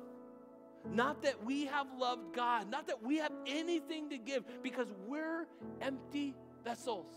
Not 0.92 1.22
that 1.24 1.44
we 1.46 1.66
have 1.66 1.88
loved 1.98 2.36
God, 2.36 2.70
not 2.70 2.88
that 2.88 3.02
we 3.02 3.18
have 3.18 3.32
anything 3.46 4.10
to 4.10 4.18
give, 4.18 4.44
because 4.62 4.88
we're 5.08 5.48
empty 5.82 6.36
vessels. 6.64 7.08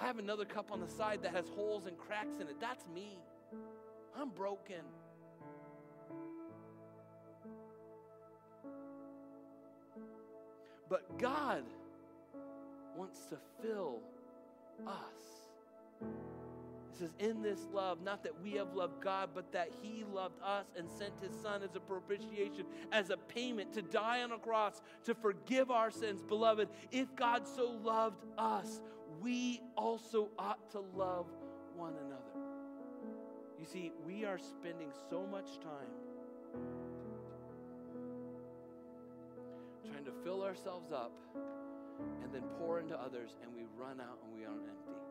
I 0.00 0.06
have 0.06 0.18
another 0.18 0.44
cup 0.44 0.72
on 0.72 0.80
the 0.80 0.88
side 0.88 1.22
that 1.22 1.32
has 1.32 1.46
holes 1.48 1.86
and 1.86 1.96
cracks 1.96 2.40
in 2.40 2.48
it. 2.48 2.60
That's 2.60 2.84
me. 2.94 3.18
I'm 4.18 4.30
broken. 4.30 4.82
But 10.88 11.18
God 11.18 11.64
wants 12.96 13.24
to 13.26 13.38
fill 13.62 14.00
us 14.86 16.12
it 16.92 16.98
says, 16.98 17.10
In 17.18 17.42
this 17.42 17.66
love, 17.72 18.02
not 18.02 18.22
that 18.24 18.32
we 18.42 18.52
have 18.52 18.74
loved 18.74 19.02
God, 19.02 19.30
but 19.34 19.52
that 19.52 19.70
He 19.82 20.04
loved 20.12 20.40
us 20.42 20.66
and 20.76 20.90
sent 20.90 21.12
His 21.20 21.34
Son 21.40 21.62
as 21.62 21.74
a 21.74 21.80
propitiation, 21.80 22.64
as 22.90 23.10
a 23.10 23.16
payment 23.16 23.72
to 23.74 23.82
die 23.82 24.22
on 24.22 24.32
a 24.32 24.38
cross 24.38 24.82
to 25.04 25.14
forgive 25.14 25.70
our 25.70 25.90
sins. 25.90 26.22
Beloved, 26.22 26.68
if 26.90 27.14
God 27.16 27.46
so 27.46 27.78
loved 27.82 28.24
us, 28.36 28.80
we 29.20 29.60
also 29.76 30.28
ought 30.38 30.70
to 30.72 30.80
love 30.94 31.26
one 31.74 31.94
another. 31.94 32.46
You 33.58 33.66
see, 33.66 33.92
we 34.06 34.24
are 34.24 34.38
spending 34.38 34.90
so 35.08 35.26
much 35.26 35.60
time 35.60 35.88
trying 39.90 40.04
to 40.04 40.12
fill 40.24 40.42
ourselves 40.42 40.92
up 40.92 41.12
and 42.22 42.32
then 42.32 42.42
pour 42.58 42.80
into 42.80 43.00
others, 43.00 43.36
and 43.42 43.54
we 43.54 43.62
run 43.78 44.00
out 44.00 44.18
and 44.24 44.34
we 44.34 44.44
are 44.44 44.50
empty 44.50 45.01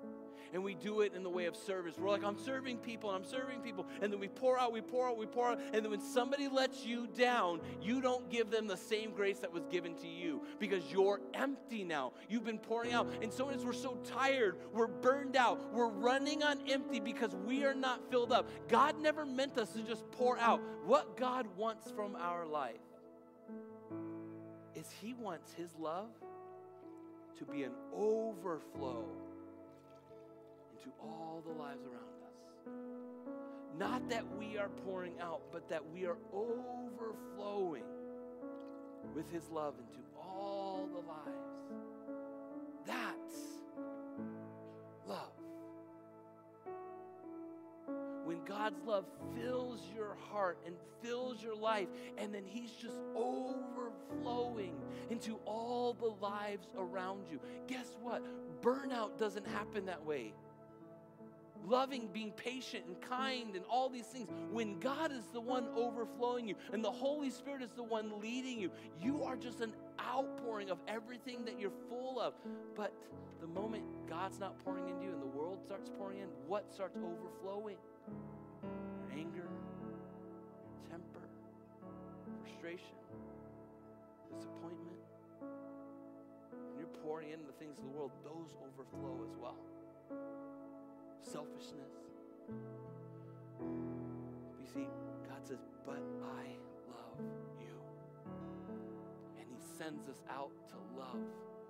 and 0.53 0.63
we 0.63 0.75
do 0.75 1.01
it 1.01 1.13
in 1.15 1.23
the 1.23 1.29
way 1.29 1.45
of 1.45 1.55
service. 1.55 1.95
We're 1.97 2.09
like, 2.09 2.23
I'm 2.23 2.37
serving 2.37 2.77
people, 2.77 3.09
I'm 3.09 3.23
serving 3.23 3.61
people. 3.61 3.85
And 4.01 4.11
then 4.11 4.19
we 4.19 4.27
pour 4.27 4.59
out, 4.59 4.71
we 4.73 4.81
pour 4.81 5.07
out, 5.07 5.17
we 5.17 5.25
pour 5.25 5.49
out. 5.49 5.59
And 5.73 5.83
then 5.83 5.91
when 5.91 6.01
somebody 6.01 6.47
lets 6.47 6.85
you 6.85 7.07
down, 7.07 7.61
you 7.81 8.01
don't 8.01 8.29
give 8.29 8.51
them 8.51 8.67
the 8.67 8.77
same 8.77 9.11
grace 9.11 9.39
that 9.39 9.51
was 9.51 9.65
given 9.65 9.95
to 9.95 10.07
you 10.07 10.41
because 10.59 10.83
you're 10.91 11.21
empty 11.33 11.83
now. 11.83 12.13
You've 12.29 12.45
been 12.45 12.59
pouring 12.59 12.93
out. 12.93 13.11
And 13.21 13.31
so 13.31 13.49
as 13.49 13.63
we're 13.63 13.73
so 13.73 13.97
tired, 14.03 14.57
we're 14.73 14.87
burned 14.87 15.35
out, 15.35 15.73
we're 15.73 15.89
running 15.89 16.43
on 16.43 16.59
empty 16.69 16.99
because 16.99 17.35
we 17.35 17.63
are 17.63 17.73
not 17.73 18.09
filled 18.09 18.31
up. 18.31 18.49
God 18.67 18.99
never 18.99 19.25
meant 19.25 19.57
us 19.57 19.71
to 19.73 19.81
just 19.81 20.09
pour 20.11 20.37
out. 20.37 20.61
What 20.85 21.17
God 21.17 21.47
wants 21.55 21.91
from 21.91 22.15
our 22.15 22.45
life 22.45 22.75
is 24.75 24.87
He 25.01 25.13
wants 25.13 25.53
His 25.53 25.69
love 25.79 26.09
to 27.37 27.45
be 27.45 27.63
an 27.63 27.71
overflow 27.93 29.05
to 30.83 30.89
all 31.01 31.43
the 31.45 31.53
lives 31.53 31.85
around 31.85 31.95
us. 31.95 32.31
Not 33.77 34.09
that 34.09 34.25
we 34.37 34.57
are 34.57 34.69
pouring 34.85 35.19
out, 35.21 35.41
but 35.51 35.69
that 35.69 35.81
we 35.91 36.05
are 36.05 36.17
overflowing 36.33 37.83
with 39.15 39.31
His 39.31 39.49
love 39.49 39.75
into 39.79 40.01
all 40.17 40.87
the 40.91 40.99
lives. 41.07 41.41
That's 42.85 43.35
love. 45.07 45.31
When 48.25 48.43
God's 48.45 48.81
love 48.85 49.05
fills 49.35 49.81
your 49.95 50.15
heart 50.31 50.59
and 50.65 50.75
fills 51.01 51.41
your 51.41 51.55
life, 51.55 51.87
and 52.17 52.33
then 52.33 52.43
He's 52.45 52.71
just 52.71 52.99
overflowing 53.15 54.75
into 55.09 55.39
all 55.45 55.93
the 55.93 56.13
lives 56.25 56.67
around 56.77 57.25
you. 57.31 57.39
Guess 57.67 57.97
what? 58.01 58.23
Burnout 58.61 59.17
doesn't 59.17 59.47
happen 59.47 59.85
that 59.85 60.05
way 60.05 60.33
loving, 61.67 62.09
being 62.13 62.31
patient 62.31 62.83
and 62.87 62.99
kind 63.01 63.55
and 63.55 63.65
all 63.69 63.89
these 63.89 64.05
things, 64.05 64.27
when 64.51 64.79
God 64.79 65.11
is 65.11 65.25
the 65.33 65.41
one 65.41 65.67
overflowing 65.75 66.47
you 66.47 66.55
and 66.73 66.83
the 66.83 66.91
Holy 66.91 67.29
Spirit 67.29 67.61
is 67.61 67.71
the 67.71 67.83
one 67.83 68.19
leading 68.21 68.59
you, 68.59 68.71
you 69.01 69.23
are 69.23 69.35
just 69.35 69.61
an 69.61 69.73
outpouring 69.99 70.69
of 70.69 70.79
everything 70.87 71.45
that 71.45 71.59
you're 71.59 71.71
full 71.89 72.19
of. 72.19 72.33
But 72.75 72.93
the 73.39 73.47
moment 73.47 73.83
God's 74.09 74.39
not 74.39 74.57
pouring 74.63 74.87
into 74.87 75.03
you 75.03 75.11
and 75.11 75.21
the 75.21 75.37
world 75.37 75.59
starts 75.63 75.89
pouring 75.97 76.19
in, 76.19 76.27
what 76.47 76.71
starts 76.73 76.97
overflowing? 76.97 77.77
Your 78.63 79.19
anger, 79.19 79.47
your 79.47 80.89
temper, 80.89 81.27
frustration, 82.43 82.95
disappointment. 84.33 84.97
When 85.39 86.79
you're 86.79 87.01
pouring 87.03 87.31
into 87.31 87.45
the 87.45 87.53
things 87.53 87.77
of 87.77 87.83
the 87.83 87.97
world, 87.97 88.11
those 88.23 88.55
overflow 88.61 89.23
as 89.23 89.35
well 89.41 89.55
selfishness. 91.23 91.93
You 93.59 94.67
see, 94.73 94.87
God 95.27 95.45
says, 95.45 95.59
But 95.85 96.01
I 96.23 96.45
love 96.89 97.19
you. 97.59 97.75
And 99.39 99.47
He 99.49 99.59
sends 99.77 100.07
us 100.09 100.21
out 100.29 100.51
to 100.69 100.75
love 100.97 101.19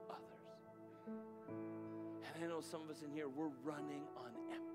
others. 0.10 0.52
And 2.36 2.43
I 2.43 2.47
know 2.47 2.62
some 2.62 2.82
of 2.82 2.89
us 2.89 3.02
in 3.04 3.12
here, 3.12 3.28
we're 3.28 3.52
running 3.64 4.04
on 4.18 4.32
empty. 4.52 4.70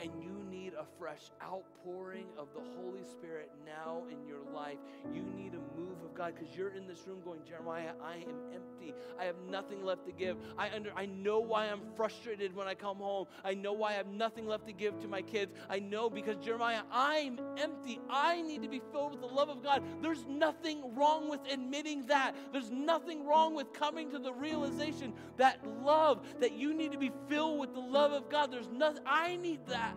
And 0.00 0.10
you 0.22 0.30
need 0.48 0.74
a 0.74 0.84
fresh 0.98 1.30
outpouring 1.42 2.26
of 2.38 2.48
the 2.54 2.60
Holy 2.76 3.02
Spirit 3.02 3.50
now 3.66 4.04
in 4.10 4.26
your 4.26 4.38
life. 4.54 4.78
You 5.12 5.22
need 5.22 5.54
a 5.54 5.80
move 5.80 6.02
of 6.04 6.14
God 6.14 6.34
because 6.38 6.56
you're 6.56 6.70
in 6.70 6.86
this 6.86 7.04
room 7.06 7.18
going, 7.24 7.40
Jeremiah, 7.46 7.92
I 8.02 8.16
am 8.16 8.36
empty. 8.54 8.94
I 9.18 9.24
have 9.24 9.36
nothing 9.50 9.84
left 9.84 10.06
to 10.06 10.12
give. 10.12 10.36
I, 10.56 10.70
under, 10.70 10.92
I 10.96 11.06
know 11.06 11.40
why 11.40 11.66
I'm 11.66 11.80
frustrated 11.96 12.54
when 12.54 12.68
I 12.68 12.74
come 12.74 12.98
home. 12.98 13.26
I 13.44 13.54
know 13.54 13.72
why 13.72 13.90
I 13.90 13.94
have 13.94 14.06
nothing 14.06 14.46
left 14.46 14.66
to 14.66 14.72
give 14.72 15.00
to 15.00 15.08
my 15.08 15.22
kids. 15.22 15.52
I 15.68 15.80
know 15.80 16.08
because, 16.08 16.36
Jeremiah, 16.44 16.82
I'm 16.92 17.40
empty. 17.56 18.00
I 18.08 18.42
need 18.42 18.62
to 18.62 18.68
be 18.68 18.80
filled 18.92 19.12
with 19.12 19.20
the 19.20 19.26
love 19.26 19.48
of 19.48 19.62
God. 19.62 19.82
There's 20.00 20.24
nothing 20.28 20.94
wrong 20.94 21.28
with 21.28 21.40
admitting 21.50 22.06
that. 22.06 22.36
There's 22.52 22.70
nothing 22.70 23.26
wrong 23.26 23.54
with 23.54 23.72
coming 23.72 24.10
to 24.10 24.18
the 24.18 24.32
realization 24.32 25.12
that 25.38 25.66
love, 25.82 26.24
that 26.40 26.52
you 26.52 26.72
need 26.74 26.92
to 26.92 26.98
be 26.98 27.10
filled 27.28 27.58
with 27.58 27.74
the 27.74 27.80
love 27.80 28.12
of 28.12 28.30
God. 28.30 28.52
There's 28.52 28.68
nothing, 28.68 29.02
I 29.06 29.36
need 29.36 29.60
that. 29.66 29.87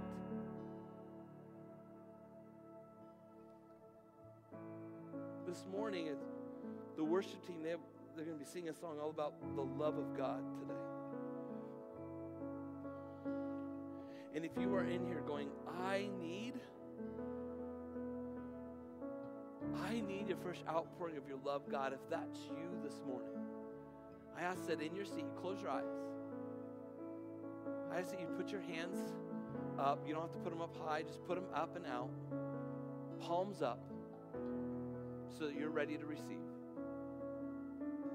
This 5.51 5.65
morning, 5.69 6.07
the 6.95 7.03
worship 7.03 7.45
team, 7.45 7.57
they 7.61 7.71
have, 7.71 7.81
they're 8.15 8.23
going 8.23 8.37
to 8.37 8.43
be 8.43 8.49
singing 8.49 8.69
a 8.69 8.73
song 8.73 8.97
all 9.01 9.09
about 9.09 9.33
the 9.53 9.61
love 9.61 9.97
of 9.97 10.15
God 10.15 10.39
today. 10.61 10.79
And 14.33 14.45
if 14.45 14.51
you 14.57 14.73
are 14.73 14.85
in 14.85 15.05
here 15.05 15.21
going, 15.27 15.49
I 15.67 16.07
need, 16.21 16.53
I 19.83 19.99
need 19.99 20.31
a 20.31 20.37
fresh 20.37 20.63
outpouring 20.69 21.17
of 21.17 21.27
your 21.27 21.39
love, 21.43 21.63
God, 21.69 21.91
if 21.91 22.09
that's 22.09 22.39
you 22.47 22.79
this 22.81 23.01
morning, 23.05 23.35
I 24.37 24.43
ask 24.43 24.67
that 24.67 24.81
in 24.81 24.95
your 24.95 25.03
seat, 25.03 25.25
close 25.35 25.61
your 25.61 25.71
eyes. 25.71 25.83
I 27.91 27.99
ask 27.99 28.11
that 28.11 28.21
you 28.21 28.27
put 28.37 28.53
your 28.53 28.61
hands 28.61 28.99
up. 29.77 30.07
You 30.07 30.13
don't 30.13 30.21
have 30.21 30.31
to 30.31 30.39
put 30.39 30.51
them 30.51 30.61
up 30.61 30.77
high, 30.87 31.01
just 31.01 31.21
put 31.25 31.35
them 31.35 31.47
up 31.53 31.75
and 31.75 31.85
out, 31.87 32.09
palms 33.19 33.61
up, 33.61 33.90
so 35.37 35.45
that 35.45 35.55
you're 35.55 35.69
ready 35.69 35.97
to 35.97 36.05
receive. 36.05 36.37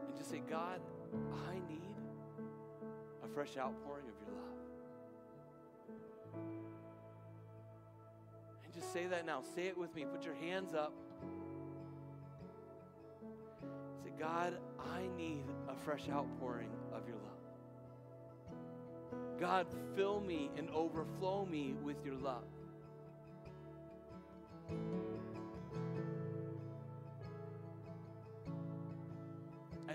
And 0.07 0.17
just 0.17 0.31
say, 0.31 0.43
God, 0.49 0.81
I 1.49 1.55
need 1.69 1.97
a 3.25 3.29
fresh 3.29 3.57
outpouring 3.57 4.07
of 4.09 4.15
your 4.21 4.35
love. 4.37 4.59
And 8.65 8.73
just 8.75 8.93
say 8.93 9.07
that 9.07 9.27
now. 9.27 9.43
Say 9.55 9.67
it 9.67 9.77
with 9.77 9.95
me. 9.95 10.05
Put 10.05 10.25
your 10.25 10.35
hands 10.35 10.75
up. 10.75 10.93
Say, 14.05 14.11
God, 14.19 14.59
I 14.79 15.09
need 15.17 15.45
a 15.69 15.75
fresh 15.85 16.09
outpouring 16.11 16.71
of 16.93 17.07
your 17.09 17.17
love. 17.17 17.33
God, 19.41 19.67
fill 19.95 20.21
me 20.21 20.51
and 20.57 20.71
overflow 20.71 21.45
me 21.45 21.75
with 21.83 22.05
your 22.05 22.15
love. 22.15 22.45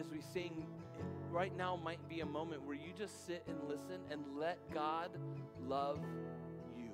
As 0.01 0.09
we 0.09 0.19
sing, 0.33 0.65
right 1.29 1.55
now 1.55 1.75
might 1.75 2.09
be 2.09 2.21
a 2.21 2.25
moment 2.25 2.65
where 2.65 2.75
you 2.75 2.91
just 2.97 3.27
sit 3.27 3.43
and 3.47 3.55
listen 3.69 4.01
and 4.09 4.19
let 4.35 4.57
God 4.73 5.11
love 5.67 5.99
you. 6.75 6.89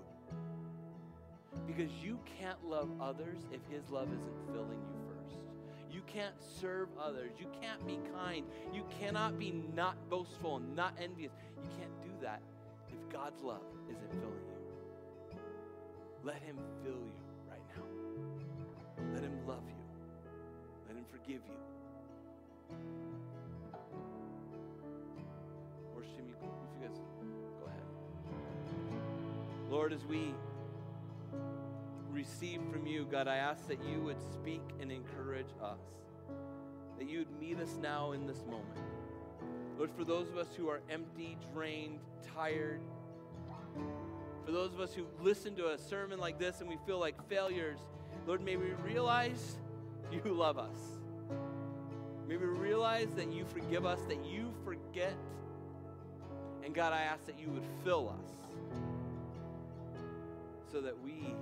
Because 1.66 1.90
you 2.04 2.20
can't 2.38 2.62
love 2.66 2.90
others 3.00 3.38
if 3.54 3.62
His 3.74 3.90
love 3.90 4.10
isn't 4.12 4.52
filling 4.52 4.82
you 4.82 5.00
first. 5.08 5.38
You 5.90 6.02
can't 6.06 6.36
serve 6.60 6.90
others. 7.02 7.32
You 7.40 7.48
can't 7.62 7.88
be 7.88 7.98
kind. 8.14 8.46
You 8.74 8.84
cannot 9.00 9.40
be 9.40 9.54
not 9.74 9.96
boastful 10.10 10.58
and 10.58 10.76
not 10.76 10.94
envious. 11.02 11.32
You 11.64 11.70
can't 11.80 12.02
do 12.02 12.10
that 12.22 12.42
if 12.90 13.10
God's 13.10 13.42
love 13.42 13.64
isn't 13.90 14.12
filling 14.12 14.44
you. 14.50 15.40
Let 16.26 16.42
Him 16.42 16.58
fill 16.84 16.92
you 16.92 17.14
right 17.50 17.62
now. 17.74 19.14
Let 19.14 19.24
Him 19.24 19.48
love 19.48 19.64
you. 19.66 19.76
Let 20.90 20.98
Him 20.98 21.06
forgive 21.10 21.42
you. 21.48 21.77
Worship 25.96 26.18
you, 26.18 26.36
if 26.42 26.82
you 26.82 26.88
guys 26.88 26.98
go 27.60 27.66
ahead. 27.66 27.82
Lord, 29.70 29.94
as 29.94 30.06
we 30.06 30.34
receive 32.12 32.62
from 32.72 32.88
you, 32.88 33.08
God, 33.10 33.28
I 33.28 33.36
ask 33.36 33.68
that 33.68 33.84
you 33.84 34.02
would 34.02 34.22
speak 34.34 34.62
and 34.82 34.92
encourage 34.92 35.54
us, 35.62 35.80
that 36.98 37.08
you 37.08 37.20
would 37.20 37.40
meet 37.40 37.60
us 37.60 37.78
now 37.82 38.14
in 38.14 38.26
this 38.26 38.44
moment. 38.46 38.80
Lord, 39.78 39.92
for 39.96 40.04
those 40.04 40.30
of 40.30 40.38
us 40.38 40.48
who 40.58 40.68
are 40.70 40.82
empty, 40.90 41.38
drained, 41.54 42.00
tired, 42.36 42.82
for 44.46 44.52
those 44.52 44.74
of 44.74 44.80
us 44.80 44.94
who 44.94 45.06
listen 45.22 45.56
to 45.56 45.72
a 45.72 45.78
sermon 45.78 46.20
like 46.20 46.40
this 46.40 46.62
and 46.62 46.70
we 46.70 46.78
feel 46.86 47.00
like 47.00 47.16
failures, 47.28 47.80
Lord, 48.26 48.42
may 48.42 48.56
we 48.56 48.72
realize 48.84 49.58
you 50.12 50.22
love 50.34 50.58
us. 50.58 50.97
Realize 52.78 53.10
that 53.16 53.34
you 53.34 53.44
forgive 53.44 53.88
us, 53.88 54.02
that 54.08 54.24
you 54.24 54.54
forget. 54.64 55.16
And 56.64 56.76
God, 56.76 56.94
I 56.94 57.02
ask 57.02 57.26
that 57.26 57.40
you 57.40 57.50
would 57.50 57.64
fill 57.84 58.08
us 58.08 58.30
so 60.72 60.80
that 60.82 60.94
we 61.04 61.34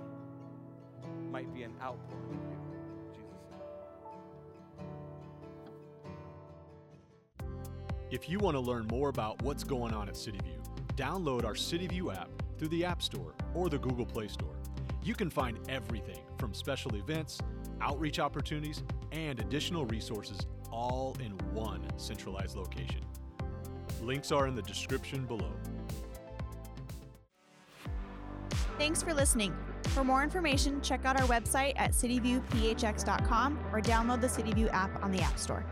might 1.30 1.52
be 1.52 1.62
an 1.62 1.72
outpouring 1.82 2.40
of 2.40 2.62
you. 3.12 3.20
Jesus' 3.20 3.34
If 8.10 8.30
you 8.30 8.38
want 8.38 8.54
to 8.54 8.60
learn 8.60 8.86
more 8.86 9.10
about 9.10 9.42
what's 9.42 9.62
going 9.62 9.92
on 9.92 10.08
at 10.08 10.14
CityView, 10.14 10.64
download 10.94 11.44
our 11.44 11.52
CityView 11.52 12.16
app 12.16 12.30
through 12.56 12.68
the 12.68 12.86
App 12.86 13.02
Store 13.02 13.34
or 13.54 13.68
the 13.68 13.78
Google 13.78 14.06
Play 14.06 14.28
Store. 14.28 14.56
You 15.02 15.14
can 15.14 15.28
find 15.28 15.58
everything 15.68 16.22
from 16.38 16.54
special 16.54 16.94
events, 16.94 17.42
outreach 17.82 18.20
opportunities, 18.20 18.82
and 19.12 19.38
additional 19.38 19.84
resources 19.84 20.46
all 20.76 21.16
in 21.20 21.32
one 21.54 21.80
centralized 21.96 22.54
location. 22.54 23.00
Links 24.02 24.30
are 24.30 24.46
in 24.46 24.54
the 24.54 24.62
description 24.62 25.24
below. 25.24 25.52
Thanks 28.78 29.02
for 29.02 29.14
listening. 29.14 29.56
For 29.88 30.04
more 30.04 30.22
information, 30.22 30.82
check 30.82 31.06
out 31.06 31.18
our 31.18 31.26
website 31.26 31.72
at 31.76 31.92
cityviewphx.com 31.92 33.58
or 33.72 33.80
download 33.80 34.20
the 34.20 34.26
CityView 34.26 34.70
app 34.74 35.02
on 35.02 35.10
the 35.10 35.22
App 35.22 35.38
Store. 35.38 35.64